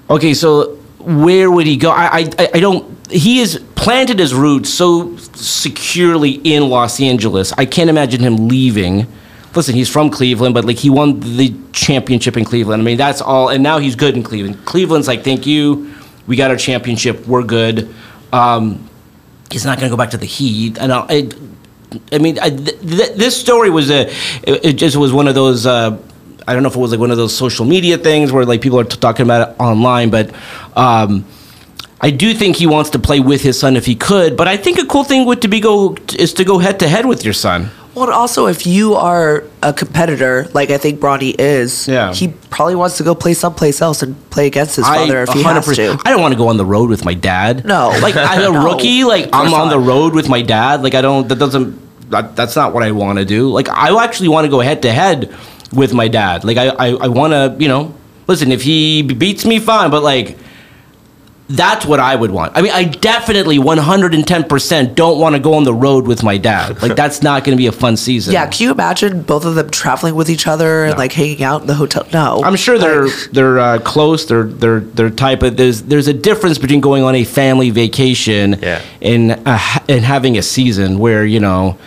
Okay, 0.09 0.35
so 0.35 0.77
where 1.05 1.51
would 1.51 1.67
he 1.67 1.77
go? 1.77 1.91
I, 1.91 2.29
I, 2.37 2.49
I 2.55 2.59
don't. 2.59 2.91
He 3.11 3.39
has 3.39 3.57
planted 3.75 4.17
his 4.17 4.33
roots 4.33 4.69
so 4.69 5.15
securely 5.17 6.31
in 6.31 6.69
Los 6.69 6.99
Angeles. 6.99 7.53
I 7.53 7.65
can't 7.65 7.89
imagine 7.89 8.21
him 8.21 8.47
leaving. 8.47 9.07
Listen, 9.55 9.75
he's 9.75 9.89
from 9.89 10.09
Cleveland, 10.09 10.53
but 10.53 10.65
like 10.65 10.77
he 10.77 10.89
won 10.89 11.19
the 11.19 11.55
championship 11.71 12.35
in 12.35 12.43
Cleveland. 12.43 12.81
I 12.81 12.85
mean, 12.85 12.97
that's 12.97 13.21
all. 13.21 13.49
And 13.49 13.63
now 13.63 13.77
he's 13.77 13.95
good 13.95 14.15
in 14.15 14.23
Cleveland. 14.23 14.65
Cleveland's 14.65 15.07
like, 15.07 15.23
thank 15.23 15.45
you. 15.45 15.93
We 16.27 16.35
got 16.35 16.49
our 16.49 16.57
championship. 16.57 17.25
We're 17.27 17.43
good. 17.43 17.93
Um, 18.33 18.89
he's 19.51 19.65
not 19.65 19.77
going 19.77 19.89
to 19.89 19.93
go 19.95 19.97
back 19.97 20.09
to 20.09 20.17
the 20.17 20.25
Heat. 20.25 20.77
And 20.79 20.91
I, 20.91 21.29
I, 22.11 22.17
mean, 22.17 22.39
I, 22.39 22.49
th- 22.49 22.81
th- 22.81 23.13
this 23.15 23.39
story 23.39 23.69
was 23.69 23.91
a. 23.91 24.09
It, 24.43 24.65
it 24.65 24.73
just 24.73 24.97
was 24.97 25.13
one 25.13 25.27
of 25.27 25.35
those. 25.35 25.65
Uh, 25.65 26.01
I 26.47 26.53
don't 26.53 26.61
know 26.63 26.69
if 26.69 26.75
it 26.75 26.79
was 26.79 26.91
like 26.91 26.99
one 26.99 27.11
of 27.11 27.17
those 27.17 27.35
social 27.35 27.65
media 27.65 27.97
things 27.97 28.31
where 28.31 28.45
like 28.45 28.61
people 28.61 28.79
are 28.79 28.83
t- 28.83 28.97
talking 28.97 29.25
about 29.25 29.49
it 29.49 29.59
online, 29.59 30.09
but 30.11 30.33
um, 30.75 31.25
I 32.01 32.11
do 32.11 32.33
think 32.33 32.55
he 32.57 32.67
wants 32.67 32.91
to 32.91 32.99
play 32.99 33.19
with 33.19 33.41
his 33.41 33.59
son 33.59 33.75
if 33.75 33.85
he 33.85 33.95
could. 33.95 34.37
But 34.37 34.47
I 34.47 34.57
think 34.57 34.77
a 34.77 34.85
cool 34.85 35.03
thing 35.03 35.25
would 35.25 35.41
to 35.41 35.47
be 35.47 35.59
go 35.59 35.95
is 36.17 36.33
to 36.33 36.43
go 36.43 36.59
head 36.59 36.79
to 36.81 36.87
head 36.87 37.05
with 37.05 37.23
your 37.23 37.33
son. 37.33 37.71
Well, 37.95 38.11
also, 38.11 38.47
if 38.47 38.67
you 38.67 38.93
are 38.95 39.45
a 39.63 39.71
competitor, 39.71 40.49
like 40.53 40.69
I 40.69 40.77
think 40.77 40.99
Bronny 40.99 41.33
is, 41.39 41.87
Yeah. 41.87 42.13
he 42.13 42.27
probably 42.49 42.75
wants 42.75 42.97
to 42.97 43.03
go 43.03 43.15
play 43.15 43.33
someplace 43.33 43.81
else 43.81 44.03
and 44.03 44.17
play 44.31 44.47
against 44.47 44.75
his 44.75 44.85
father 44.85 45.23
if 45.23 45.29
he 45.29 45.41
has 45.43 45.65
to. 45.77 45.97
I 46.03 46.09
don't 46.11 46.21
want 46.21 46.33
to 46.33 46.37
go 46.37 46.49
on 46.49 46.57
the 46.57 46.65
road 46.65 46.89
with 46.89 47.05
my 47.05 47.13
dad. 47.13 47.63
No. 47.63 47.87
like 48.01 48.17
as 48.17 48.43
a 48.43 48.51
No, 48.51 48.65
rookie, 48.65 49.05
like 49.05 49.29
I'm 49.31 49.53
on 49.53 49.69
the 49.69 49.79
road 49.79 50.13
with 50.13 50.27
my 50.27 50.41
dad. 50.41 50.83
Like 50.83 50.93
I 50.93 51.01
don't. 51.01 51.27
That 51.29 51.39
doesn't. 51.39 51.79
That, 52.11 52.35
that's 52.35 52.55
not 52.57 52.73
what 52.73 52.83
I 52.83 52.91
want 52.91 53.17
to 53.17 53.25
do. 53.25 53.49
Like 53.49 53.69
I 53.69 54.03
actually 54.03 54.27
want 54.27 54.43
to 54.45 54.51
go 54.51 54.59
head 54.59 54.81
to 54.81 54.91
head 54.91 55.33
with 55.73 55.93
my 55.93 56.07
dad. 56.07 56.43
Like 56.43 56.57
I, 56.57 56.67
I, 56.69 56.87
I 56.91 57.07
want 57.07 57.33
to. 57.33 57.55
You 57.61 57.67
know, 57.67 57.93
listen. 58.27 58.51
If 58.51 58.61
he 58.63 59.01
beats 59.03 59.45
me, 59.45 59.59
fine. 59.59 59.89
But 59.91 60.03
like. 60.03 60.37
That's 61.47 61.85
what 61.85 61.99
I 61.99 62.15
would 62.15 62.31
want. 62.31 62.57
I 62.57 62.63
mean, 62.63 62.71
I 62.71 62.85
definitely 62.85 63.59
110% 63.59 64.95
don't 64.95 65.19
want 65.19 65.35
to 65.35 65.39
go 65.39 65.53
on 65.53 65.63
the 65.63 65.75
road 65.75 66.07
with 66.07 66.23
my 66.23 66.37
dad. 66.37 66.81
Like, 66.81 66.95
that's 67.01 67.21
not 67.21 67.43
going 67.43 67.55
to 67.55 67.61
be 67.61 67.67
a 67.67 67.71
fun 67.71 67.97
season. 67.97 68.33
Yeah, 68.33 68.47
can 68.47 68.63
you 68.65 68.71
imagine 68.71 69.21
both 69.21 69.45
of 69.45 69.53
them 69.53 69.69
traveling 69.69 70.15
with 70.15 70.27
each 70.27 70.47
other 70.47 70.85
and 70.85 70.97
like 70.97 71.11
hanging 71.11 71.43
out 71.43 71.61
in 71.61 71.67
the 71.67 71.75
hotel? 71.75 72.07
No, 72.11 72.41
I'm 72.43 72.55
sure 72.55 72.79
they're 72.79 73.09
they're 73.31 73.59
uh, 73.59 73.77
close. 73.79 74.25
They're 74.25 74.45
they're 74.45 74.79
they're 74.79 75.11
type 75.11 75.43
of 75.43 75.55
there's 75.55 75.83
there's 75.83 76.07
a 76.07 76.13
difference 76.13 76.57
between 76.57 76.81
going 76.81 77.03
on 77.03 77.13
a 77.13 77.23
family 77.23 77.69
vacation 77.69 78.57
Yeah. 78.59 78.81
and 79.03 79.33
uh, 79.33 79.57
ha- 79.57 79.83
and 79.87 80.03
having 80.03 80.39
a 80.39 80.41
season 80.41 80.97
where 80.97 81.25
you 81.25 81.39
know 81.39 81.77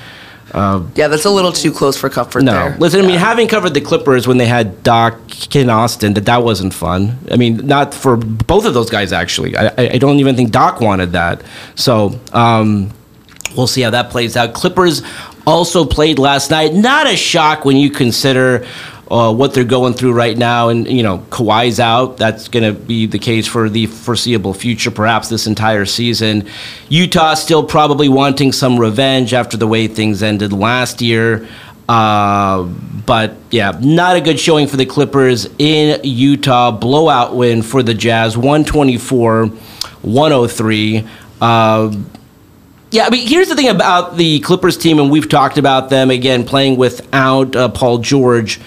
yeah, 0.55 1.09
that's 1.09 1.25
a 1.25 1.31
little 1.31 1.53
too 1.53 1.73
close 1.73 1.97
for 1.97 2.09
comfort. 2.09 2.43
no 2.43 2.53
there. 2.53 2.77
listen. 2.79 3.01
I 3.05 3.07
mean, 3.07 3.19
having 3.19 3.49
covered 3.49 3.75
the 3.75 3.81
Clippers 3.81 4.27
when 4.27 4.39
they 4.39 4.47
had 4.47 4.83
Doc 4.83 5.55
in 5.55 5.69
Austin, 5.71 6.15
that 6.15 6.25
that 6.27 6.43
wasn't 6.43 6.73
fun. 6.73 7.19
I 7.31 7.37
mean, 7.37 7.67
not 7.67 7.93
for 7.95 8.17
both 8.17 8.65
of 8.65 8.75
those 8.75 8.91
guys 8.91 9.13
actually. 9.13 9.57
I 9.57 9.67
I, 9.67 9.91
I 9.95 9.99
don't 9.99 10.19
even 10.21 10.37
think 10.37 10.51
Doc 10.51 10.81
wanted 10.81 11.13
that. 11.13 11.43
So. 11.75 12.19
um 12.33 12.91
We'll 13.57 13.67
see 13.67 13.81
how 13.81 13.91
that 13.91 14.11
plays 14.11 14.37
out. 14.37 14.53
Clippers 14.53 15.03
also 15.47 15.87
played 15.87 16.19
last 16.19 16.51
night. 16.51 16.75
Not 16.75 17.07
a 17.07 17.17
shock 17.17 17.65
when 17.65 17.79
you 17.79 17.89
consider 17.91 18.67
uh, 19.11 19.33
what 19.33 19.55
they're 19.55 19.65
going 19.65 19.95
through 19.95 20.13
right 20.13 20.37
now. 20.37 20.69
And, 20.69 20.87
you 20.87 21.03
know, 21.03 21.19
Kawhi's 21.31 21.81
out. 21.81 22.17
That's 22.19 22.49
going 22.49 22.63
to 22.63 22.79
be 22.79 23.07
the 23.07 23.19
case 23.19 23.47
for 23.47 23.69
the 23.69 23.87
foreseeable 23.87 24.55
future, 24.55 24.91
perhaps 24.91 25.29
this 25.29 25.47
entire 25.47 25.87
season. 25.87 26.49
Utah 26.89 27.35
still 27.35 27.65
probably 27.65 28.09
wanting 28.09 28.53
some 28.53 28.79
revenge 28.79 29.33
after 29.33 29.57
the 29.57 29.67
way 29.67 29.87
things 29.87 30.23
ended 30.23 30.53
last 30.53 31.01
year. 31.01 31.49
Uh, 31.89 32.65
but 33.07 33.35
yeah, 33.51 33.79
not 33.81 34.17
a 34.17 34.21
good 34.21 34.39
showing 34.39 34.67
for 34.67 34.77
the 34.77 34.85
Clippers 34.85 35.49
in 35.59 36.01
Utah. 36.05 36.71
Blowout 36.71 37.35
win 37.35 37.63
for 37.63 37.83
the 37.83 37.95
Jazz, 37.95 38.37
124 38.37 39.47
103. 40.03 41.09
Uh, 41.41 41.97
yeah, 42.91 43.07
I 43.07 43.11
mean, 43.11 43.27
here's 43.27 43.49
the 43.49 43.57
thing 43.57 43.69
about 43.69 44.17
the 44.17 44.41
Clippers 44.41 44.77
team, 44.77 44.99
and 44.99 45.11
we've 45.11 45.29
talked 45.29 45.59
about 45.59 45.91
them 45.91 46.11
again 46.11 46.45
playing 46.45 46.77
without 46.77 47.57
uh, 47.57 47.69
Paul 47.69 47.99
George. 47.99 48.61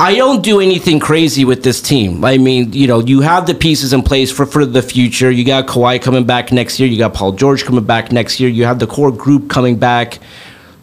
I 0.00 0.14
don't 0.14 0.44
do 0.44 0.60
anything 0.60 1.00
crazy 1.00 1.44
with 1.44 1.64
this 1.64 1.82
team. 1.82 2.24
I 2.24 2.38
mean, 2.38 2.72
you 2.72 2.86
know, 2.86 3.00
you 3.00 3.20
have 3.20 3.46
the 3.46 3.54
pieces 3.54 3.92
in 3.92 4.02
place 4.02 4.30
for, 4.30 4.46
for 4.46 4.64
the 4.64 4.80
future. 4.80 5.28
You 5.28 5.44
got 5.44 5.66
Kawhi 5.66 6.00
coming 6.00 6.24
back 6.24 6.52
next 6.52 6.78
year. 6.78 6.88
You 6.88 6.98
got 6.98 7.14
Paul 7.14 7.32
George 7.32 7.64
coming 7.64 7.84
back 7.84 8.12
next 8.12 8.38
year. 8.38 8.48
You 8.48 8.64
have 8.64 8.78
the 8.78 8.86
core 8.86 9.10
group 9.10 9.50
coming 9.50 9.76
back. 9.76 10.20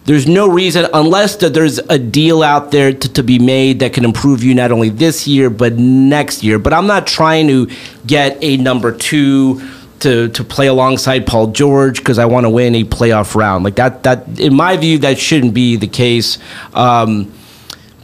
There's 0.04 0.28
no 0.28 0.50
reason, 0.50 0.88
unless 0.94 1.38
that 1.38 1.54
there's 1.54 1.78
a 1.78 1.98
deal 1.98 2.44
out 2.44 2.72
there 2.72 2.92
to, 2.92 3.14
to 3.14 3.24
be 3.24 3.40
made 3.40 3.80
that 3.80 3.94
can 3.94 4.04
improve 4.04 4.44
you 4.44 4.54
not 4.54 4.72
only 4.74 4.90
this 4.90 5.26
year, 5.26 5.50
but 5.50 5.74
next 5.78 6.44
year. 6.44 6.60
But 6.60 6.74
I'm 6.74 6.86
not 6.86 7.08
trying 7.08 7.48
to 7.48 7.70
get 8.06 8.38
a 8.44 8.58
number 8.58 8.92
two 8.92 9.62
to, 10.02 10.28
to 10.28 10.44
play 10.44 10.68
alongside 10.68 11.26
Paul 11.26 11.48
George 11.48 12.00
because 12.00 12.20
I 12.20 12.26
want 12.26 12.46
to 12.46 12.50
win 12.50 12.76
a 12.76 12.84
playoff 12.84 13.34
round. 13.34 13.64
Like 13.64 13.76
that, 13.76 14.04
that, 14.04 14.40
in 14.40 14.54
my 14.54 14.76
view, 14.76 15.00
that 15.00 15.18
shouldn't 15.18 15.54
be 15.54 15.78
the 15.78 15.88
case. 15.88 16.38
Um, 16.74 17.32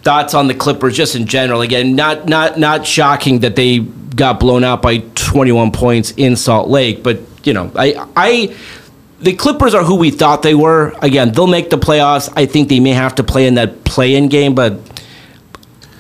thoughts 0.04 0.34
on 0.34 0.48
the 0.48 0.54
Clippers 0.54 0.96
just 0.96 1.16
in 1.16 1.26
general. 1.26 1.62
Again, 1.62 1.96
not 1.96 2.28
not 2.28 2.60
not 2.60 2.86
shocking 2.86 3.40
that 3.40 3.56
they 3.56 3.80
got 3.80 4.40
blown 4.40 4.64
out 4.64 4.82
by 4.82 5.00
21 5.16 5.72
points 5.72 6.12
in 6.18 6.36
Salt 6.36 6.70
Lake, 6.70 7.04
but 7.04 7.20
you 7.44 7.54
know, 7.54 7.72
I 7.76 8.08
I 8.16 8.56
the 9.20 9.34
Clippers 9.34 9.74
are 9.74 9.84
who 9.84 9.96
we 9.96 10.10
thought 10.10 10.42
they 10.42 10.56
were. 10.56 10.94
Again, 11.02 11.32
they'll 11.32 11.48
make 11.48 11.70
the 11.70 11.78
playoffs. 11.78 12.32
I 12.36 12.46
think 12.48 12.70
they 12.70 12.80
may 12.80 12.92
have 12.92 13.16
to 13.16 13.24
play 13.24 13.46
in 13.46 13.56
that 13.56 13.84
play-in 13.84 14.30
game, 14.30 14.56
but 14.56 14.80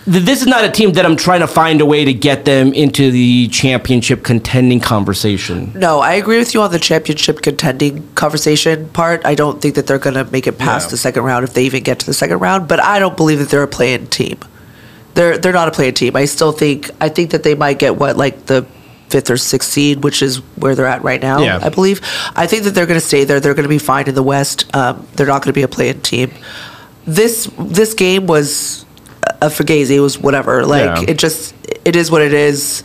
this 0.05 0.41
is 0.41 0.47
not 0.47 0.63
a 0.63 0.71
team 0.71 0.93
that 0.93 1.05
I'm 1.05 1.15
trying 1.15 1.41
to 1.41 1.47
find 1.47 1.79
a 1.81 1.85
way 1.85 2.03
to 2.05 2.13
get 2.13 2.45
them 2.45 2.73
into 2.73 3.11
the 3.11 3.47
championship 3.49 4.23
contending 4.23 4.79
conversation. 4.79 5.71
No, 5.75 5.99
I 5.99 6.13
agree 6.13 6.39
with 6.39 6.53
you 6.53 6.61
on 6.61 6.71
the 6.71 6.79
championship 6.79 7.41
contending 7.41 8.07
conversation 8.15 8.89
part. 8.89 9.25
I 9.25 9.35
don't 9.35 9.61
think 9.61 9.75
that 9.75 9.87
they're 9.87 9.99
going 9.99 10.15
to 10.15 10.25
make 10.31 10.47
it 10.47 10.57
past 10.57 10.87
Yeah. 10.87 10.91
the 10.91 10.97
second 10.97 11.23
round 11.23 11.43
if 11.43 11.53
they 11.53 11.63
even 11.65 11.83
get 11.83 11.99
to 11.99 12.05
the 12.05 12.13
second 12.13 12.39
round. 12.39 12.67
But 12.67 12.79
I 12.79 12.99
don't 12.99 13.15
believe 13.15 13.39
that 13.39 13.49
they're 13.49 13.63
a 13.63 13.67
play-in 13.67 14.07
team. 14.07 14.39
They're 15.13 15.37
they're 15.37 15.53
not 15.53 15.67
a 15.67 15.71
play-in 15.71 15.93
team. 15.93 16.15
I 16.15 16.25
still 16.25 16.51
think 16.51 16.89
I 16.99 17.09
think 17.09 17.31
that 17.31 17.43
they 17.43 17.53
might 17.53 17.77
get 17.79 17.97
what 17.97 18.17
like 18.17 18.45
the 18.47 18.65
fifth 19.09 19.29
or 19.29 19.35
sixth 19.37 19.69
seed, 19.69 20.03
which 20.05 20.21
is 20.21 20.37
where 20.55 20.73
they're 20.73 20.87
at 20.87 21.03
right 21.03 21.21
now. 21.21 21.41
Yeah. 21.43 21.59
I 21.61 21.69
believe. 21.69 21.99
I 22.35 22.47
think 22.47 22.63
that 22.63 22.71
they're 22.71 22.85
going 22.85 22.99
to 22.99 23.05
stay 23.05 23.25
there. 23.25 23.39
They're 23.41 23.53
going 23.53 23.63
to 23.63 23.69
be 23.69 23.77
fine 23.77 24.07
in 24.07 24.15
the 24.15 24.23
West. 24.23 24.73
Um, 24.73 25.05
they're 25.15 25.27
not 25.27 25.41
going 25.43 25.53
to 25.53 25.57
be 25.57 25.63
a 25.63 25.67
play-in 25.67 26.01
team. 26.01 26.31
This 27.05 27.49
this 27.59 27.93
game 27.93 28.25
was 28.25 28.85
a 29.41 29.47
fugazi. 29.47 29.91
It 29.95 29.99
was 29.99 30.17
whatever. 30.19 30.65
Like 30.65 30.83
Yeah. 31.01 31.05
it 31.11 31.17
just 31.17 31.53
it 31.85 31.95
is 31.95 32.11
what 32.11 32.21
it 32.21 32.33
is. 32.33 32.83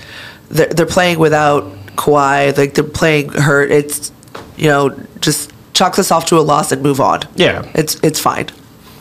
They're, 0.48 0.66
they're 0.68 0.86
playing 0.86 1.18
without 1.18 1.64
Kawhi. 1.96 2.56
Like 2.56 2.74
they're 2.74 2.84
playing 2.84 3.30
hurt. 3.30 3.70
It's 3.70 4.12
you 4.56 4.68
know 4.68 4.98
just 5.20 5.52
chalk 5.74 5.96
this 5.96 6.10
off 6.10 6.26
to 6.26 6.38
a 6.38 6.40
loss 6.40 6.72
and 6.72 6.82
move 6.82 7.00
on. 7.00 7.20
Yeah. 7.34 7.70
it's 7.74 7.96
it's 8.02 8.18
fine. 8.20 8.48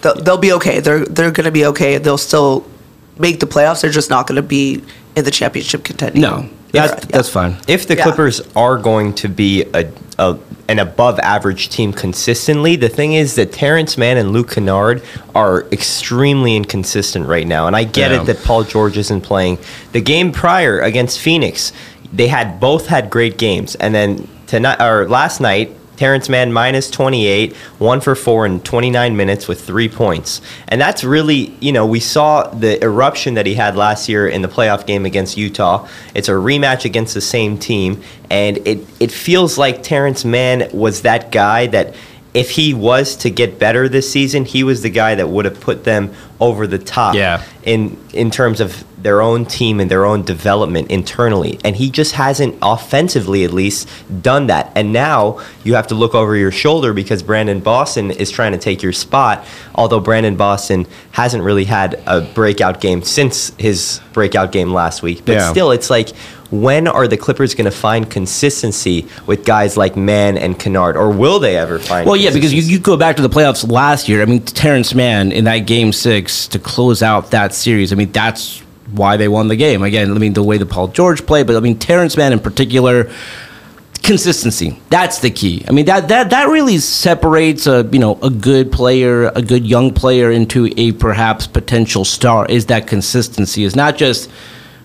They'll, 0.02 0.16
they'll 0.16 0.38
be 0.38 0.52
okay. 0.54 0.80
They're 0.82 1.06
they're 1.06 1.32
going 1.32 1.46
to 1.46 1.52
be 1.52 1.66
okay. 1.68 1.98
They'll 1.98 2.18
still 2.18 2.66
make 3.18 3.40
the 3.40 3.48
playoffs. 3.48 3.82
They're 3.82 3.92
just 3.92 4.10
not 4.10 4.28
going 4.28 4.36
to 4.36 4.42
be 4.48 4.84
in 5.16 5.24
the 5.24 5.32
championship 5.32 5.84
contending. 5.84 6.22
No, 6.22 6.50
that's 6.72 6.92
era. 6.94 7.02
that's 7.10 7.30
fine. 7.30 7.58
If 7.68 7.88
the 7.88 7.96
Yeah. 7.96 8.04
Clippers 8.04 8.42
are 8.56 8.78
going 8.78 9.14
to 9.16 9.28
be 9.30 9.64
a, 9.74 9.90
a 10.20 10.38
an 10.68 10.80
above 10.80 11.20
average 11.20 11.70
team 11.70 11.94
consistently, 11.94 12.76
the 12.76 12.90
thing 12.90 13.14
is 13.14 13.36
that 13.36 13.54
Terance 13.54 13.98
Mann 14.00 14.18
and 14.18 14.32
Luke 14.32 14.50
Kennard 14.52 15.04
are 15.36 15.62
extremely 15.72 16.56
inconsistent 16.56 17.28
right 17.28 17.46
now. 17.46 17.68
And 17.68 17.75
I 17.75 17.84
get 17.84 18.10
Yeah. 18.12 18.22
it 18.22 18.25
that 18.25 18.44
Paul 18.44 18.64
George 18.64 18.98
isn't 18.98 19.22
playing. 19.22 19.60
The 19.92 20.01
game 20.01 20.32
prior 20.32 20.80
against 20.80 21.20
Phoenix, 21.20 21.72
they 22.12 22.28
had 22.28 22.60
both 22.60 22.88
had 22.88 23.10
great 23.12 23.38
games, 23.38 23.75
and 23.75 23.94
then 23.94 24.28
tonight 24.48 24.82
or 24.82 25.08
last 25.08 25.40
night. 25.40 25.72
Terance 25.98 26.29
Mann 26.29 26.51
minus 26.51 26.90
28, 26.92 27.55
one 27.79 28.01
for 28.01 28.16
four 28.16 28.46
in 28.46 28.60
29 28.62 29.16
minutes 29.16 29.48
with 29.48 29.62
three 29.62 29.90
points. 29.90 30.42
And 30.68 30.79
that's 30.79 31.03
really, 31.03 31.55
you 31.60 31.72
know, 31.72 31.86
we 31.86 32.00
saw 32.00 32.48
the 32.48 32.84
eruption 32.84 33.36
that 33.36 33.46
he 33.46 33.55
had 33.55 33.75
last 33.75 34.10
year 34.10 34.27
in 34.27 34.42
the 34.42 34.48
playoff 34.48 34.86
game 34.86 35.05
against 35.05 35.38
Utah. 35.38 35.88
It's 36.14 36.29
a 36.29 36.34
rematch 36.34 36.86
against 36.86 37.14
the 37.14 37.22
same 37.22 37.58
team. 37.58 38.01
And 38.29 38.58
it, 38.68 38.79
it 39.00 39.12
feels 39.12 39.58
like 39.58 39.84
Terance 39.84 40.25
Mann 40.25 40.70
was 40.74 41.03
that 41.03 41.31
guy 41.31 41.68
that 41.68 41.96
if 42.36 42.52
he 42.52 42.74
was 42.74 43.16
to 43.16 43.30
get 43.32 43.58
better 43.58 43.88
this 43.90 44.12
season, 44.12 44.46
he 44.46 44.64
was 44.64 44.82
the 44.84 44.90
guy 44.90 45.16
that 45.16 45.30
would 45.30 45.46
have 45.46 45.60
put 45.60 45.86
them 45.86 46.12
over 46.40 46.68
the 46.68 46.78
top 46.78 47.16
Yeah. 47.16 47.42
in 47.64 47.98
in 48.14 48.30
terms 48.30 48.60
of 48.60 48.84
their 49.02 49.22
own 49.22 49.46
team 49.46 49.80
and 49.80 49.90
their 49.90 50.04
own 50.04 50.24
development 50.24 50.90
internally. 50.90 51.60
And 51.64 51.76
he 51.76 51.90
just 51.92 52.14
hasn't 52.14 52.56
offensively 52.62 53.44
at 53.46 53.54
least 53.54 53.88
done 54.24 54.48
that. 54.48 54.72
And 54.76 54.92
now 54.92 55.40
you 55.64 55.76
have 55.76 55.88
to 55.88 55.96
look 55.96 56.16
over 56.16 56.36
your 56.36 56.52
shoulder 56.52 56.92
because 56.92 57.22
Brandon 57.24 57.60
Boston 57.60 58.10
is 58.12 58.32
trying 58.32 58.52
to 58.54 58.58
take 58.58 58.82
your 58.82 58.94
spot. 58.94 59.46
Although 59.76 60.00
Brandon 60.00 60.36
Boston 60.36 60.88
hasn't 61.12 61.44
really 61.44 61.66
had 61.66 62.02
a 62.08 62.22
breakout 62.22 62.82
game 62.82 63.04
since 63.04 63.52
his 63.60 64.02
breakout 64.12 64.52
game 64.52 64.74
last 64.74 65.04
week. 65.04 65.22
But 65.24 65.34
Yeah. 65.34 65.52
still 65.52 65.70
it's 65.72 65.90
like 65.92 66.10
when 66.61 66.87
are 66.87 67.07
the 67.07 67.18
Clippers 67.18 67.55
going 67.55 67.65
to 67.65 67.72
find 67.72 68.09
consistency 68.09 69.07
with 69.25 69.46
guys 69.46 69.77
like 69.77 69.96
Mann 69.96 70.37
and 70.37 70.57
Kennard, 70.57 70.98
or 70.98 71.09
will 71.09 71.39
they 71.39 71.57
ever 71.57 71.79
find? 71.79 72.05
It? 72.05 72.09
Well, 72.09 72.18
yeah, 72.18 72.31
because 72.31 72.53
you, 72.53 72.61
you 72.61 72.79
go 72.79 72.98
back 72.98 73.15
to 73.18 73.22
the 73.22 73.29
playoffs 73.29 73.70
last 73.70 74.09
year. 74.09 74.22
I 74.22 74.25
mean, 74.25 74.44
Terance 74.44 74.94
Mann 74.94 75.31
in 75.31 75.46
that 75.46 75.59
game 75.59 75.94
six 75.94 76.48
to 76.50 76.59
close 76.59 77.01
out 77.01 77.31
that 77.31 77.53
series. 77.53 77.91
I 77.91 77.96
mean, 77.96 78.11
that's 78.11 78.61
why 78.91 79.18
they 79.18 79.27
won 79.27 79.48
the 79.48 79.55
game. 79.55 79.83
Again, 79.83 80.11
I 80.11 80.18
mean, 80.18 80.33
the 80.33 80.44
way 80.44 80.57
that 80.57 80.68
Paul 80.68 80.87
George 80.89 81.25
played, 81.25 81.48
but 81.48 81.55
I 81.55 81.59
mean, 81.59 81.77
Terance 81.79 82.18
Mann 82.18 82.33
in 82.33 82.39
particular, 82.39 83.11
consistency. 84.05 84.79
That's 84.89 85.20
the 85.20 85.31
key. 85.31 85.65
I 85.68 85.72
mean, 85.72 85.85
that 85.85 86.07
that 86.09 86.29
that 86.29 86.48
really 86.50 86.77
separates 86.77 87.68
a 87.68 87.87
you 87.91 88.00
know 88.00 88.20
a 88.22 88.29
good 88.29 88.72
player, 88.72 89.29
a 89.29 89.41
good 89.41 89.65
young 89.65 89.94
player 89.94 90.31
into 90.31 90.72
a 90.77 90.91
perhaps 90.94 91.48
potential 91.48 92.05
star. 92.05 92.46
Is 92.46 92.68
that 92.68 92.87
consistency? 92.87 93.63
Is 93.63 93.75
not 93.75 93.98
just 93.98 94.29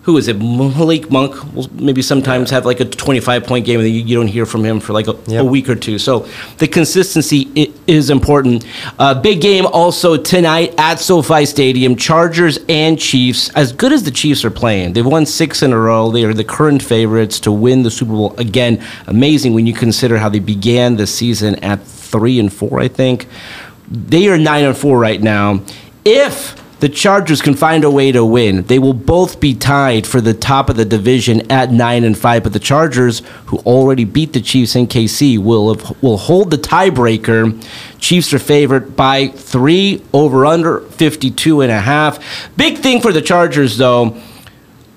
who 0.02 0.16
is 0.16 0.28
it? 0.28 0.38
Malik 0.38 1.10
Monk 1.10 1.34
will 1.54 1.70
maybe 1.74 2.00
sometimes 2.00 2.48
have 2.50 2.64
like 2.64 2.80
a 2.80 2.86
25 2.86 3.44
point 3.44 3.66
game 3.66 3.80
and 3.80 3.88
you, 3.88 4.16
don't 4.16 4.26
hear 4.26 4.46
from 4.46 4.64
him 4.64 4.80
for 4.80 4.94
like 4.94 5.06
a, 5.08 5.36
a 5.36 5.44
week 5.44 5.68
or 5.68 5.74
two. 5.74 5.98
So 5.98 6.26
the 6.56 6.66
consistency 6.66 7.74
is 7.86 8.08
important. 8.08 8.64
Uh, 8.98 9.20
big 9.20 9.42
game 9.42 9.66
also 9.66 10.16
tonight 10.16 10.74
at 10.78 11.00
SoFi 11.00 11.44
Stadium. 11.44 11.96
Chargers 11.96 12.58
and 12.68 12.98
Chiefs. 12.98 13.50
As 13.50 13.72
good 13.72 13.92
as 13.92 14.02
the 14.02 14.10
Chiefs 14.10 14.42
are 14.44 14.50
playing, 14.50 14.94
they've 14.94 15.04
won 15.04 15.26
six 15.26 15.62
in 15.62 15.72
a 15.72 15.78
row. 15.78 16.10
They 16.10 16.24
are 16.24 16.32
the 16.32 16.44
current 16.44 16.82
favorites 16.82 17.38
to 17.40 17.52
win 17.52 17.82
the 17.82 17.90
Super 17.90 18.12
Bowl 18.12 18.34
again. 18.38 18.82
Amazing 19.06 19.52
when 19.52 19.66
you 19.66 19.74
consider 19.74 20.16
how 20.16 20.30
they 20.30 20.38
began 20.38 20.96
the 20.96 21.06
season 21.06 21.56
at 21.56 21.82
three 21.82 22.40
and 22.40 22.50
four. 22.50 22.80
I 22.80 22.88
think 22.88 23.28
they 23.90 24.28
are 24.28 24.38
nine 24.38 24.64
and 24.64 24.76
four 24.76 24.98
right 24.98 25.20
now. 25.20 25.62
If 26.06 26.56
the 26.80 26.88
Chargers 26.88 27.42
can 27.42 27.54
find 27.54 27.84
a 27.84 27.90
way 27.90 28.10
to 28.12 28.24
win, 28.24 28.62
they 28.64 28.78
will 28.78 28.94
both 28.94 29.38
be 29.38 29.54
tied 29.54 30.06
for 30.06 30.20
the 30.20 30.34
top 30.34 30.70
of 30.70 30.76
the 30.76 30.84
division 30.84 31.50
at 31.50 31.70
nine 31.70 32.04
and 32.04 32.16
five. 32.16 32.42
But 32.42 32.52
the 32.52 32.58
Chargers, 32.58 33.20
who 33.46 33.58
already 33.58 34.04
beat 34.04 34.32
the 34.32 34.40
Chiefs 34.40 34.74
in 34.74 34.86
KC, 34.86 35.38
will 35.38 35.74
have, 35.74 36.02
will 36.02 36.16
hold 36.16 36.50
the 36.50 36.58
tiebreaker. 36.58 37.62
Chiefs 37.98 38.32
are 38.32 38.38
favored 38.38 38.96
by 38.96 39.28
three 39.28 40.02
over 40.12 40.46
under 40.46 40.80
52 40.80 41.60
and 41.60 41.70
a 41.70 41.80
half. 41.80 42.18
Big 42.56 42.78
thing 42.78 43.00
for 43.00 43.12
the 43.12 43.22
Chargers 43.22 43.76
though 43.76 44.20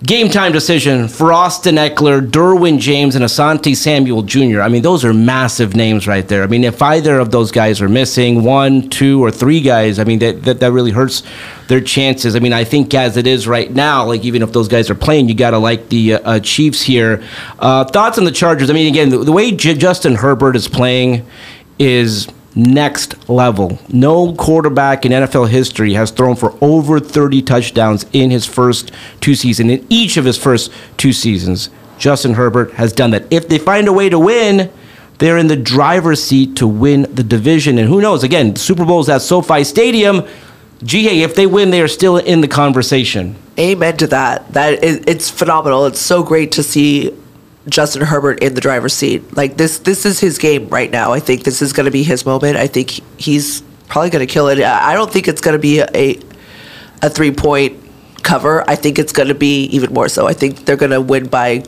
game 0.06 0.30
time 0.30 0.52
decision 0.52 1.08
for 1.08 1.32
Austin 1.32 1.76
Ekeler, 1.76 2.22
Derwin 2.22 2.78
James, 2.78 3.16
and 3.16 3.24
Asante 3.24 3.76
Samuel 3.76 4.22
Jr. 4.24 4.62
I 4.62 4.68
mean, 4.68 4.82
those 4.82 5.06
are 5.06 5.14
massive 5.14 5.76
names 5.76 6.08
right 6.08 6.28
there. 6.28 6.44
I 6.44 6.48
mean, 6.48 6.64
if 6.64 6.82
either 6.82 7.20
of 7.20 7.32
those 7.32 7.52
guys 7.52 7.82
are 7.82 7.88
missing, 7.88 8.44
one, 8.44 8.90
two, 8.90 9.24
or 9.24 9.32
three 9.32 9.62
guys, 9.62 10.00
I 10.00 10.04
mean, 10.04 10.20
that, 10.20 10.44
that, 10.44 10.60
that 10.60 10.72
really 10.72 10.92
hurts 10.92 11.24
their 11.68 11.80
chances. 11.80 12.36
I 12.36 12.40
mean, 12.40 12.54
I 12.54 12.66
think 12.66 12.94
as 12.94 13.16
it 13.16 13.28
is 13.28 13.48
right 13.48 13.72
now, 13.72 14.06
like 14.06 14.26
even 14.26 14.42
if 14.42 14.52
those 14.52 14.68
guys 14.68 14.90
are 14.90 14.96
playing, 14.96 15.30
you 15.30 15.36
got 15.36 15.52
to 15.52 15.58
like 15.58 15.88
the 15.90 16.16
uh, 16.16 16.20
uh, 16.32 16.40
Chiefs 16.40 16.82
here. 16.82 17.24
Uh, 17.60 17.86
thoughts 17.86 18.18
on 18.18 18.26
the 18.26 18.32
Chargers? 18.32 18.70
I 18.70 18.74
mean, 18.74 18.88
again, 18.88 19.10
the, 19.10 19.20
the 19.20 19.32
way 19.32 19.52
J- 19.52 19.76
Justin 19.76 20.16
Herbert 20.16 20.56
is 20.58 20.68
playing 20.68 21.26
is 21.80 22.28
next 22.56 23.30
level. 23.30 23.80
No 23.90 24.34
quarterback 24.34 25.06
in 25.06 25.12
NFL 25.12 25.50
history 25.50 25.94
has 25.94 26.12
thrown 26.12 26.36
for 26.36 26.58
over 26.62 27.00
30 27.00 27.42
touchdowns 27.42 28.06
in 28.14 28.32
his 28.32 28.46
first 28.46 28.92
two 29.22 29.36
seasons. 29.36 29.72
In 29.72 29.88
each 29.90 30.18
of 30.18 30.26
his 30.26 30.38
first 30.38 30.72
two 30.98 31.14
seasons, 31.14 31.70
Justin 31.98 32.34
Herbert 32.34 32.74
has 32.74 32.94
done 32.94 33.12
that. 33.12 33.26
If 33.32 33.48
they 33.48 33.58
find 33.58 33.88
a 33.88 33.94
way 33.94 34.10
to 34.10 34.20
win, 34.20 34.72
they're 35.20 35.38
in 35.38 35.48
the 35.48 35.56
driver's 35.56 36.24
seat 36.24 36.56
to 36.58 36.68
win 36.68 37.04
the 37.14 37.24
division. 37.24 37.78
And 37.78 37.88
who 37.88 38.02
knows? 38.02 38.24
Again, 38.24 38.56
Super 38.56 38.86
Bowl's 38.86 39.10
at 39.10 39.22
SoFi 39.22 39.64
Stadium. 39.64 40.28
GA, 40.84 41.22
if 41.22 41.36
they 41.36 41.48
win, 41.48 41.70
they 41.70 41.82
are 41.82 41.88
still 41.88 42.18
in 42.18 42.42
the 42.42 42.48
conversation. 42.48 43.36
Amen 43.58 43.96
to 43.98 44.08
that. 44.08 44.52
That 44.54 44.84
is, 44.84 45.02
it's 45.08 45.30
phenomenal. 45.30 45.86
It's 45.86 46.02
so 46.02 46.24
great 46.24 46.52
to 46.54 46.64
see 46.64 47.12
Justin 47.70 48.02
Herbert 48.02 48.42
in 48.44 48.54
the 48.54 48.62
driver's 48.62 48.94
seat. 48.94 49.36
Like 49.36 49.58
this, 49.58 49.80
this 49.80 50.06
is 50.06 50.20
his 50.20 50.38
game 50.38 50.68
right 50.68 50.92
now. 50.92 51.14
I 51.14 51.20
think 51.20 51.44
this 51.44 51.62
is 51.62 51.74
going 51.74 51.86
to 51.86 51.92
be 51.92 52.04
his 52.04 52.26
moment. 52.26 52.58
I 52.58 52.68
think 52.68 53.00
he's 53.18 53.62
probably 53.88 54.10
going 54.10 54.26
to 54.26 54.32
kill 54.32 54.48
it. 54.50 54.60
I 54.62 54.94
don't 54.94 55.12
think 55.12 55.28
it's 55.28 55.42
going 55.42 55.54
to 55.54 55.62
be 55.62 55.80
a 55.80 56.20
a 57.02 57.10
three 57.10 57.32
point 57.32 57.80
cover. 58.24 58.68
I 58.70 58.76
think 58.76 58.98
it's 58.98 59.14
going 59.14 59.28
to 59.28 59.36
be 59.36 59.66
even 59.66 59.94
more 59.94 60.08
so. 60.08 60.28
I 60.28 60.34
think 60.34 60.66
they're 60.66 60.78
going 60.78 60.92
to 60.92 61.02
win 61.02 61.28
by 61.28 61.64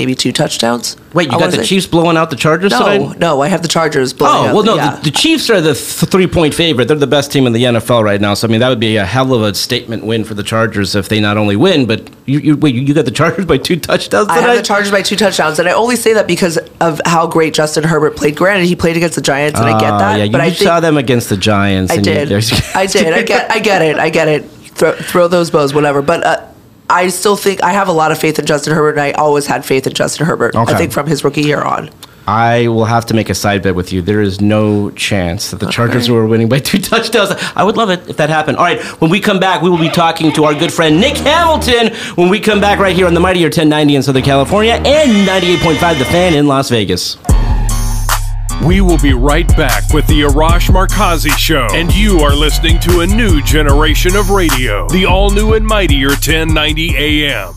maybe 0.00 0.14
two 0.14 0.32
touchdowns. 0.32 0.96
Wait, 1.12 1.28
you 1.30 1.36
I 1.36 1.38
got 1.40 1.50
the 1.50 1.58
say. 1.58 1.64
Chiefs 1.64 1.86
blowing 1.86 2.16
out 2.16 2.30
the 2.30 2.36
Chargers 2.36 2.70
No, 2.72 2.78
tonight? 2.78 3.18
no, 3.18 3.42
I 3.42 3.48
have 3.48 3.60
the 3.60 3.68
Chargers. 3.68 4.14
blowing 4.14 4.48
out 4.48 4.52
Oh 4.52 4.54
well, 4.54 4.64
no. 4.64 4.76
yeah. 4.76 4.96
The, 4.96 5.02
the 5.02 5.10
Chiefs 5.10 5.50
are 5.50 5.60
the 5.60 5.74
th- 5.74 6.10
three-point 6.10 6.54
favorite. 6.54 6.88
They're 6.88 6.96
the 6.96 7.06
best 7.06 7.30
team 7.30 7.46
in 7.46 7.52
the 7.52 7.64
NFL 7.64 8.02
right 8.02 8.18
now. 8.20 8.32
So 8.32 8.48
I 8.48 8.50
mean, 8.50 8.60
that 8.60 8.70
would 8.70 8.80
be 8.80 8.96
a 8.96 9.04
hell 9.04 9.34
of 9.34 9.42
a 9.42 9.54
statement 9.54 10.06
win 10.06 10.24
for 10.24 10.32
the 10.32 10.42
Chargers 10.42 10.94
if 10.94 11.08
they 11.10 11.20
not 11.20 11.36
only 11.36 11.56
win, 11.56 11.84
but 11.86 12.08
you, 12.24 12.38
you 12.38 12.56
wait. 12.56 12.74
You 12.74 12.94
got 12.94 13.04
the 13.04 13.10
Chargers 13.10 13.44
by 13.44 13.58
two 13.58 13.76
touchdowns 13.78 14.28
Tonight? 14.28 14.38
I 14.40 14.48
have 14.48 14.56
the 14.56 14.62
Chargers 14.62 14.90
by 14.90 15.02
two 15.02 15.16
touchdowns, 15.16 15.58
and 15.58 15.68
I 15.68 15.72
only 15.72 15.96
say 15.96 16.14
that 16.14 16.26
because 16.26 16.56
of 16.80 17.00
how 17.04 17.26
great 17.26 17.52
Justin 17.52 17.84
Herbert 17.84 18.16
played. 18.16 18.36
Granted, 18.36 18.64
he 18.66 18.74
played 18.76 18.96
against 18.96 19.16
the 19.16 19.20
Giants, 19.22 19.60
and 19.60 19.68
I 19.68 19.78
get 19.78 19.90
Ah, 19.92 19.98
that. 19.98 20.16
Yeah, 20.18 20.24
you 20.24 20.32
but 20.32 20.40
I 20.40 20.50
saw 20.52 20.80
them 20.80 20.96
against 20.96 21.28
the 21.28 21.36
Giants. 21.36 21.92
I 21.92 21.96
and 21.96 22.06
you- 22.06 22.14
did. 22.14 22.28
there's- 22.30 22.74
I 22.74 22.86
did. 22.86 23.12
I 23.12 23.22
get. 23.22 23.50
I 23.50 23.58
get 23.58 23.82
it. 23.82 23.98
I 23.98 24.08
get 24.10 24.28
it. 24.28 24.44
Throw, 24.74 24.92
throw 24.94 25.28
those 25.28 25.50
bows, 25.50 25.74
whatever. 25.74 26.00
But 26.00 26.24
uh, 26.24 26.46
I 26.90 27.08
still 27.08 27.36
think 27.36 27.62
I 27.62 27.72
have 27.72 27.88
a 27.88 27.92
lot 27.92 28.12
of 28.12 28.18
faith 28.18 28.38
in 28.38 28.46
Justin 28.46 28.74
Herbert, 28.74 28.90
and 28.90 29.00
I 29.00 29.12
always 29.12 29.46
had 29.46 29.64
faith 29.64 29.86
in 29.86 29.94
Justin 29.94 30.26
Herbert. 30.26 30.54
Okay. 30.54 30.74
I 30.74 30.76
think 30.76 30.92
from 30.92 31.06
his 31.06 31.24
rookie 31.24 31.42
year 31.42 31.62
on. 31.62 31.90
I 32.26 32.68
will 32.68 32.84
have 32.84 33.06
to 33.06 33.14
make 33.14 33.28
a 33.28 33.34
side 33.34 33.62
bet 33.62 33.74
with 33.74 33.92
you. 33.92 34.02
There 34.02 34.20
is 34.20 34.40
no 34.40 34.90
chance 34.90 35.50
that 35.50 35.58
the 35.58 35.66
Chargers 35.66 36.08
were 36.08 36.26
winning 36.26 36.48
by 36.48 36.58
two 36.58 36.78
touchdowns. 36.92 37.30
I 37.56 37.64
would 37.64 37.76
love 37.76 37.90
it 37.90 38.08
if 38.08 38.16
that 38.18 38.28
happened. 38.28 38.56
All 38.58 38.64
right, 38.64 38.80
when 39.00 39.10
we 39.10 39.20
come 39.20 39.40
back, 39.40 39.62
we 39.62 39.70
will 39.70 39.78
be 39.78 39.88
talking 39.88 40.32
to 40.34 40.44
our 40.44 40.54
good 40.54 40.72
friend 40.72 41.00
Nick 41.00 41.16
Hamilton 41.16 41.94
when 42.14 42.28
we 42.28 42.38
come 42.38 42.60
back 42.60 42.78
right 42.78 42.94
here 42.94 43.06
on 43.06 43.14
the 43.14 43.20
Mightier 43.20 43.46
1090 43.46 43.96
in 43.96 44.02
Southern 44.02 44.22
California 44.22 44.74
and 44.74 45.28
98.5 45.28 45.98
The 45.98 46.04
Fan 46.04 46.34
in 46.34 46.46
Las 46.46 46.70
Vegas. 46.70 47.16
We 48.66 48.82
will 48.82 48.98
be 48.98 49.14
right 49.14 49.48
back 49.56 49.90
with 49.92 50.06
the 50.06 50.20
Arash 50.20 50.68
Markazi 50.68 51.30
Show, 51.30 51.66
and 51.72 51.94
you 51.94 52.18
are 52.20 52.34
listening 52.34 52.78
to 52.80 53.00
a 53.00 53.06
new 53.06 53.42
generation 53.42 54.14
of 54.14 54.28
radio, 54.28 54.86
the 54.88 55.06
all 55.06 55.30
new 55.30 55.54
and 55.54 55.66
mightier 55.66 56.08
1090 56.08 56.94
AM. 56.94 57.54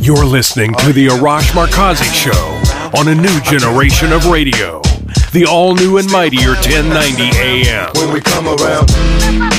You're 0.00 0.26
listening 0.26 0.74
to 0.74 0.92
the 0.92 1.06
Arash 1.06 1.52
Markazi 1.52 2.12
Show 2.12 2.98
on 2.98 3.06
a 3.06 3.14
new 3.14 3.40
generation 3.42 4.12
of 4.12 4.26
radio, 4.26 4.82
the 5.32 5.46
all 5.48 5.76
new 5.76 5.98
and 5.98 6.10
mightier 6.10 6.54
1090 6.54 7.22
AM. 7.38 7.90
when 7.94 8.12
we 8.12 8.20
come 8.20 8.48
around. 8.48 9.53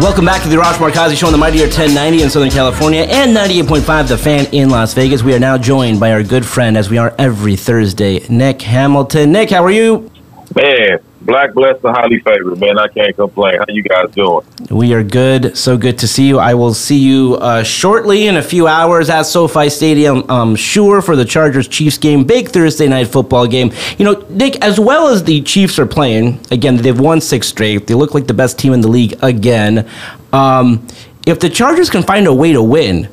Welcome 0.00 0.24
back 0.24 0.42
to 0.42 0.48
the 0.48 0.58
Raj 0.58 0.76
Markazi 0.76 1.16
Show 1.16 1.26
on 1.26 1.32
the 1.32 1.38
Mightier 1.38 1.66
1090 1.66 2.22
in 2.22 2.30
Southern 2.30 2.50
California 2.50 3.02
and 3.02 3.36
98.5 3.36 4.08
The 4.08 4.18
Fan 4.18 4.46
in 4.52 4.68
Las 4.68 4.94
Vegas. 4.94 5.22
We 5.22 5.32
are 5.34 5.38
now 5.38 5.56
joined 5.56 6.00
by 6.00 6.12
our 6.12 6.24
good 6.24 6.44
friend, 6.44 6.76
as 6.76 6.90
we 6.90 6.98
are 6.98 7.14
every 7.18 7.54
Thursday, 7.54 8.26
Nick 8.28 8.62
Hamilton. 8.62 9.30
Nick, 9.30 9.50
how 9.50 9.64
are 9.64 9.70
you? 9.70 10.10
Man, 10.56 10.98
black 11.24 11.54
blessed 11.54 11.84
and 11.84 11.96
highly 11.96 12.20
favored, 12.20 12.58
man. 12.58 12.78
I 12.78 12.88
can't 12.88 13.14
complain. 13.16 13.58
How 13.58 13.64
you 13.68 13.82
guys 13.82 14.10
doing? 14.10 14.46
We 14.70 14.92
are 14.94 15.02
good. 15.02 15.56
So 15.56 15.76
good 15.76 15.98
to 15.98 16.08
see 16.08 16.26
you. 16.28 16.38
I 16.38 16.54
will 16.54 16.74
see 16.74 16.98
you 16.98 17.36
uh, 17.36 17.62
shortly 17.62 18.26
in 18.26 18.36
a 18.36 18.42
few 18.42 18.66
hours 18.66 19.10
at 19.10 19.22
SoFi 19.22 19.68
Stadium, 19.70 20.24
I'm 20.28 20.56
sure, 20.56 21.02
for 21.02 21.16
the 21.16 21.24
Chargers 21.24 21.68
Chiefs 21.68 21.98
game. 21.98 22.24
Big 22.24 22.48
Thursday 22.48 22.88
night 22.88 23.08
football 23.08 23.46
game. 23.46 23.72
You 23.98 24.04
know, 24.04 24.24
Nick, 24.28 24.56
as 24.64 24.78
well 24.78 25.08
as 25.08 25.24
the 25.24 25.42
Chiefs 25.42 25.78
are 25.78 25.86
playing, 25.86 26.40
again, 26.50 26.76
they've 26.76 26.98
won 26.98 27.20
six 27.20 27.48
straight. 27.48 27.86
They 27.86 27.94
look 27.94 28.14
like 28.14 28.26
the 28.26 28.34
best 28.34 28.58
team 28.58 28.72
in 28.72 28.80
the 28.80 28.88
league 28.88 29.14
again. 29.22 29.88
Um, 30.32 30.86
if 31.26 31.40
the 31.40 31.48
Chargers 31.48 31.90
can 31.90 32.02
find 32.02 32.26
a 32.26 32.34
way 32.34 32.52
to 32.52 32.62
win, 32.62 33.08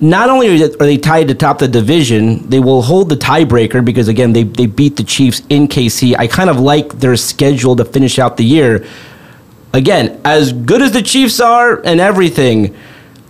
not 0.00 0.28
only 0.30 0.62
are 0.62 0.68
they- 0.68 0.96
tied 0.96 1.28
to 1.28 1.34
top 1.34 1.58
the 1.58 1.68
division, 1.68 2.48
they 2.48 2.58
will 2.58 2.82
hold 2.82 3.08
the 3.08 3.16
tiebreaker 3.16 3.84
because 3.84 4.08
again 4.08 4.32
they, 4.32 4.42
they 4.42 4.66
beat 4.66 4.96
the 4.96 5.04
Chiefs 5.04 5.42
in 5.48 5.68
KC. 5.68 6.16
I 6.18 6.26
kind 6.26 6.50
of 6.50 6.58
like 6.58 6.98
their 6.98 7.16
schedule 7.16 7.76
to 7.76 7.84
finish 7.84 8.18
out 8.18 8.36
the 8.36 8.44
year. 8.44 8.84
Again, 9.72 10.20
as 10.24 10.52
good 10.52 10.82
as 10.82 10.92
the 10.92 11.02
Chiefs 11.02 11.40
are 11.40 11.80
and 11.84 12.00
everything, 12.00 12.74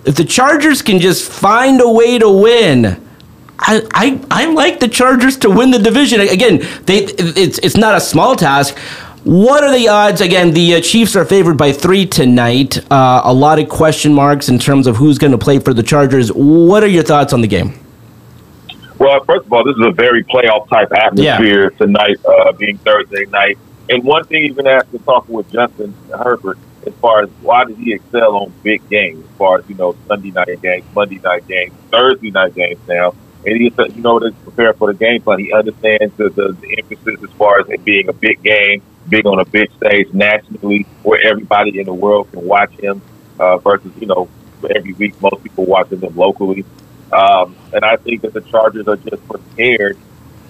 if 0.04 0.16
the 0.16 0.24
Chargers 0.24 0.82
can 0.82 0.98
just 0.98 1.30
find 1.30 1.80
a 1.80 1.88
way 1.88 2.18
to 2.18 2.28
win, 2.28 3.00
I, 3.58 3.82
I, 3.94 4.20
I 4.30 4.46
like 4.46 4.80
the 4.80 4.88
Chargers 4.88 5.36
to 5.38 5.50
win 5.50 5.70
the 5.70 5.78
division. 5.78 6.20
Again, 6.20 6.58
they 6.86 7.04
it's 7.04 7.58
it's 7.58 7.76
not 7.76 7.94
a 7.96 8.00
small 8.00 8.34
task. 8.34 8.76
What 9.24 9.62
are 9.62 9.70
the 9.70 9.86
odds? 9.86 10.20
Again, 10.20 10.52
the 10.52 10.74
uh, 10.74 10.80
Chiefs 10.80 11.14
are 11.14 11.24
favored 11.24 11.56
by 11.56 11.70
three 11.70 12.06
tonight. 12.06 12.78
Uh, 12.90 13.20
a 13.22 13.32
lot 13.32 13.60
of 13.60 13.68
question 13.68 14.12
marks 14.12 14.48
in 14.48 14.58
terms 14.58 14.88
of 14.88 14.96
who's 14.96 15.16
going 15.16 15.30
to 15.30 15.38
play 15.38 15.60
for 15.60 15.72
the 15.72 15.82
Chargers. 15.82 16.32
What 16.32 16.82
are 16.82 16.88
your 16.88 17.04
thoughts 17.04 17.32
on 17.32 17.40
the 17.40 17.46
game? 17.46 17.78
Well, 18.98 19.22
first 19.24 19.46
of 19.46 19.52
all, 19.52 19.64
this 19.64 19.76
is 19.76 19.86
a 19.86 19.92
very 19.92 20.24
playoff 20.24 20.68
type 20.68 20.90
atmosphere 20.92 21.70
tonight, 21.70 22.16
uh, 22.24 22.50
being 22.52 22.78
Thursday 22.78 23.26
night. 23.26 23.58
And 23.88 24.02
one 24.02 24.24
thing 24.24 24.42
even 24.44 24.64
to 24.64 24.98
talk 25.04 25.28
with 25.28 25.50
Justin 25.52 25.94
Herbert, 26.08 26.58
as 26.84 26.94
far 26.94 27.22
as 27.22 27.30
why 27.42 27.64
did 27.64 27.76
he 27.76 27.92
excel 27.92 28.34
on 28.36 28.52
big 28.64 28.88
games, 28.88 29.24
as 29.24 29.36
far 29.36 29.58
as 29.58 29.68
you 29.68 29.76
know, 29.76 29.94
Sunday 30.08 30.32
night 30.32 30.60
games, 30.62 30.84
Monday 30.96 31.20
night 31.20 31.46
games, 31.46 31.72
Thursday 31.92 32.32
night 32.32 32.56
games 32.56 32.80
now. 32.88 33.14
And 33.46 33.60
he 33.60 33.70
said, 33.70 33.94
you 33.94 34.02
know, 34.02 34.18
to 34.18 34.32
prepare 34.32 34.72
for 34.74 34.92
the 34.92 34.98
game 34.98 35.22
plan. 35.22 35.38
He 35.38 35.52
understands 35.52 36.16
the, 36.16 36.28
the, 36.30 36.56
the 36.60 36.78
emphasis 36.78 37.22
as 37.22 37.30
far 37.36 37.60
as 37.60 37.68
it 37.68 37.84
being 37.84 38.08
a 38.08 38.12
big 38.12 38.42
game, 38.42 38.82
big 39.08 39.26
on 39.26 39.40
a 39.40 39.44
big 39.44 39.70
stage 39.72 40.12
nationally, 40.12 40.86
where 41.02 41.20
everybody 41.24 41.78
in 41.78 41.86
the 41.86 41.94
world 41.94 42.30
can 42.30 42.44
watch 42.46 42.72
him 42.72 43.02
uh, 43.38 43.58
versus, 43.58 43.92
you 43.98 44.06
know, 44.06 44.28
every 44.74 44.92
week 44.92 45.20
most 45.20 45.42
people 45.42 45.64
watching 45.64 46.00
them 46.00 46.14
locally. 46.16 46.64
Um, 47.12 47.56
and 47.72 47.84
I 47.84 47.96
think 47.96 48.22
that 48.22 48.32
the 48.32 48.40
Chargers 48.40 48.88
are 48.88 48.96
just 48.96 49.26
prepared 49.28 49.98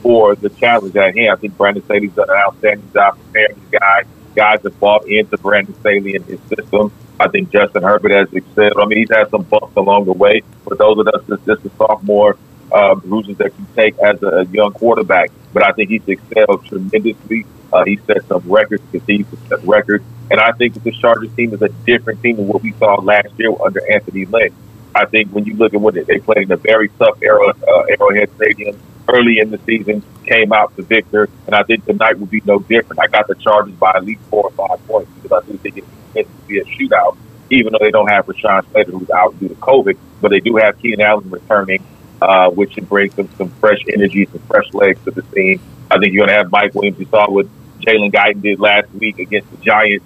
for 0.02 0.34
the 0.34 0.50
challenge 0.50 0.96
at 0.96 1.16
hand. 1.16 1.30
I 1.30 1.36
think 1.36 1.56
Brandon 1.56 1.84
Staley's 1.84 2.12
done 2.12 2.28
an 2.28 2.36
outstanding 2.36 2.92
job 2.92 3.18
preparing 3.18 3.60
the 3.70 3.78
guys. 3.78 4.06
Guys 4.34 4.60
have 4.62 4.78
bought 4.80 5.06
into 5.08 5.36
Brandon 5.38 5.78
Staley 5.80 6.16
and 6.16 6.24
his 6.24 6.40
system. 6.56 6.90
I 7.20 7.28
think 7.28 7.50
Justin 7.50 7.82
Herbert 7.82 8.12
has 8.12 8.32
excelled. 8.32 8.78
I 8.78 8.86
mean, 8.86 8.98
he's 8.98 9.10
had 9.10 9.30
some 9.30 9.42
bumps 9.42 9.76
along 9.76 10.06
the 10.06 10.12
way, 10.12 10.42
but 10.64 10.78
those 10.78 10.98
of 10.98 11.06
us 11.08 11.22
just 11.46 11.64
a 11.64 11.70
sophomore 11.76 12.36
uh, 12.72 12.94
bruises 12.94 13.36
that 13.36 13.52
you 13.58 13.66
take 13.76 13.98
as 13.98 14.22
a 14.22 14.46
young 14.50 14.72
quarterback. 14.72 15.30
But 15.52 15.66
I 15.66 15.72
think 15.72 15.90
he's 15.90 16.08
excelled 16.08 16.64
tremendously. 16.64 17.44
Uh, 17.72 17.84
he 17.84 17.98
set 18.06 18.26
some 18.26 18.42
records, 18.44 18.82
continues 18.90 19.28
to 19.30 19.36
set 19.48 19.64
records. 19.64 20.04
And 20.30 20.40
I 20.40 20.52
think 20.52 20.74
that 20.74 20.84
the 20.84 20.92
Chargers 20.92 21.32
team 21.34 21.52
is 21.54 21.62
a 21.62 21.68
different 21.86 22.22
team 22.22 22.36
than 22.36 22.48
what 22.48 22.62
we 22.62 22.72
saw 22.74 22.94
last 22.94 23.28
year 23.38 23.52
under 23.64 23.80
Anthony 23.90 24.24
Lynn. 24.26 24.54
I 24.94 25.06
think 25.06 25.30
when 25.30 25.44
you 25.44 25.54
look 25.54 25.74
at 25.74 25.80
what 25.80 25.94
they, 25.94 26.18
played 26.18 26.44
in 26.44 26.52
a 26.52 26.56
very 26.56 26.88
tough 26.98 27.22
Arrow, 27.22 27.50
uh, 27.50 27.82
Arrowhead 27.88 28.30
Stadium 28.36 28.78
early 29.08 29.38
in 29.38 29.50
the 29.50 29.58
season, 29.66 30.02
came 30.26 30.52
out 30.52 30.74
the 30.76 30.82
victor, 30.82 31.28
and 31.46 31.54
I 31.54 31.62
think 31.62 31.84
tonight 31.84 32.18
will 32.18 32.26
be 32.26 32.42
no 32.44 32.58
different. 32.58 33.00
I 33.00 33.06
got 33.06 33.26
the 33.26 33.34
Chargers 33.34 33.74
by 33.74 33.92
at 33.94 34.04
least 34.04 34.22
four 34.30 34.44
or 34.44 34.50
five 34.50 34.86
points 34.86 35.10
because 35.20 35.42
I 35.42 35.50
do 35.50 35.56
think 35.58 35.78
it's 35.78 35.86
to 36.14 36.46
be 36.46 36.58
a 36.58 36.64
shootout, 36.64 37.16
even 37.50 37.72
though 37.72 37.78
they 37.80 37.90
don't 37.90 38.08
have 38.08 38.26
Rashawn 38.26 38.70
Slater 38.70 38.92
who's 38.92 39.10
out 39.10 39.38
due 39.40 39.48
to 39.48 39.54
COVID, 39.56 39.96
but 40.20 40.30
they 40.30 40.40
do 40.40 40.56
have 40.56 40.78
Keenan 40.78 41.00
Allen 41.00 41.30
returning, 41.30 41.84
uh, 42.20 42.50
which 42.50 42.74
should 42.74 42.88
bring 42.88 43.10
some, 43.12 43.28
some 43.36 43.50
fresh 43.60 43.80
energy, 43.92 44.26
some 44.30 44.40
fresh 44.40 44.72
legs 44.72 45.02
to 45.04 45.10
the 45.10 45.22
team. 45.22 45.60
I 45.90 45.98
think 45.98 46.12
you're 46.12 46.26
going 46.26 46.36
to 46.36 46.42
have 46.42 46.50
Mike 46.50 46.74
Williams. 46.74 46.98
You 46.98 47.06
saw 47.06 47.30
what 47.30 47.46
Jalen 47.82 48.12
Guyton 48.12 48.42
did 48.42 48.60
last 48.60 48.90
week 48.92 49.18
against 49.18 49.50
the 49.50 49.56
Giants. 49.58 50.04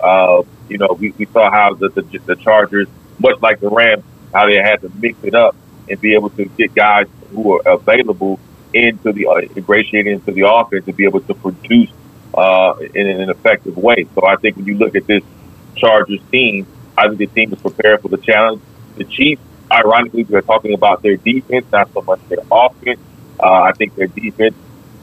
Uh, 0.00 0.42
you 0.68 0.78
know, 0.78 0.96
we, 0.98 1.10
we 1.18 1.26
saw 1.26 1.50
how 1.50 1.74
the, 1.74 1.88
the 1.88 2.18
the 2.26 2.36
Chargers, 2.36 2.88
much 3.18 3.40
like 3.40 3.60
the 3.60 3.68
Rams, 3.68 4.04
how 4.34 4.46
they 4.46 4.56
had 4.56 4.80
to 4.80 4.90
mix 5.00 5.18
it 5.22 5.34
up 5.34 5.54
and 5.88 6.00
be 6.00 6.14
able 6.14 6.30
to 6.30 6.44
get 6.44 6.74
guys 6.74 7.06
who 7.30 7.58
are 7.58 7.68
available 7.68 8.38
into 8.74 9.12
the 9.12 9.26
uh, 9.26 9.40
ingratiated 9.56 10.12
into 10.12 10.32
the 10.32 10.48
offense 10.48 10.84
to 10.86 10.92
be 10.92 11.04
able 11.04 11.20
to 11.20 11.34
produce 11.34 11.90
uh, 12.34 12.74
in 12.94 13.06
an 13.06 13.30
effective 13.30 13.76
way. 13.76 14.06
So 14.14 14.26
I 14.26 14.36
think 14.36 14.56
when 14.56 14.66
you 14.66 14.76
look 14.76 14.94
at 14.96 15.06
this 15.06 15.22
Chargers 15.76 16.20
team, 16.30 16.66
I 16.96 17.08
think 17.08 17.18
the 17.18 17.26
team 17.26 17.52
is 17.52 17.60
prepared 17.60 18.00
for 18.00 18.08
the 18.08 18.18
challenge. 18.18 18.62
The 18.96 19.04
Chiefs, 19.04 19.42
ironically, 19.70 20.24
we're 20.24 20.42
talking 20.42 20.74
about 20.74 21.02
their 21.02 21.16
defense, 21.16 21.66
not 21.72 21.92
so 21.92 22.02
much 22.02 22.20
their 22.28 22.38
offense. 22.50 23.00
Uh, 23.40 23.62
I 23.62 23.72
think 23.72 23.94
their 23.94 24.06
defense, 24.06 24.54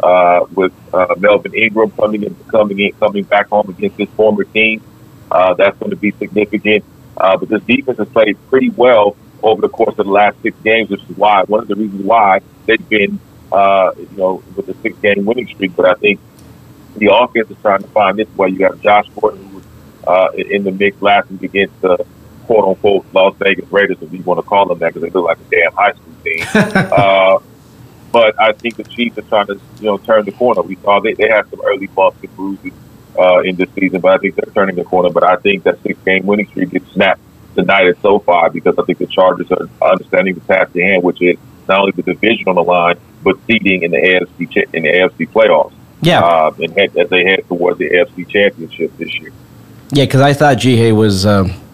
uh, 0.01 0.45
with 0.53 0.73
uh, 0.93 1.15
Melvin 1.17 1.53
Ingram 1.53 1.91
coming 1.91 2.23
in, 2.23 2.35
coming 2.47 2.79
in, 2.79 2.91
coming 2.93 3.23
back 3.23 3.47
home 3.49 3.69
against 3.69 3.97
his 3.97 4.09
former 4.09 4.43
team, 4.43 4.81
uh, 5.31 5.53
that's 5.53 5.77
going 5.77 5.91
to 5.91 5.95
be 5.97 6.11
significant. 6.11 6.83
Uh, 7.17 7.37
but 7.37 7.49
this 7.49 7.61
defense 7.63 7.97
has 7.97 8.07
played 8.09 8.37
pretty 8.49 8.69
well 8.69 9.15
over 9.43 9.61
the 9.61 9.69
course 9.69 9.97
of 9.97 10.05
the 10.05 10.11
last 10.11 10.41
six 10.41 10.57
games, 10.63 10.89
which 10.89 11.01
is 11.01 11.17
why 11.17 11.43
one 11.43 11.61
of 11.61 11.67
the 11.67 11.75
reasons 11.75 12.03
why 12.03 12.41
they've 12.65 12.89
been, 12.89 13.19
uh, 13.51 13.91
you 13.97 14.09
know, 14.17 14.43
with 14.55 14.65
the 14.65 14.75
six-game 14.81 15.25
winning 15.25 15.47
streak. 15.47 15.75
But 15.75 15.89
I 15.89 15.93
think 15.95 16.19
the 16.97 17.13
offense 17.13 17.49
is 17.49 17.57
trying 17.61 17.81
to 17.81 17.87
find 17.89 18.17
this 18.17 18.29
way. 18.35 18.49
You 18.49 18.65
have 18.65 18.81
Josh 18.81 19.07
Gordon, 19.19 19.45
who 19.49 19.57
was 19.57 19.65
uh, 20.07 20.29
in 20.35 20.63
the 20.63 20.71
mix 20.71 21.01
last 21.01 21.29
week 21.31 21.43
against 21.43 21.79
the 21.81 22.05
quote-unquote 22.45 23.05
Las 23.13 23.35
Vegas 23.37 23.71
Raiders, 23.71 23.97
if 24.01 24.11
you 24.11 24.23
want 24.23 24.39
to 24.39 24.43
call 24.43 24.67
them 24.67 24.79
that, 24.79 24.93
because 24.93 25.03
they 25.03 25.09
look 25.09 25.25
like 25.25 25.37
a 25.39 25.49
damn 25.51 25.71
high 25.73 25.93
school 25.93 26.13
team. 26.23 26.45
uh, 26.91 27.39
but 28.11 28.39
I 28.39 28.53
think 28.53 28.75
the 28.75 28.83
Chiefs 28.83 29.17
are 29.17 29.23
trying 29.23 29.47
to, 29.47 29.59
you 29.79 29.85
know, 29.85 29.97
turn 29.97 30.25
the 30.25 30.31
corner. 30.31 30.61
We 30.61 30.75
saw 30.77 30.99
they, 30.99 31.13
they 31.13 31.29
had 31.29 31.49
some 31.49 31.61
early 31.63 31.87
bumps 31.87 32.17
and 32.21 32.35
bruises 32.35 32.73
uh, 33.17 33.39
in 33.39 33.55
this 33.55 33.69
season, 33.75 34.01
but 34.01 34.13
I 34.13 34.17
think 34.17 34.35
they're 34.35 34.53
turning 34.53 34.75
the 34.75 34.83
corner. 34.83 35.09
But 35.09 35.23
I 35.23 35.35
think 35.37 35.63
that 35.63 35.81
six-game 35.83 36.25
winning 36.25 36.47
streak 36.47 36.71
gets 36.71 36.91
snapped 36.91 37.21
tonight 37.55 37.87
at 37.87 38.01
SoFi 38.01 38.49
because 38.53 38.77
I 38.77 38.83
think 38.83 38.99
the 38.99 39.07
Chargers 39.07 39.51
are 39.51 39.69
understanding 39.81 40.35
the 40.35 40.41
task 40.41 40.75
at 40.75 40.81
hand, 40.81 41.03
which 41.03 41.21
is 41.21 41.37
not 41.67 41.81
only 41.81 41.91
the 41.91 42.03
division 42.03 42.47
on 42.47 42.55
the 42.55 42.63
line, 42.63 42.97
but 43.23 43.37
seeding 43.47 43.83
in 43.83 43.91
the 43.91 43.97
AFC 43.97 44.73
in 44.73 44.83
the 44.83 44.89
AFC 44.89 45.29
playoffs. 45.29 45.73
Yeah, 46.01 46.21
uh, 46.21 46.53
and 46.59 46.71
head, 46.77 46.95
as 46.97 47.09
they 47.09 47.25
head 47.25 47.45
towards 47.47 47.77
the 47.77 47.89
AFC 47.89 48.27
championship 48.29 48.95
this 48.97 49.13
year. 49.19 49.33
Yeah, 49.91 50.05
because 50.05 50.21
I 50.21 50.33
thought 50.33 50.57
Ji 50.57 50.77
Hae 50.77 50.91
was. 50.91 51.25
Um 51.25 51.68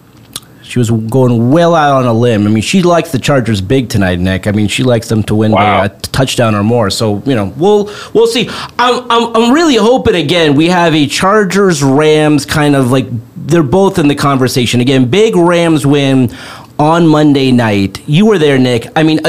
she 0.65 0.79
was 0.79 0.89
going 0.89 1.51
well 1.51 1.75
out 1.75 1.97
on 1.97 2.05
a 2.05 2.13
limb. 2.13 2.47
I 2.47 2.49
mean, 2.49 2.63
she 2.63 2.81
likes 2.81 3.11
the 3.11 3.19
Chargers 3.19 3.61
big 3.61 3.87
tonight, 3.87 4.19
Nick. 4.19 4.47
I 4.47 4.51
mean, 4.51 4.67
she 4.67 4.83
likes 4.83 5.07
them 5.07 5.21
to 5.23 5.35
win 5.35 5.51
wow. 5.51 5.79
by 5.79 5.85
a 5.85 5.89
touchdown 5.89 6.55
or 6.55 6.63
more. 6.63 6.89
So 6.89 7.21
you 7.25 7.35
know, 7.35 7.53
we'll 7.55 7.85
we'll 8.13 8.27
see. 8.27 8.49
I'm, 8.79 9.09
I'm 9.09 9.35
I'm 9.35 9.53
really 9.53 9.75
hoping 9.75 10.15
again 10.15 10.55
we 10.55 10.67
have 10.67 10.95
a 10.95 11.07
Chargers 11.07 11.83
Rams 11.83 12.45
kind 12.45 12.75
of 12.75 12.91
like 12.91 13.05
they're 13.35 13.63
both 13.63 13.99
in 13.99 14.07
the 14.07 14.15
conversation 14.15 14.81
again. 14.81 15.09
Big 15.09 15.35
Rams 15.35 15.85
win 15.85 16.31
on 16.79 17.07
Monday 17.07 17.51
night. 17.51 18.01
You 18.07 18.25
were 18.25 18.37
there, 18.37 18.57
Nick. 18.57 18.87
I 18.95 19.03
mean, 19.03 19.19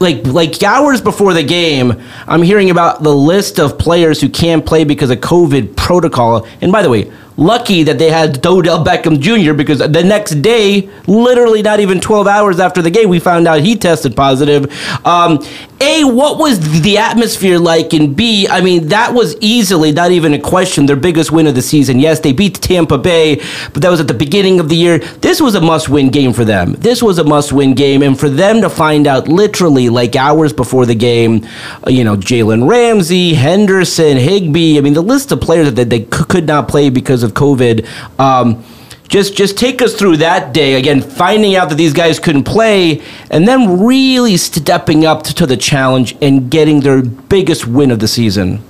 like 0.00 0.26
like 0.26 0.62
hours 0.62 1.00
before 1.00 1.34
the 1.34 1.42
game, 1.42 2.02
I'm 2.26 2.42
hearing 2.42 2.70
about 2.70 3.02
the 3.02 3.14
list 3.14 3.60
of 3.60 3.78
players 3.78 4.20
who 4.20 4.28
can't 4.28 4.64
play 4.64 4.84
because 4.84 5.10
of 5.10 5.18
COVID 5.18 5.76
protocol. 5.76 6.46
And 6.60 6.72
by 6.72 6.82
the 6.82 6.88
way, 6.88 7.12
lucky 7.36 7.82
that 7.82 7.98
they 7.98 8.10
had 8.10 8.44
Odell 8.46 8.84
Beckham 8.84 9.20
Jr. 9.20 9.54
because 9.54 9.78
the 9.78 10.02
next 10.04 10.36
day, 10.42 10.88
literally 11.06 11.62
not 11.62 11.80
even 11.80 12.00
12 12.00 12.26
hours 12.26 12.60
after 12.60 12.82
the 12.82 12.90
game, 12.90 13.08
we 13.08 13.18
found 13.18 13.46
out 13.46 13.60
he 13.60 13.76
tested 13.76 14.14
positive. 14.16 14.66
Um, 15.06 15.44
a, 15.80 16.04
what 16.04 16.38
was 16.38 16.82
the 16.82 16.98
atmosphere 16.98 17.58
like? 17.58 17.92
And 17.92 18.14
B, 18.14 18.46
I 18.48 18.60
mean, 18.60 18.88
that 18.88 19.12
was 19.14 19.36
easily 19.40 19.90
not 19.90 20.12
even 20.12 20.32
a 20.32 20.38
question 20.38 20.86
their 20.86 20.96
biggest 20.96 21.32
win 21.32 21.46
of 21.46 21.54
the 21.54 21.62
season. 21.62 21.98
Yes, 21.98 22.20
they 22.20 22.32
beat 22.32 22.54
Tampa 22.54 22.98
Bay, 22.98 23.36
but 23.72 23.82
that 23.82 23.90
was 23.90 24.00
at 24.00 24.06
the 24.06 24.14
beginning 24.14 24.60
of 24.60 24.68
the 24.68 24.76
year. 24.76 24.98
This 24.98 25.40
was 25.40 25.54
a 25.54 25.60
must 25.60 25.88
win 25.88 26.10
game 26.10 26.32
for 26.32 26.44
them. 26.44 26.74
This 26.74 27.02
was 27.02 27.18
a 27.18 27.24
must 27.24 27.52
win 27.52 27.74
game. 27.74 28.02
And 28.02 28.18
for 28.18 28.28
them 28.28 28.60
to 28.60 28.70
find 28.70 29.06
out 29.06 29.26
literally 29.26 29.88
like 29.88 30.14
hours 30.14 30.52
before 30.52 30.86
the 30.86 30.94
game, 30.94 31.46
uh, 31.84 31.90
you 31.90 32.04
know, 32.04 32.16
Jalen 32.16 32.68
Ramsey, 32.68 33.34
Henderson, 33.34 34.16
Higbee, 34.16 34.78
I 34.78 34.82
mean, 34.82 34.94
the 34.94 35.02
list 35.02 35.32
of 35.32 35.40
players 35.40 35.72
that 35.74 35.90
they 35.90 36.00
could 36.00 36.46
not 36.46 36.68
play 36.68 36.90
because 36.90 37.21
of 37.22 37.32
COVID. 37.32 37.86
Um, 38.18 38.64
just 39.12 39.36
just 39.36 39.58
take 39.58 39.82
us 39.82 39.94
through 39.94 40.16
that 40.16 40.54
day 40.54 40.74
again, 40.74 41.02
finding 41.02 41.54
out 41.54 41.68
that 41.68 41.74
these 41.74 41.92
guys 41.92 42.18
couldn't 42.18 42.44
play, 42.44 43.02
and 43.30 43.46
then 43.46 43.84
really 43.84 44.38
stepping 44.38 45.04
up 45.04 45.22
to 45.24 45.46
the 45.46 45.56
challenge 45.56 46.16
and 46.22 46.50
getting 46.50 46.80
their 46.80 47.02
biggest 47.02 47.66
win 47.66 47.90
of 47.90 47.98
the 47.98 48.08
season. 48.08 48.64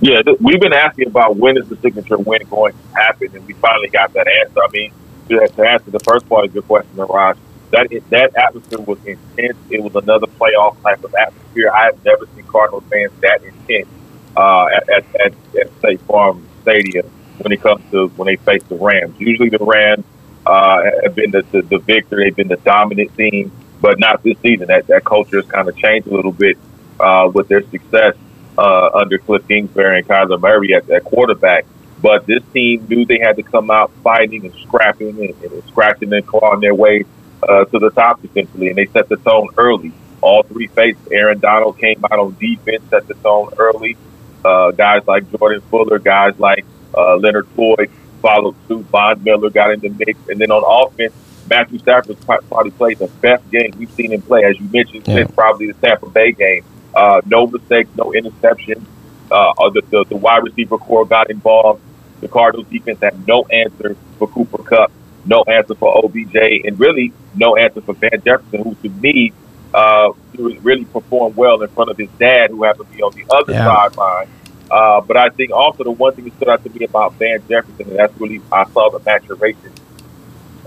Yeah, 0.00 0.22
th- 0.22 0.38
we've 0.40 0.60
been 0.60 0.72
asking 0.72 1.06
about 1.06 1.36
when 1.36 1.56
is 1.56 1.68
the 1.68 1.76
signature 1.76 2.18
win 2.18 2.42
going 2.50 2.72
to 2.72 3.00
happen, 3.00 3.30
and 3.32 3.46
we 3.46 3.54
finally 3.54 3.88
got 3.88 4.12
that 4.14 4.26
answer. 4.26 4.60
I 4.60 4.68
mean, 4.72 4.92
to, 5.28 5.40
answer 5.40 5.90
the 5.90 6.00
first 6.00 6.28
part 6.28 6.46
of 6.46 6.52
your 6.52 6.64
question, 6.64 6.96
Raj, 6.96 7.36
that 7.70 7.88
that 8.10 8.36
atmosphere 8.36 8.80
was 8.80 8.98
intense. 9.04 9.56
It 9.70 9.82
was 9.84 9.94
another 9.94 10.26
playoff 10.26 10.82
type 10.82 11.04
of 11.04 11.14
atmosphere. 11.14 11.70
I 11.70 11.84
have 11.84 12.04
never 12.04 12.26
seen 12.34 12.44
Cardinals 12.46 12.82
fans 12.90 13.12
that 13.20 13.40
intense 13.44 13.88
uh, 14.36 14.66
at, 14.66 14.88
at, 14.88 15.04
at, 15.14 15.34
at 15.60 15.78
State 15.78 16.00
Farm 16.02 16.44
Stadium 16.62 17.08
when 17.38 17.52
it 17.52 17.60
comes 17.60 17.82
to 17.90 18.08
when 18.08 18.26
they 18.26 18.36
face 18.36 18.62
the 18.64 18.76
Rams. 18.76 19.18
Usually 19.18 19.48
the 19.48 19.58
Rams 19.58 20.04
uh, 20.46 20.82
have 21.02 21.14
been 21.14 21.30
the, 21.30 21.42
the, 21.50 21.62
the 21.62 21.78
victor. 21.78 22.16
They've 22.16 22.34
been 22.34 22.48
the 22.48 22.56
dominant 22.56 23.16
team, 23.16 23.50
but 23.80 23.98
not 23.98 24.22
this 24.22 24.38
season. 24.40 24.68
That 24.68 24.86
that 24.88 25.04
culture 25.04 25.36
has 25.40 25.46
kind 25.50 25.68
of 25.68 25.76
changed 25.76 26.06
a 26.06 26.14
little 26.14 26.32
bit 26.32 26.58
uh, 27.00 27.30
with 27.32 27.48
their 27.48 27.62
success 27.70 28.16
uh, 28.58 28.90
under 28.94 29.18
Cliff 29.18 29.46
Kingsbury 29.48 29.98
and 29.98 30.08
Kyler 30.08 30.40
Murray 30.40 30.74
at, 30.74 30.88
at 30.90 31.04
quarterback. 31.04 31.66
But 32.00 32.26
this 32.26 32.42
team 32.52 32.86
knew 32.88 33.06
they 33.06 33.18
had 33.18 33.36
to 33.36 33.42
come 33.42 33.70
out 33.70 33.90
fighting 34.02 34.44
and 34.44 34.54
scrapping 34.62 35.18
and, 35.24 35.42
and 35.42 35.64
scratching 35.68 36.12
and 36.12 36.26
clawing 36.26 36.60
their 36.60 36.74
way 36.74 37.04
uh, 37.42 37.64
to 37.64 37.78
the 37.78 37.90
top 37.90 38.24
essentially, 38.24 38.68
and 38.68 38.76
they 38.76 38.86
set 38.86 39.08
the 39.08 39.16
tone 39.16 39.48
early. 39.56 39.92
All 40.20 40.42
three 40.42 40.68
faces. 40.68 41.06
Aaron 41.10 41.38
Donald 41.38 41.78
came 41.78 42.02
out 42.04 42.18
on 42.18 42.36
defense, 42.38 42.82
set 42.90 43.06
the 43.08 43.14
tone 43.14 43.50
early. 43.58 43.96
Uh, 44.44 44.70
guys 44.70 45.02
like 45.06 45.30
Jordan 45.38 45.62
Fuller, 45.70 45.98
guys 45.98 46.38
like 46.38 46.64
uh, 46.96 47.16
Leonard 47.16 47.48
Floyd 47.48 47.90
followed 48.22 48.54
suit. 48.68 48.86
Von 48.86 49.22
Miller 49.22 49.50
got 49.50 49.72
in 49.72 49.80
the 49.80 49.90
mix. 49.90 50.18
And 50.28 50.40
then 50.40 50.50
on 50.50 50.62
offense, 50.64 51.12
Matthew 51.48 51.78
Stafford 51.78 52.18
probably 52.24 52.70
played 52.70 52.98
the 52.98 53.08
best 53.20 53.48
game 53.50 53.72
we've 53.78 53.90
seen 53.92 54.12
him 54.12 54.22
play. 54.22 54.44
As 54.44 54.58
you 54.58 54.68
mentioned, 54.68 55.06
yeah. 55.06 55.26
probably 55.26 55.66
the 55.66 55.74
Tampa 55.74 56.08
Bay 56.08 56.32
game. 56.32 56.64
Uh, 56.94 57.20
no 57.26 57.46
mistakes, 57.46 57.90
no 57.96 58.12
interceptions. 58.12 58.84
Uh, 59.30 59.52
the, 59.70 59.82
the, 59.90 60.04
the 60.04 60.16
wide 60.16 60.42
receiver 60.44 60.78
core 60.78 61.04
got 61.04 61.30
involved. 61.30 61.82
The 62.20 62.28
Cardinals 62.28 62.68
defense 62.68 63.00
had 63.02 63.26
no 63.26 63.44
answer 63.44 63.96
for 64.18 64.28
Cooper 64.28 64.62
Kupp, 64.62 64.92
no 65.26 65.42
answer 65.42 65.74
for 65.74 66.04
OBJ, 66.04 66.36
and 66.64 66.78
really 66.78 67.12
no 67.34 67.56
answer 67.56 67.80
for 67.80 67.94
Van 67.94 68.22
Jefferson, 68.24 68.62
who 68.62 68.74
to 68.76 68.88
me 68.88 69.32
uh, 69.74 70.12
really 70.36 70.84
performed 70.84 71.36
well 71.36 71.60
in 71.60 71.68
front 71.70 71.90
of 71.90 71.98
his 71.98 72.08
dad, 72.18 72.50
who 72.50 72.62
happened 72.62 72.88
to 72.90 72.96
be 72.96 73.02
on 73.02 73.12
the 73.14 73.24
other 73.34 73.52
yeah. 73.52 73.64
sideline. 73.64 74.28
Uh, 74.70 75.00
but 75.00 75.16
I 75.16 75.28
think 75.28 75.52
also 75.52 75.84
the 75.84 75.90
one 75.90 76.14
thing 76.14 76.24
that 76.24 76.36
stood 76.36 76.48
out 76.48 76.64
to 76.64 76.70
me 76.70 76.84
about 76.84 77.14
Van 77.14 77.42
Jefferson, 77.48 77.88
and 77.90 77.98
that's 77.98 78.18
really 78.20 78.40
I 78.50 78.64
saw 78.70 78.90
the 78.90 79.00
maturation 79.04 79.72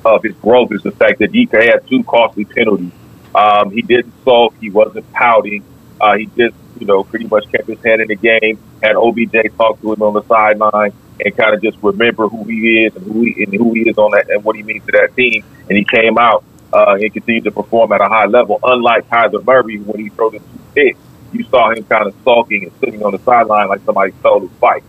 of 0.06 0.24
his 0.24 0.36
growth, 0.36 0.72
is 0.72 0.84
the 0.84 0.92
fact 0.92 1.20
that 1.20 1.32
he 1.32 1.48
had 1.52 1.88
two 1.88 2.04
costly 2.04 2.46
penalties. 2.46 2.92
Um, 3.34 3.72
he 3.72 3.82
didn't 3.82 4.14
sulk, 4.24 4.56
he 4.60 4.70
wasn't 4.70 5.12
pouting. 5.14 5.64
Uh, 6.00 6.18
he 6.18 6.26
just, 6.38 6.56
you 6.80 6.86
know, 6.86 7.04
pretty 7.04 7.28
much 7.28 7.52
kept 7.52 7.68
his 7.68 7.84
head 7.84 8.00
in 8.00 8.08
the 8.08 8.16
game. 8.16 8.60
Had 8.84 8.96
OBJ 8.96 9.56
talk 9.58 9.82
to 9.82 9.94
him 9.94 10.02
on 10.02 10.14
the 10.14 10.24
sideline 10.24 10.94
and 11.20 11.36
kind 11.36 11.56
of 11.56 11.62
just 11.62 11.78
remember 11.82 12.28
who 12.28 12.44
he 12.44 12.86
is 12.86 12.96
and 12.96 13.06
who 13.06 13.24
he 13.24 13.44
and 13.44 13.54
who 13.54 13.74
he 13.74 13.90
is 13.90 13.98
on 13.98 14.12
that 14.12 14.30
and 14.30 14.44
what 14.44 14.56
he 14.56 14.64
means 14.64 14.86
to 14.86 14.92
that 14.92 15.16
team. 15.16 15.44
And 15.68 15.78
he 15.78 15.84
came 15.84 16.18
out 16.18 16.44
uh, 16.72 16.98
and 17.00 17.12
continued 17.12 17.46
to 17.46 17.52
perform 17.52 17.92
at 17.92 18.02
a 18.02 18.08
high 18.08 18.26
level. 18.26 18.60
Unlike 18.64 19.10
Kyler 19.10 19.44
Murray, 19.46 19.80
when 19.80 20.00
he 20.00 20.10
threw 20.10 20.32
the 20.32 20.40
two 20.40 20.60
picks, 20.76 21.00
you 21.34 21.44
saw 21.46 21.72
him 21.72 21.84
kind 21.86 22.08
of 22.08 22.16
sulking 22.24 22.64
and 22.64 22.72
sitting 22.80 23.04
on 23.04 23.12
the 23.12 23.20
sideline 23.20 23.68
like 23.68 23.82
somebody 23.86 24.14
stole 24.20 24.42
his 24.42 24.52
fight. 24.60 24.84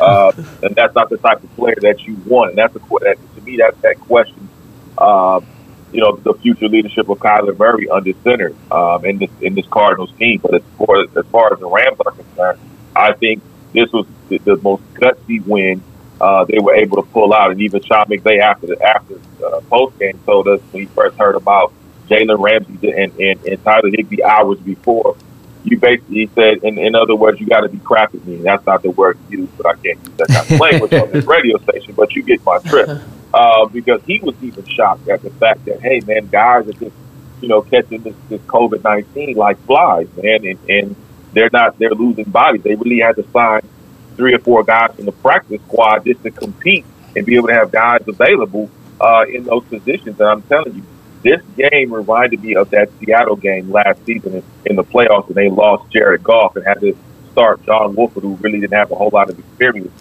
Uh, 0.00 0.32
and 0.62 0.74
that's 0.74 0.94
not 0.94 1.10
the 1.10 1.18
type 1.18 1.42
of 1.42 1.54
player 1.56 1.76
that 1.80 2.06
you 2.06 2.16
want. 2.26 2.50
And 2.50 2.58
that's 2.58 2.74
a 2.76 2.78
that, 2.78 3.16
to 3.34 3.40
me 3.42 3.56
that's 3.56 3.78
that 3.82 3.98
question. 4.00 4.48
Uh, 4.96 5.40
you 5.92 6.00
know, 6.00 6.16
the 6.16 6.32
future 6.34 6.68
leadership 6.68 7.08
of 7.08 7.18
Kyler 7.18 7.56
Murray 7.58 7.88
under 7.90 8.12
center 8.24 8.54
um, 8.70 9.04
in 9.04 9.18
this 9.18 9.30
in 9.40 9.54
this 9.54 9.66
Cardinals 9.66 10.12
team. 10.18 10.40
But 10.42 10.54
as 10.54 10.62
far 10.78 11.02
as, 11.02 11.16
as 11.16 11.26
far 11.26 11.52
as 11.52 11.60
the 11.60 11.68
Rams 11.68 11.98
are 12.04 12.12
concerned, 12.12 12.58
I 12.96 13.12
think 13.12 13.42
this 13.74 13.92
was 13.92 14.06
the, 14.28 14.38
the 14.38 14.56
most 14.58 14.82
gutsy 14.94 15.44
win 15.46 15.82
uh, 16.22 16.44
they 16.44 16.58
were 16.60 16.74
able 16.74 17.02
to 17.02 17.08
pull 17.10 17.34
out. 17.34 17.50
And 17.50 17.60
even 17.60 17.82
Sean 17.82 18.06
McVay 18.06 18.40
after 18.40 18.68
the 18.68 18.80
after 18.82 19.16
uh, 19.44 19.60
post 19.62 19.98
game 19.98 20.18
told 20.24 20.46
us 20.48 20.60
when 20.70 20.84
he 20.84 20.86
first 20.86 21.18
heard 21.18 21.34
about 21.34 21.72
Jalen 22.08 22.38
Ramsey 22.38 22.92
and, 22.92 23.12
and, 23.18 23.44
and 23.44 23.64
Tyler 23.64 23.90
Higbee 23.90 24.22
hours 24.22 24.58
before 24.60 25.16
you 25.64 25.78
basically 25.78 26.28
said, 26.34 26.58
in, 26.64 26.78
in 26.78 26.94
other 26.94 27.14
words, 27.14 27.40
you 27.40 27.46
got 27.46 27.60
to 27.60 27.68
be 27.68 27.78
crap 27.78 28.14
at 28.14 28.24
me. 28.26 28.36
That's 28.36 28.64
not 28.66 28.82
the 28.82 28.90
word 28.90 29.18
you 29.28 29.40
use, 29.40 29.48
but 29.56 29.66
I 29.66 29.74
can't 29.74 29.98
use 30.06 30.16
that 30.16 30.28
kind 30.28 30.52
of 30.52 30.60
language 30.60 30.92
on 30.92 31.10
this 31.12 31.24
radio 31.24 31.58
station. 31.58 31.94
But 31.94 32.14
you 32.14 32.22
get 32.22 32.44
my 32.44 32.58
trip 32.58 32.88
uh, 33.34 33.66
because 33.66 34.02
he 34.04 34.18
was 34.20 34.34
even 34.42 34.64
shocked 34.66 35.08
at 35.08 35.22
the 35.22 35.30
fact 35.30 35.64
that, 35.66 35.80
hey, 35.80 36.00
man, 36.00 36.26
guys 36.26 36.68
are 36.68 36.72
just, 36.72 36.94
you 37.40 37.48
know, 37.48 37.62
catching 37.62 38.02
this, 38.02 38.14
this 38.28 38.40
COVID 38.42 38.82
nineteen 38.84 39.36
like 39.36 39.58
flies, 39.66 40.08
man, 40.16 40.44
and, 40.44 40.58
and 40.68 40.96
they're 41.32 41.50
not 41.52 41.78
they're 41.78 41.90
losing 41.90 42.24
bodies. 42.24 42.62
They 42.62 42.74
really 42.74 43.00
had 43.00 43.16
to 43.16 43.28
sign 43.30 43.62
three 44.16 44.34
or 44.34 44.38
four 44.38 44.62
guys 44.62 44.94
from 44.94 45.06
the 45.06 45.12
practice 45.12 45.60
squad 45.62 46.04
just 46.04 46.22
to 46.22 46.30
compete 46.30 46.84
and 47.16 47.26
be 47.26 47.36
able 47.36 47.48
to 47.48 47.54
have 47.54 47.72
guys 47.72 48.02
available 48.06 48.70
uh, 49.00 49.24
in 49.28 49.44
those 49.44 49.64
positions. 49.64 50.20
And 50.20 50.28
I'm 50.28 50.42
telling 50.42 50.74
you, 50.74 50.82
this 51.22 51.40
game 51.56 51.92
reminded 51.92 52.42
me 52.42 52.54
of 52.56 52.70
that 52.70 52.90
Seattle 52.98 53.36
game 53.36 53.70
last 53.70 54.04
season 54.04 54.42
in, 54.66 54.76
the 54.76 54.84
playoffs 54.84 55.28
when 55.28 55.34
they 55.34 55.48
lost 55.48 55.90
Jared 55.92 56.22
Goff 56.22 56.56
and 56.56 56.64
had 56.64 56.80
to 56.80 56.96
start 57.30 57.64
John 57.64 57.94
Wolford, 57.94 58.22
who 58.22 58.34
really 58.36 58.60
didn't 58.60 58.74
have 58.74 58.90
a 58.90 58.94
whole 58.94 59.10
lot 59.12 59.30
of 59.30 59.38
experience 59.38 59.92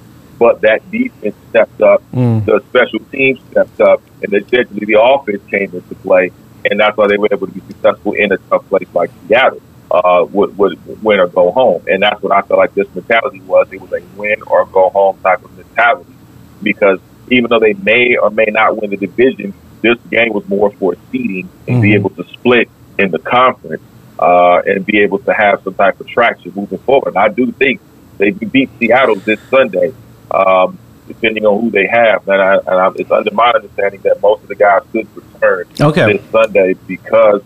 but 0.41 0.61
that 0.61 0.89
defense 0.89 1.35
stepped 1.51 1.81
up, 1.81 2.01
mm. 2.11 2.43
the 2.45 2.63
special 2.69 2.97
teams 3.11 3.39
stepped 3.51 3.79
up, 3.79 4.01
and 4.23 4.33
essentially 4.33 4.87
the 4.87 4.99
offense 4.99 5.43
came 5.51 5.71
into 5.71 5.93
play, 6.01 6.31
and 6.65 6.79
that's 6.79 6.97
why 6.97 7.05
they 7.05 7.15
were 7.15 7.27
able 7.31 7.45
to 7.45 7.53
be 7.53 7.59
successful 7.67 8.13
in 8.13 8.31
a 8.31 8.37
tough 8.49 8.67
place 8.67 8.87
like 8.95 9.11
Seattle. 9.27 9.61
Uh, 9.91 10.25
would, 10.31 10.57
would 10.57 11.03
win 11.03 11.19
or 11.19 11.27
go 11.27 11.51
home, 11.51 11.83
and 11.85 12.01
that's 12.01 12.23
what 12.23 12.31
I 12.31 12.41
felt 12.47 12.57
like 12.57 12.73
this 12.73 12.87
mentality 12.95 13.41
was. 13.41 13.67
It 13.71 13.81
was 13.81 13.91
a 13.91 14.01
win 14.15 14.41
or 14.47 14.65
go 14.65 14.89
home 14.89 15.19
type 15.21 15.43
of 15.43 15.55
mentality, 15.55 16.15
because 16.63 16.99
even 17.29 17.49
though 17.49 17.59
they 17.59 17.73
may 17.73 18.15
or 18.15 18.31
may 18.31 18.45
not 18.45 18.77
win 18.77 18.89
the 18.89 18.97
division, 18.97 19.53
this 19.81 19.97
game 20.09 20.33
was 20.33 20.47
more 20.47 20.71
for 20.71 20.95
seeding 21.11 21.49
and 21.67 21.75
mm-hmm. 21.75 21.81
be 21.81 21.93
able 21.93 22.09
to 22.11 22.23
split 22.29 22.69
in 22.97 23.11
the 23.11 23.19
conference 23.19 23.83
uh, 24.19 24.61
and 24.65 24.85
be 24.85 24.99
able 24.99 25.19
to 25.19 25.33
have 25.33 25.61
some 25.63 25.73
type 25.73 25.99
of 25.99 26.07
traction 26.07 26.51
moving 26.55 26.77
forward. 26.79 27.15
I 27.17 27.29
do 27.29 27.51
think 27.51 27.81
they 28.17 28.31
beat 28.31 28.69
Seattle 28.79 29.15
this 29.15 29.39
Sunday, 29.49 29.93
um, 30.29 30.77
depending 31.07 31.45
on 31.45 31.59
who 31.59 31.71
they 31.71 31.87
have. 31.87 32.27
And, 32.27 32.41
I, 32.41 32.55
and 32.57 32.69
I, 32.69 32.91
it's 32.95 33.09
under 33.09 33.33
my 33.33 33.51
understanding 33.51 34.01
that 34.01 34.21
most 34.21 34.43
of 34.43 34.47
the 34.47 34.55
guys 34.55 34.83
could 34.91 35.07
return 35.15 35.65
okay. 35.79 36.13
this 36.13 36.31
Sunday 36.31 36.73
because 36.87 37.41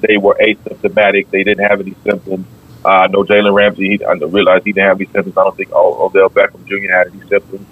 they 0.00 0.16
were 0.16 0.36
asymptomatic. 0.40 1.30
They 1.30 1.44
didn't 1.44 1.64
have 1.64 1.80
any 1.80 1.94
symptoms. 2.02 2.46
Uh, 2.84 2.88
I 2.88 3.06
know 3.08 3.22
Jalen 3.22 3.54
Ramsey. 3.54 3.98
He, 3.98 4.04
I 4.04 4.12
realized 4.12 4.64
he 4.64 4.72
didn't 4.72 4.88
have 4.88 5.00
any 5.00 5.10
symptoms. 5.10 5.36
I 5.36 5.44
don't 5.44 5.56
think 5.56 5.72
Odell 5.72 6.30
Beckham 6.30 6.64
Jr. 6.66 6.92
had 6.92 7.08
any 7.08 7.20
symptoms. 7.28 7.66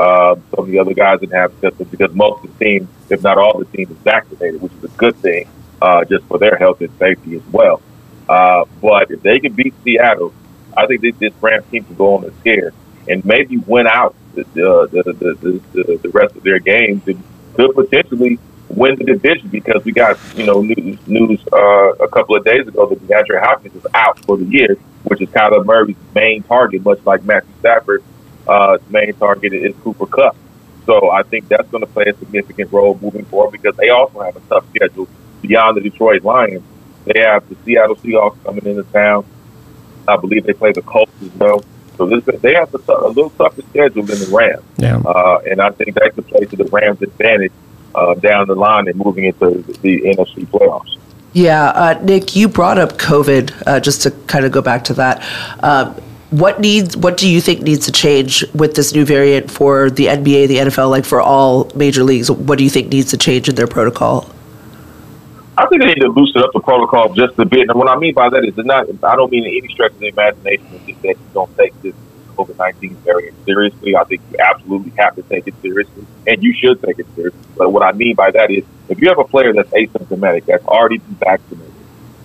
Uh, 0.00 0.34
some 0.54 0.64
of 0.64 0.66
the 0.68 0.78
other 0.78 0.94
guys 0.94 1.20
didn't 1.20 1.34
have 1.34 1.52
symptoms 1.60 1.90
because 1.90 2.14
most 2.14 2.42
of 2.42 2.58
the 2.58 2.64
team, 2.64 2.88
if 3.10 3.22
not 3.22 3.36
all 3.36 3.58
the 3.58 3.66
team, 3.66 3.86
is 3.90 3.98
vaccinated, 3.98 4.58
which 4.62 4.72
is 4.72 4.84
a 4.84 4.96
good 4.96 5.14
thing 5.16 5.46
uh, 5.82 6.02
just 6.06 6.24
for 6.24 6.38
their 6.38 6.56
health 6.56 6.80
and 6.80 6.90
safety 6.98 7.36
as 7.36 7.42
well. 7.52 7.82
Uh, 8.26 8.64
but 8.80 9.10
if 9.10 9.20
they 9.20 9.38
can 9.38 9.52
beat 9.52 9.74
Seattle, 9.84 10.32
I 10.74 10.86
think 10.86 11.02
this, 11.02 11.14
this 11.16 11.34
Rams 11.42 11.66
team 11.70 11.84
can 11.84 11.96
go 11.96 12.16
on 12.16 12.24
a 12.24 12.32
scare 12.40 12.72
and 13.08 13.22
maybe 13.26 13.58
win 13.58 13.86
out 13.86 14.14
the 14.34 14.44
the, 14.54 14.88
the, 14.90 15.60
the, 15.72 15.96
the 15.98 16.08
rest 16.08 16.34
of 16.34 16.44
their 16.44 16.60
games 16.60 17.02
and 17.06 17.22
could 17.52 17.74
potentially 17.74 18.38
win 18.70 18.96
the 18.96 19.04
division 19.04 19.48
because 19.48 19.84
we 19.84 19.92
got 19.92 20.16
you 20.34 20.46
know 20.46 20.62
news 20.62 20.98
news 21.06 21.40
uh, 21.52 21.92
a 21.96 22.08
couple 22.08 22.36
of 22.36 22.44
days 22.44 22.66
ago 22.66 22.86
that 22.86 23.06
DeAndre 23.06 23.38
Hopkins 23.42 23.74
is 23.74 23.86
out 23.92 24.18
for 24.24 24.38
the 24.38 24.46
year, 24.46 24.78
which 25.04 25.20
is 25.20 25.28
Kyler 25.28 25.62
Murray's 25.66 25.96
main 26.14 26.42
target, 26.44 26.82
much 26.84 27.04
like 27.04 27.22
Matthew 27.24 27.52
Stafford's 27.58 28.04
uh, 28.50 28.78
main 28.88 29.14
target 29.14 29.52
is 29.52 29.74
Cooper 29.82 30.06
Kupp. 30.06 30.36
So 30.86 31.10
I 31.10 31.22
think 31.22 31.48
that's 31.48 31.68
going 31.70 31.84
to 31.84 31.92
play 31.92 32.06
a 32.08 32.16
significant 32.16 32.72
role 32.72 32.98
moving 33.00 33.24
forward 33.26 33.52
because 33.52 33.76
they 33.76 33.90
also 33.90 34.20
have 34.20 34.36
a 34.36 34.40
tough 34.40 34.68
schedule 34.70 35.08
beyond 35.40 35.76
the 35.76 35.82
Detroit 35.82 36.24
Lions. 36.24 36.64
They 37.04 37.20
have 37.20 37.48
the 37.48 37.56
Seattle 37.64 37.96
Seahawks 37.96 38.42
coming 38.44 38.66
into 38.66 38.82
town. 38.84 39.24
I 40.08 40.16
believe 40.16 40.44
they 40.44 40.52
play 40.52 40.72
the 40.72 40.82
Colts 40.82 41.12
as 41.22 41.32
well. 41.34 41.62
So 41.96 42.06
this, 42.06 42.24
they 42.40 42.54
have 42.54 42.74
a, 42.74 42.78
a 42.92 43.08
little 43.08 43.30
tougher 43.30 43.62
schedule 43.70 44.02
than 44.02 44.18
the 44.18 44.30
Rams. 44.34 44.64
Yeah. 44.78 44.96
Uh, 44.96 45.40
and 45.48 45.60
I 45.60 45.70
think 45.70 45.94
that 45.94 46.14
could 46.14 46.26
play 46.26 46.44
to 46.46 46.56
the 46.56 46.64
Rams' 46.64 47.02
advantage 47.02 47.52
uh, 47.94 48.14
down 48.14 48.48
the 48.48 48.54
line 48.54 48.88
and 48.88 48.96
moving 48.96 49.24
into 49.26 49.62
the, 49.62 49.72
the 49.82 50.00
NFC 50.02 50.46
playoffs. 50.46 50.96
Yeah, 51.32 51.68
uh, 51.68 52.00
Nick, 52.02 52.34
you 52.34 52.48
brought 52.48 52.78
up 52.78 52.94
COVID. 52.94 53.62
Uh, 53.66 53.80
just 53.80 54.02
to 54.02 54.10
kind 54.26 54.44
of 54.44 54.50
go 54.50 54.62
back 54.62 54.82
to 54.84 54.94
that, 54.94 55.22
um, 55.62 55.94
what 56.30 56.60
needs? 56.60 56.96
What 56.96 57.16
do 57.16 57.28
you 57.28 57.40
think 57.40 57.62
needs 57.62 57.86
to 57.86 57.92
change 57.92 58.44
with 58.54 58.74
this 58.74 58.94
new 58.94 59.04
variant 59.04 59.50
for 59.50 59.90
the 59.90 60.06
NBA, 60.06 60.48
the 60.48 60.56
NFL, 60.56 60.90
like 60.90 61.04
for 61.04 61.20
all 61.20 61.70
major 61.74 62.04
leagues? 62.04 62.30
What 62.30 62.58
do 62.58 62.64
you 62.64 62.70
think 62.70 62.88
needs 62.88 63.10
to 63.10 63.16
change 63.16 63.48
in 63.48 63.56
their 63.56 63.66
protocol? 63.66 64.30
I 65.58 65.66
think 65.66 65.82
they 65.82 65.88
need 65.88 66.00
to 66.00 66.08
loosen 66.08 66.42
up 66.42 66.52
the 66.54 66.60
protocol 66.60 67.12
just 67.12 67.38
a 67.38 67.44
bit. 67.44 67.68
And 67.68 67.74
what 67.74 67.88
I 67.88 67.96
mean 67.98 68.14
by 68.14 68.30
that 68.30 68.44
is 68.44 68.56
not, 68.56 68.86
I 69.04 69.16
don't 69.16 69.30
mean 69.30 69.44
any 69.44 69.68
stretch 69.72 69.92
of 69.92 69.98
the 69.98 70.08
imagination 70.08 70.80
just 70.86 71.02
that 71.02 71.08
you 71.08 71.30
don't 71.34 71.54
take 71.56 71.80
this 71.82 71.94
COVID 72.36 72.56
19 72.56 72.94
variant 72.96 73.36
seriously. 73.44 73.96
I 73.96 74.04
think 74.04 74.22
you 74.30 74.38
absolutely 74.38 74.92
have 74.96 75.16
to 75.16 75.22
take 75.22 75.46
it 75.48 75.54
seriously, 75.60 76.06
and 76.26 76.42
you 76.42 76.54
should 76.54 76.80
take 76.82 76.98
it 76.98 77.06
seriously. 77.14 77.40
But 77.56 77.70
what 77.72 77.82
I 77.82 77.92
mean 77.92 78.14
by 78.14 78.30
that 78.30 78.50
is 78.50 78.64
if 78.88 79.00
you 79.00 79.08
have 79.08 79.18
a 79.18 79.24
player 79.24 79.52
that's 79.52 79.70
asymptomatic, 79.70 80.46
that's 80.46 80.64
already 80.64 80.98
been 80.98 81.16
vaccinated, 81.16 81.74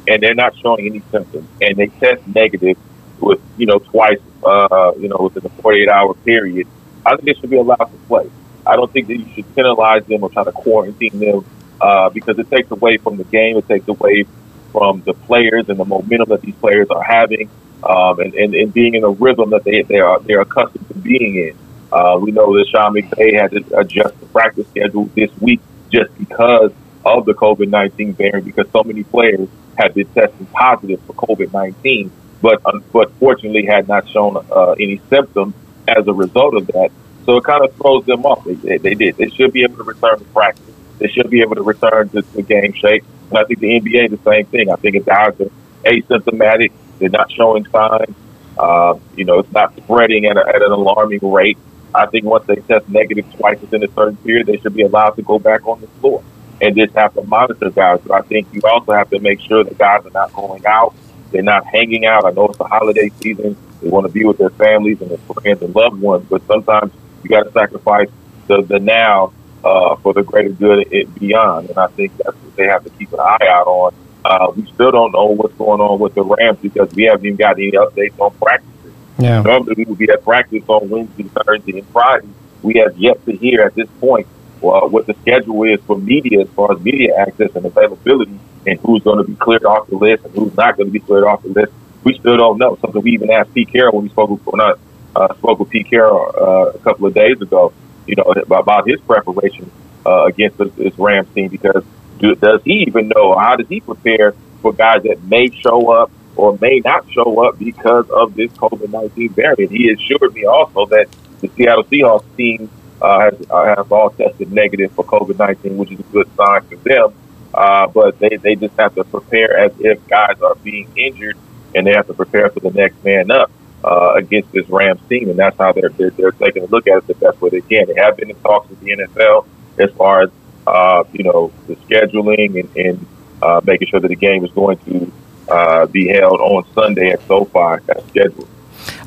and 0.07 0.21
they're 0.21 0.35
not 0.35 0.55
showing 0.57 0.85
any 0.85 1.01
symptoms, 1.11 1.49
and 1.59 1.75
they 1.75 1.87
test 1.87 2.25
negative 2.27 2.77
with, 3.25 3.41
you 3.57 3.65
know, 3.65 3.79
twice, 3.79 4.19
uh, 4.45 4.93
you 4.97 5.09
know, 5.09 5.17
within 5.17 5.45
a 5.45 5.61
48 5.61 5.89
hour 5.89 6.13
period, 6.13 6.67
I 7.05 7.15
think 7.15 7.25
they 7.25 7.33
should 7.33 7.49
be 7.49 7.57
allowed 7.57 7.75
to 7.75 7.97
play. 8.07 8.29
I 8.65 8.75
don't 8.75 8.91
think 8.91 9.07
that 9.07 9.17
you 9.17 9.27
should 9.33 9.55
penalize 9.55 10.05
them 10.05 10.23
or 10.23 10.29
try 10.29 10.43
to 10.43 10.51
quarantine 10.51 11.19
them 11.19 11.45
uh, 11.81 12.09
because 12.09 12.39
it 12.39 12.49
takes 12.49 12.71
away 12.71 12.97
from 12.97 13.17
the 13.17 13.23
game. 13.25 13.57
It 13.57 13.67
takes 13.67 13.87
away 13.87 14.25
from 14.71 15.01
the 15.05 15.13
players 15.13 15.69
and 15.69 15.79
the 15.79 15.85
momentum 15.85 16.29
that 16.29 16.41
these 16.41 16.55
players 16.55 16.87
are 16.89 17.03
having, 17.03 17.49
um, 17.83 18.19
and, 18.19 18.33
and, 18.33 18.55
and 18.55 18.73
being 18.73 18.95
in 18.95 19.03
a 19.03 19.09
rhythm 19.09 19.51
that 19.51 19.63
they 19.63 19.83
they 19.83 19.99
are 19.99 20.19
they're 20.19 20.41
accustomed 20.41 20.87
to 20.87 20.95
being 20.95 21.35
in. 21.35 21.57
Uh, 21.91 22.17
we 22.21 22.31
know 22.31 22.57
that 22.57 22.67
Sean 22.67 22.93
McVay 22.93 23.39
had 23.39 23.51
to 23.51 23.77
adjust 23.77 24.19
the 24.19 24.25
practice 24.27 24.67
schedule 24.69 25.09
this 25.15 25.29
week 25.39 25.61
just 25.91 26.15
because 26.17 26.71
of 27.05 27.25
the 27.25 27.33
COVID 27.33 27.69
nineteen 27.69 28.13
variant, 28.13 28.45
because 28.45 28.67
so 28.71 28.83
many 28.83 29.03
players 29.03 29.47
had 29.77 29.93
been 29.93 30.07
testing 30.07 30.45
positive 30.47 30.99
for 31.03 31.13
COVID 31.13 31.53
nineteen, 31.53 32.11
but 32.41 32.61
um, 32.65 32.83
but 32.91 33.11
fortunately 33.13 33.65
had 33.65 33.87
not 33.87 34.07
shown 34.09 34.37
uh, 34.51 34.71
any 34.73 35.01
symptoms 35.09 35.55
as 35.87 36.07
a 36.07 36.13
result 36.13 36.55
of 36.55 36.67
that. 36.67 36.89
So 37.25 37.37
it 37.37 37.43
kind 37.43 37.63
of 37.63 37.75
throws 37.75 38.05
them 38.05 38.25
off. 38.25 38.43
They, 38.45 38.53
they, 38.53 38.77
they 38.77 38.93
did. 38.93 39.17
They 39.17 39.29
should 39.29 39.51
be 39.51 39.63
able 39.63 39.77
to 39.77 39.83
return 39.83 40.19
to 40.19 40.25
practice 40.25 40.75
they 40.99 41.07
should 41.07 41.29
be 41.29 41.41
able 41.41 41.55
to 41.55 41.63
return 41.63 42.09
to, 42.09 42.21
to 42.21 42.41
game 42.41 42.73
shape. 42.73 43.03
And 43.29 43.39
I 43.39 43.43
think 43.43 43.59
the 43.59 43.79
NBA 43.79 44.11
the 44.11 44.29
same 44.29 44.45
thing. 44.45 44.69
I 44.69 44.75
think 44.75 44.95
if 44.95 45.05
guys 45.05 45.39
are 45.39 45.51
asymptomatic, 45.83 46.71
they're 46.99 47.09
not 47.09 47.31
showing 47.31 47.65
signs. 47.67 48.15
Uh, 48.57 48.97
you 49.15 49.25
know, 49.25 49.39
it's 49.39 49.51
not 49.51 49.75
spreading 49.75 50.25
at, 50.25 50.37
a, 50.37 50.47
at 50.47 50.61
an 50.61 50.71
alarming 50.71 51.19
rate. 51.21 51.57
I 51.93 52.05
think 52.05 52.25
once 52.25 52.45
they 52.45 52.55
test 52.55 52.87
negative 52.89 53.25
twice 53.35 53.59
within 53.59 53.83
a 53.83 53.91
certain 53.93 54.17
period, 54.17 54.47
they 54.47 54.57
should 54.57 54.73
be 54.73 54.83
allowed 54.83 55.11
to 55.11 55.21
go 55.21 55.39
back 55.39 55.67
on 55.67 55.81
the 55.81 55.87
floor 55.99 56.23
and 56.61 56.75
just 56.75 56.93
have 56.93 57.13
to 57.15 57.23
monitor 57.23 57.69
guys. 57.69 57.99
But 58.05 58.13
I 58.13 58.21
think 58.21 58.47
you 58.53 58.61
also 58.63 58.93
have 58.93 59.09
to 59.09 59.19
make 59.19 59.41
sure 59.41 59.63
that 59.63 59.77
guys 59.77 60.05
are 60.05 60.11
not 60.11 60.33
going 60.33 60.65
out. 60.65 60.95
They're 61.35 61.43
not 61.43 61.65
hanging 61.65 62.05
out. 62.05 62.23
I 62.23 62.31
know 62.31 62.47
it's 62.47 62.57
the 62.57 62.63
holiday 62.63 63.11
season. 63.21 63.57
They 63.81 63.89
want 63.89 64.07
to 64.07 64.11
be 64.11 64.23
with 64.23 64.37
their 64.37 64.51
families 64.51 65.01
and 65.01 65.11
their 65.11 65.17
friends 65.17 65.61
and 65.61 65.75
loved 65.75 65.99
ones, 65.99 66.25
but 66.29 66.41
sometimes 66.47 66.93
you 67.23 67.29
got 67.29 67.43
to 67.43 67.51
sacrifice 67.51 68.07
the, 68.47 68.61
the 68.61 68.79
now 68.79 69.33
uh, 69.61 69.97
for 69.97 70.13
the 70.13 70.23
greater 70.23 70.51
good 70.51 70.89
and 70.93 71.13
beyond. 71.15 71.71
And 71.71 71.77
I 71.77 71.87
think 71.87 72.15
that's 72.15 72.37
what 72.37 72.55
they 72.55 72.67
have 72.67 72.85
to 72.85 72.89
keep 72.91 73.11
an 73.11 73.19
eye 73.19 73.47
out 73.49 73.67
on. 73.67 73.93
Uh, 74.23 74.53
we 74.55 74.65
still 74.71 74.91
don't 74.91 75.11
know 75.11 75.25
what's 75.25 75.53
going 75.55 75.81
on 75.81 75.99
with 75.99 76.15
the 76.15 76.23
Rams 76.23 76.59
because 76.61 76.89
we 76.93 77.03
haven't 77.03 77.25
even 77.25 77.35
got 77.35 77.57
any 77.57 77.71
updates 77.71 78.17
on 78.17 78.33
practices. 78.35 78.93
Yeah. 79.19 79.41
Normally 79.41 79.73
we 79.79 79.83
would 79.83 79.97
be 79.97 80.09
at 80.09 80.23
practice 80.23 80.63
on 80.69 80.87
Wednesday, 80.87 81.23
Thursday, 81.23 81.79
and 81.79 81.87
Friday. 81.89 82.29
We 82.63 82.75
have 82.75 82.97
yet 82.97 83.25
to 83.25 83.35
hear 83.35 83.63
at 83.63 83.75
this 83.75 83.89
point 83.99 84.25
uh, 84.63 84.87
what 84.87 85.05
the 85.05 85.15
schedule 85.15 85.63
is 85.63 85.81
for 85.81 85.97
media 85.97 86.43
as 86.43 86.49
far 86.51 86.71
as 86.71 86.79
media 86.79 87.13
access 87.17 87.53
and 87.55 87.65
availability 87.65 88.39
and 88.65 88.79
who's 88.79 89.03
going 89.03 89.17
to 89.17 89.23
be 89.23 89.35
cleared 89.35 89.65
off 89.65 89.87
the 89.87 89.95
list 89.95 90.25
and 90.25 90.33
who's 90.33 90.55
not 90.55 90.77
going 90.77 90.87
to 90.87 90.93
be 90.93 90.99
cleared 90.99 91.23
off 91.23 91.43
the 91.43 91.49
list. 91.49 91.71
We 92.03 92.17
still 92.19 92.37
don't 92.37 92.57
know. 92.57 92.77
Something 92.81 93.01
we 93.01 93.11
even 93.11 93.31
asked 93.31 93.53
Pete 93.53 93.71
Carroll 93.71 93.95
when 93.95 94.03
we 94.03 94.09
spoke 94.09 94.29
with, 94.29 94.55
not, 94.55 94.79
uh, 95.15 95.33
spoke 95.35 95.59
with 95.59 95.69
Pete 95.69 95.89
Carroll 95.89 96.31
uh, 96.35 96.71
a 96.71 96.79
couple 96.79 97.07
of 97.07 97.13
days 97.13 97.41
ago 97.41 97.73
you 98.07 98.15
know, 98.15 98.23
about 98.23 98.87
his 98.87 98.99
preparation 99.01 99.71
uh, 100.05 100.25
against 100.25 100.57
this, 100.57 100.71
this 100.73 100.97
Rams 100.97 101.27
team 101.33 101.49
because 101.49 101.83
do, 102.19 102.35
does 102.35 102.61
he 102.63 102.85
even 102.87 103.09
know 103.09 103.37
how 103.37 103.55
does 103.55 103.67
he 103.67 103.79
prepare 103.81 104.33
for 104.61 104.73
guys 104.73 105.03
that 105.03 105.23
may 105.23 105.49
show 105.49 105.91
up 105.91 106.11
or 106.35 106.57
may 106.61 106.81
not 106.83 107.09
show 107.11 107.45
up 107.45 107.57
because 107.57 108.09
of 108.09 108.35
this 108.35 108.51
COVID 108.53 108.89
nineteen 108.91 109.29
variant? 109.29 109.71
He 109.71 109.89
assured 109.89 110.33
me 110.33 110.45
also 110.45 110.85
that 110.87 111.07
the 111.41 111.49
Seattle 111.49 111.83
Seahawks 111.85 112.25
team 112.37 112.69
uh, 113.01 113.31
has 113.31 113.33
uh, 113.49 113.83
all 113.91 114.11
tested 114.11 114.51
negative 114.51 114.91
for 114.93 115.03
COVID 115.03 115.37
nineteen, 115.39 115.77
which 115.77 115.91
is 115.91 115.99
a 115.99 116.03
good 116.03 116.29
sign 116.35 116.61
for 116.61 116.75
them. 116.77 117.13
Uh, 117.55 117.87
but 117.87 118.19
they, 118.19 118.35
they 118.35 118.55
just 118.55 118.75
have 118.77 118.93
to 118.95 119.03
prepare 119.05 119.57
as 119.57 119.71
if 119.79 120.05
guys 120.07 120.41
are 120.41 120.55
being 120.55 120.91
injured 120.97 121.37
and 121.73 121.87
they 121.87 121.93
have 121.93 122.05
to 122.07 122.13
prepare 122.13 122.49
for 122.49 122.59
the 122.59 122.71
next 122.71 123.01
man 123.03 123.31
up 123.31 123.49
uh, 123.83 124.13
against 124.15 124.51
this 124.51 124.67
Rams 124.67 124.99
team, 125.07 125.29
and 125.29 125.39
that's 125.39 125.57
how 125.57 125.71
they're, 125.71 125.89
they're, 125.89 126.09
they're 126.11 126.31
taking 126.31 126.63
a 126.63 126.65
look 126.67 126.87
at 126.87 126.97
it 126.97 127.07
the 127.07 127.15
best 127.15 127.39
way 127.41 127.49
they 127.51 127.61
can. 127.61 127.87
They 127.87 127.95
have 127.95 128.17
been 128.17 128.29
in 128.29 128.35
talks 128.37 128.69
with 128.69 128.81
the 128.81 128.91
NFL 128.91 129.45
as 129.77 129.91
far 129.91 130.23
as 130.23 130.29
uh, 130.67 131.03
you 131.13 131.23
know 131.23 131.51
the 131.67 131.75
scheduling 131.75 132.59
and, 132.59 132.75
and 132.75 133.05
uh, 133.41 133.61
making 133.63 133.87
sure 133.87 133.99
that 133.99 134.07
the 134.07 134.15
game 134.15 134.43
is 134.43 134.51
going 134.51 134.77
to 134.79 135.11
uh, 135.49 135.85
be 135.85 136.07
held 136.07 136.39
on 136.41 136.65
Sunday 136.73 137.11
at 137.11 137.21
SoFi 137.27 137.83
as 137.95 138.03
scheduled. 138.07 138.49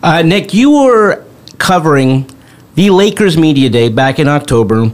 Uh, 0.02 0.22
Nick, 0.22 0.54
you 0.54 0.70
were 0.70 1.24
covering 1.58 2.30
the 2.76 2.90
Lakers 2.90 3.36
media 3.36 3.68
day 3.68 3.88
back 3.88 4.18
in 4.18 4.28
October. 4.28 4.90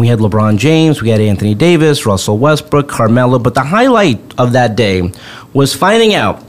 We 0.00 0.08
had 0.08 0.18
LeBron 0.18 0.56
James, 0.56 1.02
we 1.02 1.10
had 1.10 1.20
Anthony 1.20 1.54
Davis, 1.54 2.06
Russell 2.06 2.38
Westbrook, 2.38 2.88
Carmelo, 2.88 3.38
but 3.38 3.54
the 3.54 3.62
highlight 3.62 4.18
of 4.38 4.52
that 4.52 4.74
day 4.74 5.12
was 5.52 5.74
finding 5.74 6.14
out 6.14 6.42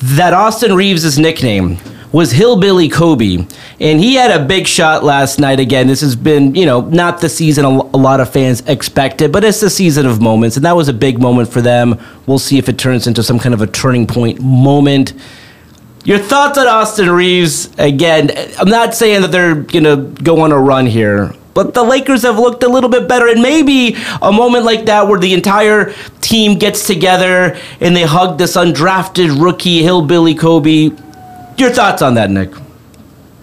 that 0.00 0.34
Austin 0.34 0.74
Reaves' 0.74 1.16
nickname 1.16 1.78
was 2.12 2.32
Hillbilly 2.32 2.88
Kobe. 2.88 3.46
And 3.78 4.00
he 4.00 4.14
had 4.14 4.30
a 4.30 4.44
big 4.44 4.66
shot 4.66 5.04
last 5.04 5.38
night 5.38 5.60
again. 5.60 5.86
This 5.86 6.00
has 6.00 6.16
been, 6.16 6.54
you 6.54 6.66
know, 6.66 6.80
not 6.80 7.20
the 7.20 7.28
season 7.28 7.64
a 7.64 7.70
lot 7.70 8.20
of 8.20 8.32
fans 8.32 8.62
expected, 8.62 9.32
but 9.32 9.44
it's 9.44 9.60
the 9.60 9.70
season 9.70 10.06
of 10.06 10.20
moments. 10.20 10.56
And 10.56 10.64
that 10.64 10.74
was 10.74 10.88
a 10.88 10.94
big 10.94 11.20
moment 11.20 11.48
for 11.48 11.60
them. 11.60 12.00
We'll 12.26 12.38
see 12.38 12.58
if 12.58 12.68
it 12.68 12.78
turns 12.78 13.06
into 13.06 13.22
some 13.22 13.38
kind 13.38 13.54
of 13.54 13.60
a 13.60 13.66
turning 13.66 14.06
point 14.06 14.40
moment. 14.40 15.12
Your 16.04 16.18
thoughts 16.18 16.56
on 16.56 16.66
Austin 16.66 17.10
Reaves? 17.10 17.68
Again, 17.78 18.30
I'm 18.58 18.68
not 18.68 18.94
saying 18.94 19.22
that 19.22 19.30
they're 19.32 19.56
gonna 19.56 19.96
go 19.96 20.40
on 20.40 20.52
a 20.52 20.58
run 20.58 20.86
here, 20.86 21.34
but 21.56 21.72
the 21.72 21.82
Lakers 21.82 22.20
have 22.20 22.38
looked 22.38 22.62
a 22.62 22.68
little 22.68 22.90
bit 22.90 23.08
better, 23.08 23.28
and 23.28 23.40
maybe 23.40 23.96
a 24.20 24.30
moment 24.30 24.66
like 24.66 24.84
that 24.84 25.08
where 25.08 25.18
the 25.18 25.32
entire 25.32 25.94
team 26.20 26.58
gets 26.58 26.86
together 26.86 27.58
and 27.80 27.96
they 27.96 28.02
hug 28.02 28.36
this 28.36 28.56
undrafted 28.56 29.40
rookie 29.42 29.82
hillbilly 29.82 30.34
Kobe. 30.34 30.90
Your 31.56 31.70
thoughts 31.70 32.02
on 32.02 32.12
that, 32.14 32.30
Nick? 32.30 32.50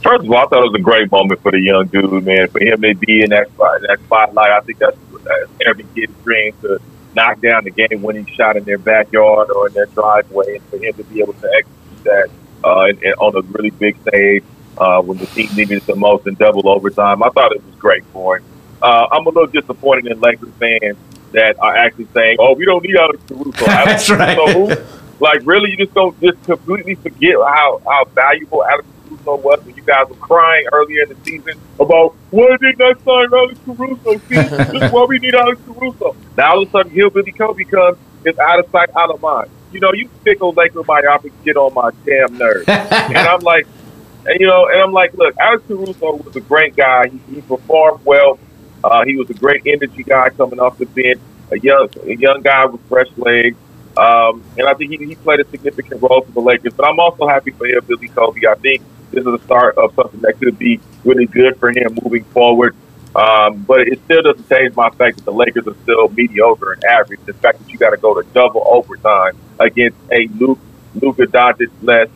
First 0.03 0.25
of 0.25 0.31
all, 0.31 0.37
I 0.37 0.45
thought 0.45 0.63
it 0.63 0.71
was 0.71 0.75
a 0.75 0.83
great 0.83 1.11
moment 1.11 1.41
for 1.41 1.51
the 1.51 1.59
young 1.59 1.87
dude, 1.87 2.23
man. 2.23 2.47
For 2.49 2.61
him 2.61 2.83
to 2.83 2.93
be 2.93 3.23
in 3.23 3.31
that 3.31 3.49
that 3.57 3.97
spotlight, 4.05 4.51
I 4.51 4.59
think 4.59 4.77
that's, 4.77 4.97
that's 5.23 5.51
every 5.65 5.85
kid's 5.95 6.13
dream 6.23 6.53
to 6.61 6.79
knock 7.15 7.41
down 7.41 7.63
the 7.63 7.71
game-winning 7.71 8.27
shot 8.27 8.57
in 8.57 8.63
their 8.63 8.77
backyard 8.77 9.49
or 9.49 9.69
in 9.69 9.73
their 9.73 9.87
driveway, 9.87 10.57
and 10.57 10.63
for 10.65 10.77
him 10.77 10.93
to 10.93 11.03
be 11.05 11.19
able 11.19 11.33
to 11.33 11.49
execute 11.57 12.03
that 12.03 12.29
uh, 12.63 12.81
and, 12.81 13.01
and 13.01 13.15
on 13.15 13.35
a 13.35 13.41
really 13.53 13.71
big 13.71 13.99
stage 14.07 14.43
uh, 14.77 15.01
when 15.01 15.17
the 15.17 15.25
team 15.27 15.49
needed 15.55 15.77
it 15.77 15.87
the 15.87 15.95
most 15.95 16.27
in 16.27 16.35
double 16.35 16.67
overtime, 16.69 17.23
I 17.23 17.29
thought 17.29 17.51
it 17.51 17.63
was 17.63 17.75
great 17.75 18.03
for 18.05 18.37
him. 18.37 18.43
Uh, 18.81 19.07
I'm 19.11 19.25
a 19.25 19.29
little 19.29 19.47
disappointed 19.47 20.11
in 20.11 20.19
Lakers 20.19 20.49
fans 20.59 20.97
that 21.31 21.57
are 21.59 21.75
actually 21.75 22.07
saying, 22.13 22.37
"Oh, 22.39 22.53
we 22.53 22.65
don't 22.65 22.83
need 22.83 22.95
Alex 22.95 23.19
Caruso." 23.27 23.51
That's 23.65 24.09
right. 24.09 24.37
Caruso, 24.37 24.85
like, 25.19 25.41
really, 25.45 25.71
you 25.71 25.77
just 25.77 25.93
don't 25.93 26.19
just 26.21 26.41
completely 26.43 26.95
forget 26.95 27.35
how 27.35 27.81
how 27.85 28.05
valuable 28.13 28.63
Alex 28.63 28.87
Caruso 29.07 29.35
was 29.37 29.63
when 29.65 29.75
you 29.75 29.83
guys 29.83 30.07
were 30.09 30.15
crying 30.15 30.65
earlier 30.71 31.03
in 31.03 31.09
the 31.09 31.17
season 31.23 31.59
about 31.79 32.15
why 32.31 32.57
didn't 32.59 32.81
I 32.81 32.93
sign 33.03 33.33
Alex 33.33 33.59
Caruso? 33.65 34.17
See, 34.27 34.35
this 34.35 34.83
is 34.83 34.91
why 34.91 35.05
we 35.05 35.19
need 35.19 35.35
Alex 35.35 35.61
Caruso. 35.65 36.15
Now 36.37 36.53
all 36.53 36.63
of 36.63 36.67
a 36.67 36.71
sudden, 36.71 36.91
Hillbilly 36.91 37.31
Kobe 37.31 37.63
comes, 37.63 37.97
it's 38.25 38.39
out 38.39 38.59
of 38.59 38.69
sight, 38.71 38.89
out 38.95 39.11
of 39.11 39.21
mind. 39.21 39.49
You 39.71 39.79
know, 39.79 39.93
you 39.93 40.09
fickle 40.23 40.51
Laker 40.53 40.83
myopics 40.83 41.35
get 41.43 41.57
on 41.57 41.73
my 41.73 41.89
damn 42.05 42.37
nerves, 42.37 42.65
and 42.67 43.17
I'm 43.17 43.39
like, 43.39 43.65
and 44.25 44.39
you 44.39 44.47
know, 44.47 44.67
and 44.67 44.81
I'm 44.81 44.93
like, 44.93 45.13
look, 45.13 45.35
Alex 45.37 45.63
Caruso 45.67 46.15
was 46.15 46.35
a 46.35 46.41
great 46.41 46.75
guy. 46.75 47.09
He, 47.09 47.35
he 47.35 47.41
performed 47.41 48.05
well. 48.05 48.39
Uh, 48.83 49.03
he 49.05 49.15
was 49.15 49.29
a 49.29 49.33
great 49.33 49.63
energy 49.65 50.03
guy 50.03 50.29
coming 50.29 50.59
off 50.59 50.77
the 50.77 50.85
bench. 50.85 51.19
A 51.51 51.59
young, 51.59 51.89
a 52.03 52.15
young 52.15 52.41
guy 52.41 52.65
with 52.65 52.81
fresh 52.87 53.09
legs. 53.17 53.57
Um, 53.95 54.43
and 54.57 54.67
I 54.67 54.73
think 54.73 54.91
he, 54.91 55.05
he 55.05 55.15
played 55.15 55.39
a 55.39 55.47
significant 55.49 56.01
role 56.01 56.21
for 56.21 56.31
the 56.31 56.39
Lakers. 56.39 56.73
But 56.73 56.87
I'm 56.87 56.99
also 56.99 57.27
happy 57.27 57.51
for 57.51 57.67
him, 57.67 57.83
Billy 57.85 58.07
Kobe. 58.07 58.41
I 58.47 58.55
think 58.55 58.81
this 59.11 59.25
is 59.25 59.31
the 59.31 59.39
start 59.45 59.77
of 59.77 59.93
something 59.93 60.21
that 60.21 60.39
could 60.39 60.57
be 60.57 60.79
really 61.03 61.25
good 61.25 61.57
for 61.57 61.69
him 61.69 61.97
moving 62.03 62.23
forward. 62.25 62.75
Um, 63.15 63.61
but 63.63 63.81
it 63.81 63.99
still 64.05 64.23
doesn't 64.23 64.49
change 64.49 64.75
my 64.75 64.89
fact 64.89 65.17
that 65.17 65.25
the 65.25 65.31
Lakers 65.31 65.67
are 65.67 65.75
still 65.83 66.09
mediocre 66.09 66.73
and 66.73 66.83
average. 66.85 67.19
The 67.25 67.33
fact 67.33 67.59
that 67.59 67.69
you 67.71 67.77
got 67.77 67.91
to 67.91 67.97
go 67.97 68.19
to 68.19 68.27
double 68.29 68.63
overtime 68.65 69.37
against 69.59 69.97
a 70.11 70.27
Luke, 70.39 70.59
Luka 70.95 71.27
Doncic 71.27 71.69
less 71.83 72.09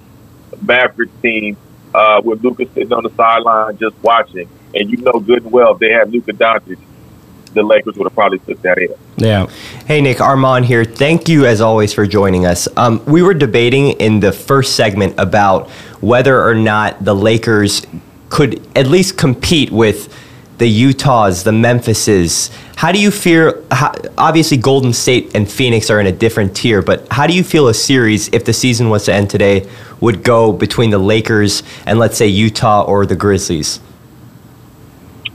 Mavericks 0.61 1.13
team 1.21 1.55
uh, 1.97 2.21
with 2.23 2.43
Luka 2.43 2.65
sitting 2.73 2.93
on 2.93 3.01
the 3.01 3.09
sideline 3.15 3.75
just 3.77 3.95
watching, 4.03 4.47
and 4.75 4.89
you 4.89 4.97
know 4.97 5.19
good 5.19 5.43
and 5.43 5.51
well 5.51 5.73
if 5.73 5.79
they 5.79 5.89
had 5.89 6.11
Luka 6.11 6.31
Doncic, 6.31 6.77
the 7.53 7.63
Lakers 7.63 7.95
would 7.97 8.05
have 8.05 8.13
probably 8.13 8.37
took 8.39 8.61
that 8.61 8.77
in. 8.77 8.89
Yeah. 9.17 9.47
Hey, 9.87 9.99
Nick, 10.01 10.21
Armand 10.21 10.65
here. 10.65 10.85
Thank 10.85 11.27
you, 11.27 11.47
as 11.47 11.59
always, 11.59 11.91
for 11.93 12.05
joining 12.05 12.45
us. 12.45 12.67
Um, 12.77 13.03
we 13.05 13.23
were 13.23 13.33
debating 13.33 13.91
in 13.99 14.19
the 14.19 14.31
first 14.31 14.75
segment 14.75 15.15
about 15.17 15.71
whether 15.99 16.39
or 16.39 16.53
not 16.53 17.03
the 17.03 17.15
Lakers 17.15 17.85
could 18.29 18.61
at 18.77 18.85
least 18.85 19.17
compete 19.17 19.71
with 19.71 20.13
the 20.57 20.67
Utahs, 20.67 21.43
the 21.43 21.51
Memphises. 21.51 22.49
How 22.75 22.91
do 22.91 22.99
you 22.99 23.11
fear? 23.11 23.63
How, 23.71 23.93
obviously, 24.17 24.57
Golden 24.57 24.93
State 24.93 25.35
and 25.35 25.49
Phoenix 25.49 25.89
are 25.89 25.99
in 25.99 26.07
a 26.07 26.11
different 26.11 26.55
tier, 26.55 26.81
but 26.81 27.07
how 27.11 27.27
do 27.27 27.33
you 27.33 27.43
feel 27.43 27.67
a 27.67 27.73
series, 27.73 28.27
if 28.33 28.45
the 28.45 28.53
season 28.53 28.89
was 28.89 29.05
to 29.05 29.13
end 29.13 29.29
today, 29.29 29.69
would 29.99 30.23
go 30.23 30.51
between 30.51 30.89
the 30.89 30.97
Lakers 30.97 31.63
and, 31.85 31.99
let's 31.99 32.17
say, 32.17 32.27
Utah 32.27 32.83
or 32.83 33.05
the 33.05 33.15
Grizzlies? 33.15 33.79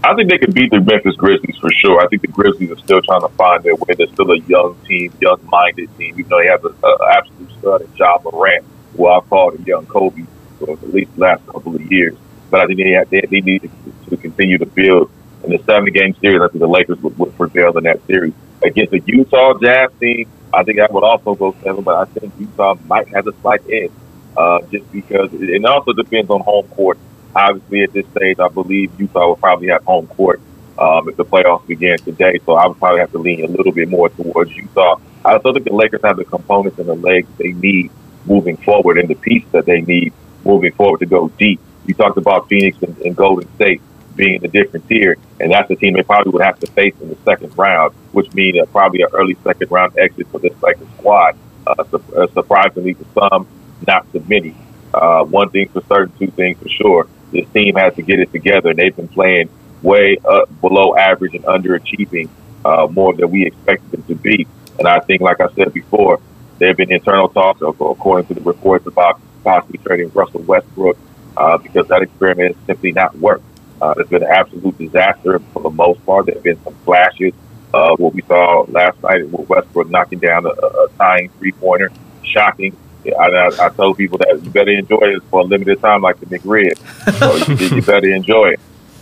I 0.04 0.14
think 0.16 0.28
they 0.30 0.38
could 0.38 0.52
beat 0.52 0.72
the 0.72 0.80
Memphis 0.80 1.14
Grizzlies 1.14 1.56
for 1.58 1.70
sure. 1.70 2.00
I 2.00 2.08
think 2.08 2.22
the 2.22 2.28
Grizzlies 2.28 2.72
are 2.72 2.78
still 2.78 3.00
trying 3.02 3.20
to 3.20 3.28
find 3.28 3.62
their 3.62 3.76
way. 3.76 3.94
They're 3.96 4.08
still 4.08 4.32
a 4.32 4.38
young 4.40 4.76
team, 4.88 5.12
young-minded 5.20 5.96
team, 5.96 6.18
even 6.18 6.28
though 6.28 6.38
they 6.38 6.48
have 6.48 6.64
an 6.64 6.74
absolute 7.12 7.50
stud 7.60 7.82
in 7.82 7.88
Ja 7.94 8.18
Morant, 8.24 8.64
who 8.96 9.06
I've 9.06 9.28
called 9.28 9.60
a 9.60 9.62
young 9.62 9.86
Kobe 9.86 10.24
for 10.58 10.72
at 10.72 10.92
least 10.92 11.14
the 11.14 11.20
last 11.20 11.46
couple 11.46 11.76
of 11.76 11.92
years. 11.92 12.16
But 12.52 12.60
I 12.60 12.66
think 12.66 12.78
they, 12.78 12.94
they, 13.10 13.26
they 13.26 13.40
need 13.40 13.70
to, 14.10 14.16
continue 14.16 14.58
to 14.58 14.66
build. 14.66 15.10
In 15.42 15.50
the 15.50 15.58
seven-game 15.64 16.14
series, 16.20 16.40
I 16.40 16.46
think 16.46 16.60
the 16.60 16.68
Lakers 16.68 17.00
would, 17.00 17.18
would 17.18 17.36
prevail 17.36 17.76
in 17.76 17.82
that 17.84 18.06
series. 18.06 18.32
Against 18.62 18.92
the 18.92 19.02
Utah 19.04 19.58
Jazz 19.58 19.90
team, 19.98 20.30
I 20.54 20.62
think 20.62 20.78
that 20.78 20.92
would 20.92 21.02
also 21.02 21.34
go 21.34 21.56
seven, 21.64 21.82
but 21.82 21.96
I 21.96 22.04
think 22.04 22.32
Utah 22.38 22.74
might 22.86 23.08
have 23.08 23.26
a 23.26 23.32
slight 23.40 23.62
edge 23.68 23.90
uh, 24.36 24.60
just 24.70 24.92
because 24.92 25.32
it, 25.32 25.50
it 25.50 25.64
also 25.64 25.92
depends 25.94 26.30
on 26.30 26.42
home 26.42 26.68
court 26.68 26.98
obviously 27.34 27.82
at 27.82 27.92
this 27.92 28.06
stage, 28.16 28.38
I 28.38 28.48
believe 28.48 28.98
Utah 28.98 29.28
will 29.28 29.36
probably 29.36 29.68
have 29.68 29.84
home 29.84 30.06
court 30.08 30.40
um, 30.78 31.08
if 31.08 31.16
the 31.16 31.24
playoffs 31.24 31.66
begin 31.66 31.98
today. 31.98 32.40
So 32.44 32.54
I 32.54 32.66
would 32.66 32.78
probably 32.78 33.00
have 33.00 33.12
to 33.12 33.18
lean 33.18 33.44
a 33.44 33.48
little 33.48 33.72
bit 33.72 33.88
more 33.88 34.08
towards 34.10 34.54
Utah. 34.56 34.96
I 35.24 35.34
also 35.34 35.52
think 35.52 35.66
the 35.66 35.74
Lakers 35.74 36.00
have 36.04 36.16
the 36.16 36.24
components 36.24 36.78
and 36.78 36.88
the 36.88 36.94
legs 36.94 37.28
they 37.38 37.52
need 37.52 37.90
moving 38.24 38.56
forward 38.56 38.98
and 38.98 39.08
the 39.08 39.14
piece 39.14 39.44
that 39.52 39.66
they 39.66 39.80
need 39.80 40.12
moving 40.44 40.72
forward 40.72 40.98
to 41.00 41.06
go 41.06 41.28
deep. 41.38 41.60
You 41.86 41.94
talked 41.94 42.18
about 42.18 42.48
Phoenix 42.48 42.80
and, 42.82 42.96
and 42.98 43.16
Golden 43.16 43.52
State 43.54 43.80
being 44.14 44.36
in 44.36 44.44
a 44.44 44.48
different 44.48 44.86
tier, 44.88 45.16
and 45.40 45.50
that's 45.50 45.68
the 45.68 45.76
team 45.76 45.94
they 45.94 46.02
probably 46.02 46.32
would 46.32 46.42
have 46.42 46.58
to 46.60 46.66
face 46.68 46.94
in 47.00 47.08
the 47.08 47.16
second 47.24 47.56
round, 47.56 47.94
which 48.12 48.32
means 48.34 48.58
uh, 48.58 48.66
probably 48.66 49.02
an 49.02 49.08
early 49.12 49.36
second 49.42 49.70
round 49.70 49.96
exit 49.98 50.26
for 50.28 50.38
this 50.38 50.52
Lakers 50.62 50.88
squad. 50.98 51.36
Uh, 51.66 51.84
su- 51.90 52.04
uh, 52.16 52.26
surprisingly 52.34 52.94
for 52.94 53.28
some, 53.28 53.46
not 53.86 54.10
to 54.12 54.20
many. 54.28 54.54
Uh, 54.92 55.24
one 55.24 55.48
thing 55.50 55.68
for 55.68 55.80
certain, 55.88 56.12
two 56.18 56.26
things 56.32 56.58
for 56.58 56.68
sure 56.68 57.08
this 57.32 57.48
team 57.50 57.74
has 57.76 57.94
to 57.94 58.02
get 58.02 58.20
it 58.20 58.30
together. 58.30 58.74
They've 58.74 58.94
been 58.94 59.08
playing 59.08 59.48
way 59.82 60.18
up 60.24 60.48
below 60.60 60.96
average 60.96 61.34
and 61.34 61.44
underachieving 61.44 62.28
uh, 62.64 62.86
more 62.90 63.14
than 63.14 63.30
we 63.30 63.46
expected 63.46 63.90
them 63.90 64.02
to 64.04 64.14
be. 64.14 64.46
And 64.78 64.86
I 64.86 65.00
think, 65.00 65.22
like 65.22 65.40
I 65.40 65.48
said 65.54 65.72
before, 65.72 66.20
there 66.58 66.68
have 66.68 66.76
been 66.76 66.92
internal 66.92 67.28
talks, 67.28 67.60
according 67.62 68.26
to 68.26 68.34
the 68.34 68.40
reports, 68.42 68.86
about 68.86 69.20
possibly 69.42 69.78
trading 69.78 70.10
Russell 70.12 70.42
Westbrook 70.42 70.96
uh, 71.36 71.58
because 71.58 71.86
that 71.88 72.02
experiment 72.02 72.56
simply 72.66 72.92
not 72.92 73.16
worked. 73.18 73.44
Uh, 73.80 73.94
it's 73.98 74.10
been 74.10 74.22
an 74.22 74.30
absolute 74.30 74.78
disaster 74.78 75.40
for 75.52 75.62
the 75.62 75.70
most 75.70 76.04
part. 76.06 76.26
There 76.26 76.36
have 76.36 76.44
been 76.44 76.62
some 76.62 76.74
flashes. 76.84 77.34
Uh, 77.74 77.96
what 77.96 78.14
we 78.14 78.22
saw 78.22 78.64
last 78.68 79.02
night 79.02 79.28
with 79.30 79.48
Westbrook 79.48 79.88
knocking 79.88 80.18
down 80.18 80.46
a, 80.46 80.50
a 80.50 80.88
tying 80.98 81.30
three 81.38 81.52
pointer, 81.52 81.90
shocking. 82.22 82.76
I, 83.06 83.10
I, 83.10 83.66
I, 83.66 83.68
told 83.70 83.96
people 83.96 84.18
that 84.18 84.40
you 84.44 84.50
better 84.50 84.70
enjoy 84.70 85.00
it 85.00 85.22
for 85.24 85.40
a 85.40 85.44
limited 85.44 85.80
time, 85.80 86.02
like 86.02 86.20
the 86.20 86.26
McRib. 86.26 86.78
So 87.18 87.52
you, 87.52 87.76
you, 87.76 87.82
better 87.82 88.14
enjoy 88.14 88.50
it. 88.50 88.60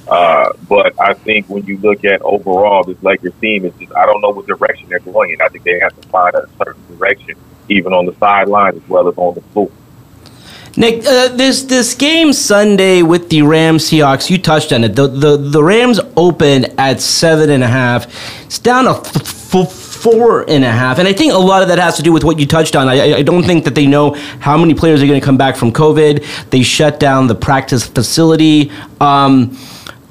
Uh, 0.08 0.52
but 0.68 0.98
I 0.98 1.12
think 1.14 1.48
when 1.48 1.64
you 1.66 1.76
look 1.78 2.04
at 2.04 2.22
overall 2.22 2.82
this 2.84 3.00
Lakers 3.02 3.34
team, 3.40 3.66
it's 3.66 3.78
just 3.78 3.94
I 3.94 4.06
don't 4.06 4.22
know 4.22 4.30
what 4.30 4.46
direction 4.46 4.88
they're 4.88 5.00
going 5.00 5.30
in. 5.32 5.42
I 5.42 5.48
think 5.48 5.64
they 5.64 5.78
have 5.80 6.00
to 6.00 6.08
find 6.08 6.34
a 6.34 6.48
certain 6.56 6.82
direction, 6.96 7.34
even 7.68 7.92
on 7.92 8.06
the 8.06 8.14
sideline 8.14 8.76
as 8.76 8.88
well 8.88 9.08
as 9.08 9.14
on 9.18 9.34
the 9.34 9.42
floor. 9.52 9.70
Nick, 10.76 11.04
uh, 11.04 11.28
this 11.28 11.64
this 11.64 11.94
game 11.94 12.32
Sunday 12.32 13.02
with 13.02 13.28
the 13.28 13.42
Rams 13.42 13.84
Seahawks, 13.90 14.30
you 14.30 14.38
touched 14.38 14.72
on 14.72 14.84
it. 14.84 14.94
The 14.94 15.08
the, 15.08 15.36
the 15.36 15.62
Rams 15.62 16.00
opened 16.16 16.72
at 16.78 17.00
seven 17.00 17.50
and 17.50 17.64
a 17.64 17.68
half. 17.68 18.06
It's 18.44 18.58
down 18.58 18.86
a 18.86 18.92
f- 18.98 19.54
f- 19.54 19.72
four 20.00 20.48
and 20.48 20.64
a 20.64 20.70
half. 20.70 20.98
And 20.98 21.06
I 21.06 21.12
think 21.12 21.32
a 21.32 21.38
lot 21.38 21.62
of 21.62 21.68
that 21.68 21.78
has 21.78 21.96
to 21.96 22.02
do 22.02 22.12
with 22.12 22.24
what 22.24 22.38
you 22.38 22.46
touched 22.46 22.74
on. 22.76 22.88
I, 22.88 23.16
I 23.16 23.22
don't 23.22 23.42
think 23.42 23.64
that 23.64 23.74
they 23.74 23.86
know 23.86 24.14
how 24.38 24.56
many 24.56 24.74
players 24.74 25.02
are 25.02 25.06
going 25.06 25.20
to 25.20 25.24
come 25.24 25.36
back 25.36 25.56
from 25.56 25.72
COVID. 25.72 26.50
They 26.50 26.62
shut 26.62 26.98
down 26.98 27.26
the 27.26 27.34
practice 27.34 27.86
facility. 27.86 28.70
Um, 29.00 29.58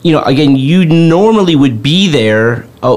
you 0.04 0.12
know, 0.14 0.22
again, 0.24 0.56
you 0.56 0.86
normally 0.86 1.56
would 1.56 1.82
be 1.82 2.08
there. 2.08 2.68
Uh, 2.82 2.96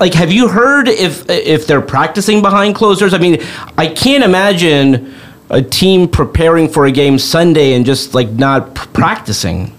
like, 0.00 0.14
have 0.14 0.32
you 0.32 0.48
heard 0.48 0.88
if 0.88 1.28
if 1.28 1.66
they're 1.66 1.82
practicing 1.82 2.40
behind 2.40 2.74
closed 2.74 3.00
doors? 3.00 3.12
I 3.12 3.18
mean, 3.18 3.42
I 3.76 3.88
can't 3.88 4.24
imagine 4.24 5.14
a 5.50 5.62
team 5.62 6.08
preparing 6.08 6.68
for 6.68 6.86
a 6.86 6.92
game 6.92 7.18
Sunday 7.18 7.74
and 7.74 7.84
just 7.84 8.14
like 8.14 8.30
not 8.30 8.74
practicing. 8.74 9.72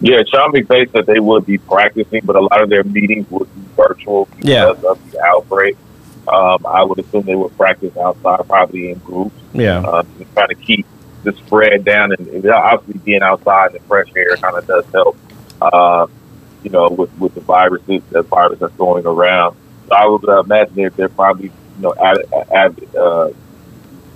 Yeah, 0.00 0.22
Sean 0.26 0.52
McVay 0.52 0.90
said 0.92 1.06
they 1.06 1.20
would 1.20 1.44
be 1.44 1.58
practicing, 1.58 2.22
but 2.24 2.36
a 2.36 2.40
lot 2.40 2.62
of 2.62 2.70
their 2.70 2.84
meetings 2.84 3.30
would 3.30 3.54
be 3.54 3.60
virtual 3.76 4.26
because 4.36 4.44
yeah. 4.44 4.90
of 4.90 5.10
the 5.10 5.20
outbreak. 5.20 5.76
Um, 6.26 6.64
I 6.66 6.82
would 6.84 6.98
assume 6.98 7.22
they 7.22 7.34
would 7.34 7.54
practice 7.56 7.96
outside, 7.96 8.46
probably 8.46 8.92
in 8.92 8.98
groups. 8.98 9.34
Yeah, 9.52 9.78
um, 9.80 10.06
trying 10.34 10.48
to 10.48 10.54
keep 10.54 10.86
the 11.24 11.32
spread 11.32 11.84
down, 11.84 12.12
and, 12.12 12.26
and 12.28 12.46
obviously 12.46 13.00
being 13.04 13.22
outside 13.22 13.68
in 13.68 13.72
the 13.74 13.80
fresh 13.80 14.08
air 14.16 14.36
kind 14.36 14.56
of 14.56 14.66
does 14.66 14.84
help. 14.92 15.18
Uh, 15.60 16.06
you 16.62 16.70
know, 16.70 16.88
with 16.88 17.12
with 17.18 17.34
the 17.34 17.40
virus, 17.40 17.82
the 17.86 18.22
virus 18.22 18.58
that's 18.58 18.74
going 18.74 19.06
around. 19.06 19.56
So 19.88 19.94
I 19.94 20.06
would 20.06 20.28
uh, 20.28 20.42
imagine 20.42 20.74
they're, 20.76 20.90
they're 20.90 21.08
probably 21.08 21.46
you 21.46 21.82
know 21.82 21.94
ad, 21.94 22.18
ad, 22.52 22.96
uh, 22.96 23.30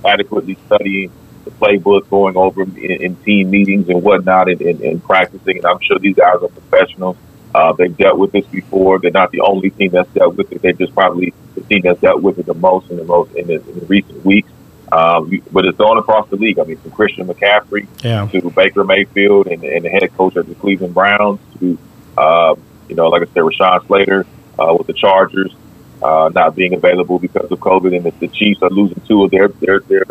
adequately 0.04 0.56
studying 0.66 1.10
the 1.44 1.50
playbook, 1.50 2.08
going 2.08 2.36
over 2.36 2.62
in, 2.62 2.76
in 2.76 3.16
team 3.16 3.50
meetings 3.50 3.88
and 3.88 4.02
whatnot, 4.02 4.48
and, 4.48 4.60
and, 4.60 4.80
and, 4.80 5.04
practicing. 5.04 5.58
And 5.58 5.66
I'm 5.66 5.80
sure 5.80 5.98
these 5.98 6.16
guys 6.16 6.36
are 6.42 6.48
professionals. 6.48 7.16
Uh, 7.54 7.72
they've 7.72 7.96
dealt 7.96 8.18
with 8.18 8.32
this 8.32 8.46
before. 8.46 8.98
They're 8.98 9.10
not 9.10 9.30
the 9.30 9.40
only 9.40 9.70
team 9.70 9.92
that's 9.92 10.12
dealt 10.12 10.36
with 10.36 10.50
it. 10.52 10.62
They're 10.62 10.72
just 10.72 10.94
probably 10.94 11.32
the 11.54 11.60
team 11.62 11.82
that's 11.82 12.00
dealt 12.00 12.22
with 12.22 12.38
it 12.38 12.46
the 12.46 12.54
most 12.54 12.90
in 12.90 12.96
the 12.96 13.04
most 13.04 13.32
in 13.34 13.46
the, 13.46 13.54
in 13.54 13.80
the 13.80 13.86
recent 13.86 14.24
weeks. 14.24 14.50
Um, 14.90 15.42
but 15.50 15.64
it's 15.64 15.80
on 15.80 15.98
across 15.98 16.28
the 16.30 16.36
league. 16.36 16.58
I 16.58 16.64
mean, 16.64 16.76
from 16.78 16.92
Christian 16.92 17.26
McCaffrey 17.26 17.86
Yeah. 18.02 18.26
to 18.26 18.50
Baker 18.50 18.84
Mayfield 18.84 19.46
and, 19.48 19.64
and 19.64 19.84
the 19.84 19.88
head 19.88 20.14
coach 20.16 20.36
of 20.36 20.46
the 20.48 20.54
Cleveland 20.54 20.94
Browns 20.94 21.40
to, 21.58 21.78
uh, 22.16 22.54
you 22.88 22.94
know, 22.94 23.08
like 23.08 23.22
I 23.22 23.26
said, 23.26 23.42
Rashawn 23.42 23.86
Slater 23.86 24.26
uh, 24.58 24.74
with 24.76 24.86
the 24.86 24.92
Chargers 24.92 25.54
uh, 26.02 26.30
not 26.34 26.54
being 26.56 26.74
available 26.74 27.18
because 27.18 27.50
of 27.50 27.58
COVID, 27.60 27.96
and 27.96 28.20
the, 28.20 28.28
Chiefs 28.28 28.62
are 28.62 28.70
losing 28.70 29.00
two 29.06 29.24
of 29.24 29.30
their 29.30 29.48
their 29.48 29.80
their 29.80 30.04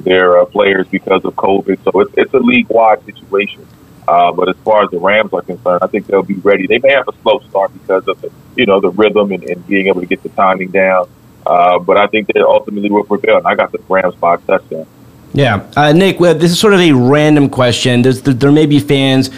their 0.00 0.38
uh, 0.38 0.44
players 0.46 0.86
because 0.88 1.24
of 1.24 1.34
COVID. 1.36 1.82
So 1.84 2.00
it's 2.00 2.12
it's 2.16 2.34
a 2.34 2.38
league 2.38 2.68
wide 2.68 3.04
situation. 3.04 3.66
Uh, 4.06 4.32
but 4.32 4.48
as 4.48 4.56
far 4.64 4.84
as 4.84 4.90
the 4.90 4.98
Rams 4.98 5.32
are 5.34 5.42
concerned, 5.42 5.80
I 5.82 5.86
think 5.86 6.06
they'll 6.06 6.22
be 6.22 6.36
ready. 6.36 6.66
They 6.66 6.78
may 6.78 6.92
have 6.92 7.08
a 7.08 7.12
slow 7.22 7.40
start 7.40 7.72
because 7.74 8.08
of 8.08 8.20
the 8.20 8.30
you 8.56 8.66
know 8.66 8.80
the 8.80 8.90
rhythm 8.90 9.32
and, 9.32 9.42
and 9.44 9.66
being 9.66 9.88
able 9.88 10.00
to 10.00 10.06
get 10.06 10.22
the 10.22 10.30
timing 10.30 10.70
down. 10.70 11.08
Uh, 11.46 11.78
but 11.78 11.96
I 11.96 12.06
think 12.06 12.28
they 12.32 12.40
ultimately 12.40 12.90
will 12.90 13.04
prevail. 13.04 13.38
And 13.38 13.46
I 13.46 13.54
got 13.54 13.72
the 13.72 13.78
Rams 13.88 14.14
by 14.16 14.34
a 14.34 14.38
touchdown. 14.38 14.86
Yeah, 15.34 15.70
uh, 15.76 15.92
Nick. 15.92 16.20
Well, 16.20 16.34
this 16.34 16.50
is 16.50 16.58
sort 16.58 16.74
of 16.74 16.80
a 16.80 16.92
random 16.92 17.50
question. 17.50 18.02
There's, 18.02 18.22
there 18.22 18.50
may 18.50 18.66
be 18.66 18.80
fans 18.80 19.30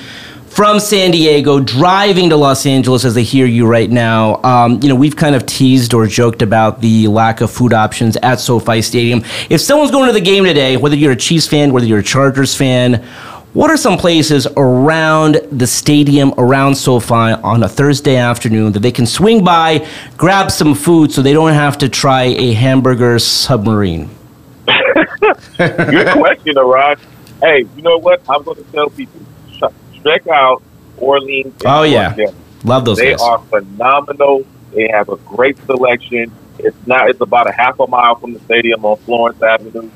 from 0.51 0.81
San 0.81 1.13
Diego 1.13 1.61
driving 1.61 2.29
to 2.29 2.37
Los 2.37 2.67
Angeles 2.67 3.05
as 3.05 3.15
they 3.15 3.23
hear 3.23 3.47
you 3.47 3.67
right 3.67 3.89
now. 3.89 4.43
Um, 4.43 4.81
you 4.83 4.89
know, 4.89 4.97
we've 4.97 5.15
kind 5.15 5.37
of 5.37 5.47
teased 5.47 5.95
or 5.95 6.07
joked 6.07 6.43
about 6.43 6.81
the 6.81 7.07
lack 7.07 7.41
of 7.41 7.51
food 7.53 7.73
options 7.73 8.17
at 8.17 8.41
SoFi 8.41 8.83
Stadium. 8.83 9.23
If 9.49 9.61
someone's 9.61 9.93
going 9.93 10.09
to 10.09 10.13
the 10.13 10.21
game 10.21 10.45
today, 10.45 10.77
whether 10.77 10.97
you're 10.97 11.13
a 11.13 11.17
Chiefs 11.17 11.47
fan, 11.47 11.73
whether 11.73 11.87
you're 11.87 12.01
a 12.01 12.03
Chargers 12.03 12.55
fan, 12.55 12.95
what 13.53 13.71
are 13.71 13.77
some 13.77 13.97
places 13.97 14.49
around 14.57 15.37
the 15.53 15.67
stadium, 15.69 16.35
around 16.37 16.75
SoFi 16.75 17.15
on 17.15 17.63
a 17.63 17.69
Thursday 17.69 18.17
afternoon 18.17 18.73
that 18.73 18.81
they 18.81 18.93
can 18.93 19.07
swing 19.07 19.45
by, 19.45 19.89
grab 20.17 20.51
some 20.51 20.75
food 20.75 21.13
so 21.13 21.23
they 21.23 21.33
don't 21.33 21.55
have 21.55 21.79
to 21.79 21.89
try 21.89 22.25
a 22.25 22.53
hamburger 22.53 23.21
submarine? 23.21 24.11
Good 24.67 26.13
question, 26.13 26.57
Arash. 26.57 27.01
Hey, 27.41 27.67
you 27.77 27.83
know 27.83 27.99
what? 27.99 28.21
I'm 28.29 28.43
going 28.43 28.57
to 28.57 28.73
tell 28.73 28.91
people 28.91 29.21
check 30.05 30.27
out 30.29 30.63
Orleans. 30.97 31.55
Oh, 31.65 31.83
yeah. 31.83 32.15
Love 32.65 32.85
those 32.85 32.99
They 32.99 33.11
guys. 33.13 33.21
are 33.23 33.39
phenomenal. 33.45 34.45
They 34.75 34.89
have 34.89 35.09
a 35.09 35.17
great 35.17 35.57
selection. 35.67 36.31
It's 36.59 36.77
not. 36.87 37.09
It's 37.09 37.21
about 37.21 37.49
a 37.49 37.53
half 37.53 37.81
a 37.81 37.87
mile 37.87 38.17
from 38.17 38.35
the 38.35 38.41
stadium 38.41 38.85
on 38.85 38.97
Florence 38.99 39.43
Avenue. 39.43 39.91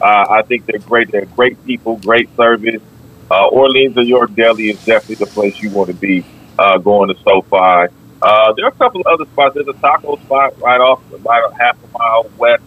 Uh, 0.00 0.26
I 0.30 0.42
think 0.42 0.66
they're 0.66 0.80
great. 0.80 1.10
They're 1.10 1.26
great 1.26 1.64
people, 1.64 1.96
great 1.96 2.34
service. 2.36 2.82
Uh, 3.30 3.46
Orleans 3.48 3.96
or 3.96 4.02
York 4.02 4.34
Deli 4.34 4.70
is 4.70 4.84
definitely 4.84 5.24
the 5.24 5.30
place 5.30 5.60
you 5.62 5.70
want 5.70 5.88
to 5.88 5.94
be 5.94 6.24
uh, 6.58 6.78
going 6.78 7.08
to 7.14 7.20
SoFi. 7.22 7.92
Uh, 8.20 8.52
there 8.54 8.64
are 8.64 8.68
a 8.68 8.72
couple 8.72 9.00
of 9.02 9.06
other 9.06 9.24
spots. 9.26 9.54
There's 9.54 9.68
a 9.68 9.72
taco 9.74 10.16
spot 10.16 10.60
right 10.60 10.80
off 10.80 11.00
about 11.12 11.52
a 11.52 11.54
half 11.56 11.76
a 11.84 11.98
mile 11.98 12.30
west. 12.36 12.62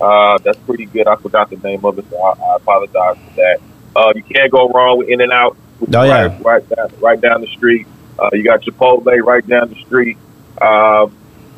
Uh, 0.00 0.38
that's 0.38 0.58
pretty 0.60 0.86
good. 0.86 1.06
I 1.06 1.16
forgot 1.16 1.50
the 1.50 1.56
name 1.56 1.84
of 1.84 1.98
it, 1.98 2.04
so 2.10 2.20
I, 2.20 2.32
I 2.52 2.56
apologize 2.56 3.16
for 3.16 3.34
that. 3.36 3.60
Uh, 3.94 4.12
you 4.14 4.22
can't 4.22 4.50
go 4.50 4.68
wrong 4.70 4.98
with 4.98 5.08
In 5.08 5.20
and 5.20 5.32
Out. 5.32 5.56
Oh, 5.80 6.02
yeah. 6.02 6.26
right, 6.26 6.44
right 6.44 6.68
down, 6.68 6.92
right 7.00 7.20
down 7.20 7.40
the 7.40 7.46
street. 7.48 7.86
Uh, 8.18 8.30
you 8.32 8.42
got 8.42 8.62
Chipotle 8.62 9.04
right 9.22 9.46
down 9.46 9.68
the 9.68 9.80
street. 9.80 10.18
Um, 10.60 11.14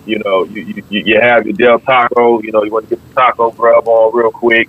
you 0.07 0.19
know, 0.19 0.45
you, 0.45 0.83
you, 0.91 1.03
you 1.05 1.21
have 1.21 1.47
your 1.47 1.55
Del 1.55 1.79
Taco. 1.81 2.43
You 2.43 2.53
know, 2.53 2.65
you 2.65 2.71
want 2.71 2.89
to 2.89 2.97
get 2.97 3.09
the 3.09 3.15
taco 3.15 3.51
grub 3.51 3.87
on 3.87 4.17
real 4.17 4.31
quick. 4.31 4.69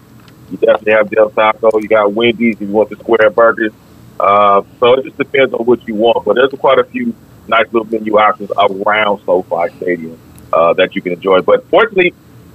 You 0.50 0.58
definitely 0.58 0.94
have 0.94 1.10
Del 1.10 1.30
Taco. 1.30 1.80
You 1.80 1.88
got 1.88 2.14
Wendy's 2.14 2.56
if 2.56 2.62
you 2.62 2.68
want 2.68 2.90
the 2.90 2.98
square 2.98 3.30
burgers. 3.30 3.74
Uh, 4.20 4.62
so 4.80 4.94
it 4.94 5.06
just 5.06 5.18
depends 5.18 5.54
on 5.54 5.66
what 5.66 5.86
you 5.88 5.96
want. 5.96 6.26
But 6.26 6.36
there's 6.36 6.52
quite 6.52 6.80
a 6.80 6.84
few 6.84 7.16
nice 7.48 7.66
little 7.72 7.88
menu 7.90 8.18
options 8.18 8.52
around 8.58 9.22
SoFi 9.26 9.76
Stadium 9.78 10.18
uh, 10.54 10.74
that 10.74 10.96
you 10.96 11.02
can 11.02 11.14
enjoy. 11.14 11.42
But 11.42 11.68
fortunately, 11.70 12.14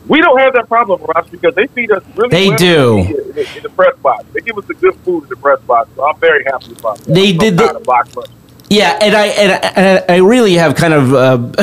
we 0.09 0.21
don't 0.21 0.39
have 0.39 0.53
that 0.55 0.69
problem, 0.69 1.01
Ross, 1.03 1.29
because 1.31 1.55
they 1.55 1.67
feed 1.69 1.91
us 1.91 2.03
really 2.15 2.31
They 2.31 2.49
well 2.49 2.57
do. 2.57 2.99
in 2.99 3.13
the, 3.35 3.57
in 3.57 3.63
the 3.63 3.71
press 3.71 3.97
box. 3.99 4.25
They 4.33 4.41
give 4.41 4.57
us 4.59 4.65
the 4.67 4.75
good 4.75 4.95
food 5.05 5.25
in 5.25 5.29
the 5.31 5.37
press 5.37 5.61
box. 5.63 5.91
So 5.97 6.07
I'm 6.07 6.19
very 6.19 6.45
happy 6.45 6.73
about 6.79 6.99
that. 6.99 7.13
They 7.13 7.31
I'm 7.31 7.39
did 7.39 7.61
of 7.61 7.83
box 7.85 8.15
lunch. 8.17 8.31
Yeah, 8.69 8.99
and 9.01 9.15
I 9.15 9.27
and 9.27 9.53
I, 9.53 9.69
and 9.81 10.05
I 10.09 10.17
really 10.17 10.55
have 10.55 10.75
kind 10.75 10.93
of 10.93 11.53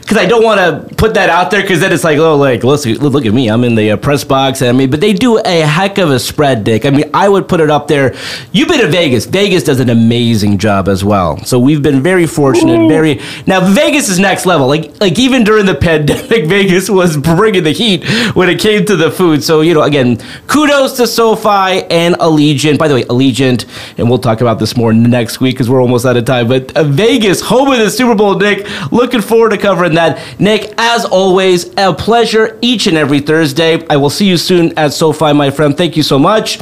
because 0.00 0.16
I 0.16 0.26
don't 0.26 0.42
want 0.42 0.58
to 0.58 0.94
put 0.96 1.14
that 1.14 1.30
out 1.30 1.52
there 1.52 1.62
because 1.62 1.78
then 1.78 1.92
it's 1.92 2.02
like 2.02 2.18
oh 2.18 2.36
like 2.36 2.64
look 2.64 2.84
look 2.84 3.24
at 3.24 3.32
me. 3.32 3.48
I'm 3.48 3.62
in 3.62 3.76
the 3.76 3.92
uh, 3.92 3.96
press 3.96 4.24
box. 4.24 4.60
I 4.60 4.72
mean 4.72 4.90
but 4.90 5.00
they 5.00 5.12
do 5.12 5.38
a 5.38 5.60
heck 5.60 5.98
of 5.98 6.10
a 6.10 6.18
spread 6.18 6.64
Dick. 6.64 6.86
I 6.86 6.90
mean 6.90 7.08
I 7.14 7.28
would 7.28 7.46
put 7.46 7.60
it 7.60 7.70
up 7.70 7.86
there. 7.86 8.16
You've 8.50 8.66
been 8.66 8.80
to 8.80 8.88
Vegas. 8.88 9.26
Vegas 9.26 9.62
does 9.62 9.78
an 9.78 9.90
amazing 9.90 10.58
job 10.58 10.88
as 10.88 11.04
well. 11.04 11.38
So 11.44 11.60
we've 11.60 11.82
been 11.82 12.02
very 12.02 12.26
fortunate 12.26 12.88
very 12.88 13.20
now 13.46 13.72
Vegas 13.72 14.08
is 14.08 14.18
next 14.18 14.44
level. 14.44 14.66
Like 14.66 15.00
like 15.00 15.16
even 15.20 15.44
during 15.44 15.66
the 15.66 15.74
pandemic 15.80 16.46
Vegas 16.46 16.90
was 16.90 17.16
bringing 17.16 17.62
the 17.62 17.72
heat 17.72 18.04
when 18.34 18.48
it 18.48 18.58
came 18.58 18.84
to 18.86 18.96
the 18.96 19.12
food. 19.12 19.44
So 19.44 19.60
you 19.60 19.72
know 19.72 19.82
again 19.82 20.18
kudos 20.48 20.96
to 20.96 21.06
SoFi 21.06 21.84
and 21.90 22.16
Allegiant. 22.16 22.76
By 22.76 22.88
the 22.88 22.94
way 22.94 23.04
Allegiant 23.04 23.66
and 23.98 24.08
we'll 24.08 24.18
talk 24.18 24.40
about 24.40 24.58
this 24.58 24.76
more 24.76 24.92
next 24.92 25.40
week 25.40 25.54
because 25.54 25.70
we're 25.70 25.80
almost 25.80 26.04
out 26.04 26.16
of 26.16 26.23
time. 26.24 26.48
But 26.48 26.76
uh, 26.76 26.84
Vegas 26.84 27.40
home 27.40 27.70
of 27.70 27.78
the 27.78 27.90
Super 27.90 28.14
Bowl 28.14 28.36
Nick 28.36 28.66
looking 28.92 29.20
forward 29.20 29.50
to 29.50 29.58
covering 29.58 29.94
that. 29.94 30.40
Nick 30.40 30.74
as 30.78 31.04
always 31.04 31.72
a 31.76 31.92
pleasure 31.92 32.58
each 32.62 32.86
and 32.86 32.96
every 32.96 33.20
Thursday. 33.20 33.86
I 33.88 33.96
will 33.96 34.10
see 34.10 34.26
you 34.26 34.36
soon 34.36 34.76
at 34.78 34.92
SoFi 34.92 35.32
my 35.32 35.50
friend. 35.50 35.76
Thank 35.76 35.96
you 35.96 36.02
so 36.02 36.18
much. 36.18 36.58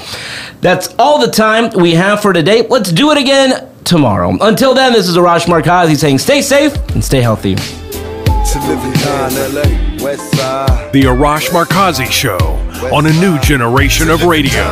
That's 0.60 0.94
all 0.98 1.20
the 1.20 1.30
time 1.30 1.70
we 1.74 1.92
have 1.94 2.22
for 2.22 2.32
today. 2.32 2.66
Let's 2.66 2.92
do 2.92 3.10
it 3.10 3.18
again 3.18 3.68
tomorrow. 3.84 4.36
Until 4.40 4.74
then 4.74 4.92
this 4.92 5.08
is 5.08 5.16
Arash 5.16 5.46
Markazi 5.46 5.96
saying 5.96 6.18
stay 6.18 6.42
safe 6.42 6.74
and 6.90 7.04
stay 7.04 7.20
healthy. 7.20 7.54
To 7.54 8.58
live 8.68 8.84
in 8.84 8.92
Don, 9.00 9.54
LA, 9.54 10.04
West 10.04 10.30
Side. 10.32 10.92
The 10.92 11.02
Arash 11.02 11.48
Markazi 11.48 12.10
Show 12.10 12.61
on 12.90 13.06
a 13.06 13.12
new 13.20 13.38
generation 13.40 14.10
of 14.10 14.24
radio. 14.24 14.62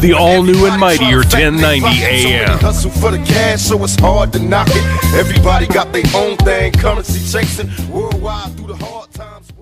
The 0.00 0.14
all 0.16 0.42
new 0.42 0.66
and 0.66 0.80
mightier 0.80 1.18
1090 1.18 1.86
AM. 1.86 2.58
Hustle 2.58 2.90
for 2.90 3.10
the 3.10 3.18
cash, 3.18 3.62
so 3.62 3.82
it's 3.84 3.96
hard 3.96 4.32
to 4.34 4.38
knock 4.38 4.68
it. 4.70 5.14
Everybody 5.14 5.66
got 5.66 5.92
their 5.92 6.04
own 6.14 6.36
thing, 6.38 6.72
currency 6.72 7.20
chasing 7.20 7.70
worldwide 7.90 8.52
through 8.56 8.68
the 8.68 8.76
hard 8.76 9.10
times. 9.12 9.52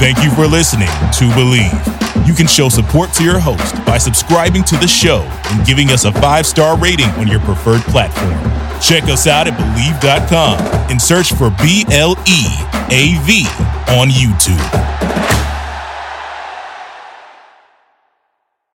Thank 0.00 0.24
you 0.24 0.30
for 0.30 0.46
listening 0.46 0.88
to 0.88 1.24
Bleav. 1.36 2.26
You 2.26 2.32
can 2.32 2.46
show 2.46 2.70
support 2.70 3.12
to 3.14 3.22
your 3.22 3.38
host 3.38 3.74
by 3.84 3.98
subscribing 3.98 4.64
to 4.64 4.76
the 4.76 4.88
show 4.88 5.20
and 5.50 5.66
giving 5.66 5.90
us 5.90 6.06
a 6.06 6.12
five 6.12 6.46
star 6.46 6.78
rating 6.78 7.10
on 7.20 7.28
your 7.28 7.40
preferred 7.40 7.82
platform. 7.82 8.32
Check 8.80 9.04
us 9.04 9.26
out 9.26 9.46
at 9.46 9.52
Bleav.com 9.58 10.58
and 10.90 11.00
search 11.00 11.34
for 11.34 11.50
B 11.62 11.84
L 11.90 12.12
E 12.26 12.46
A 12.90 13.18
V 13.26 13.44
on 13.92 14.08
YouTube. 14.08 15.39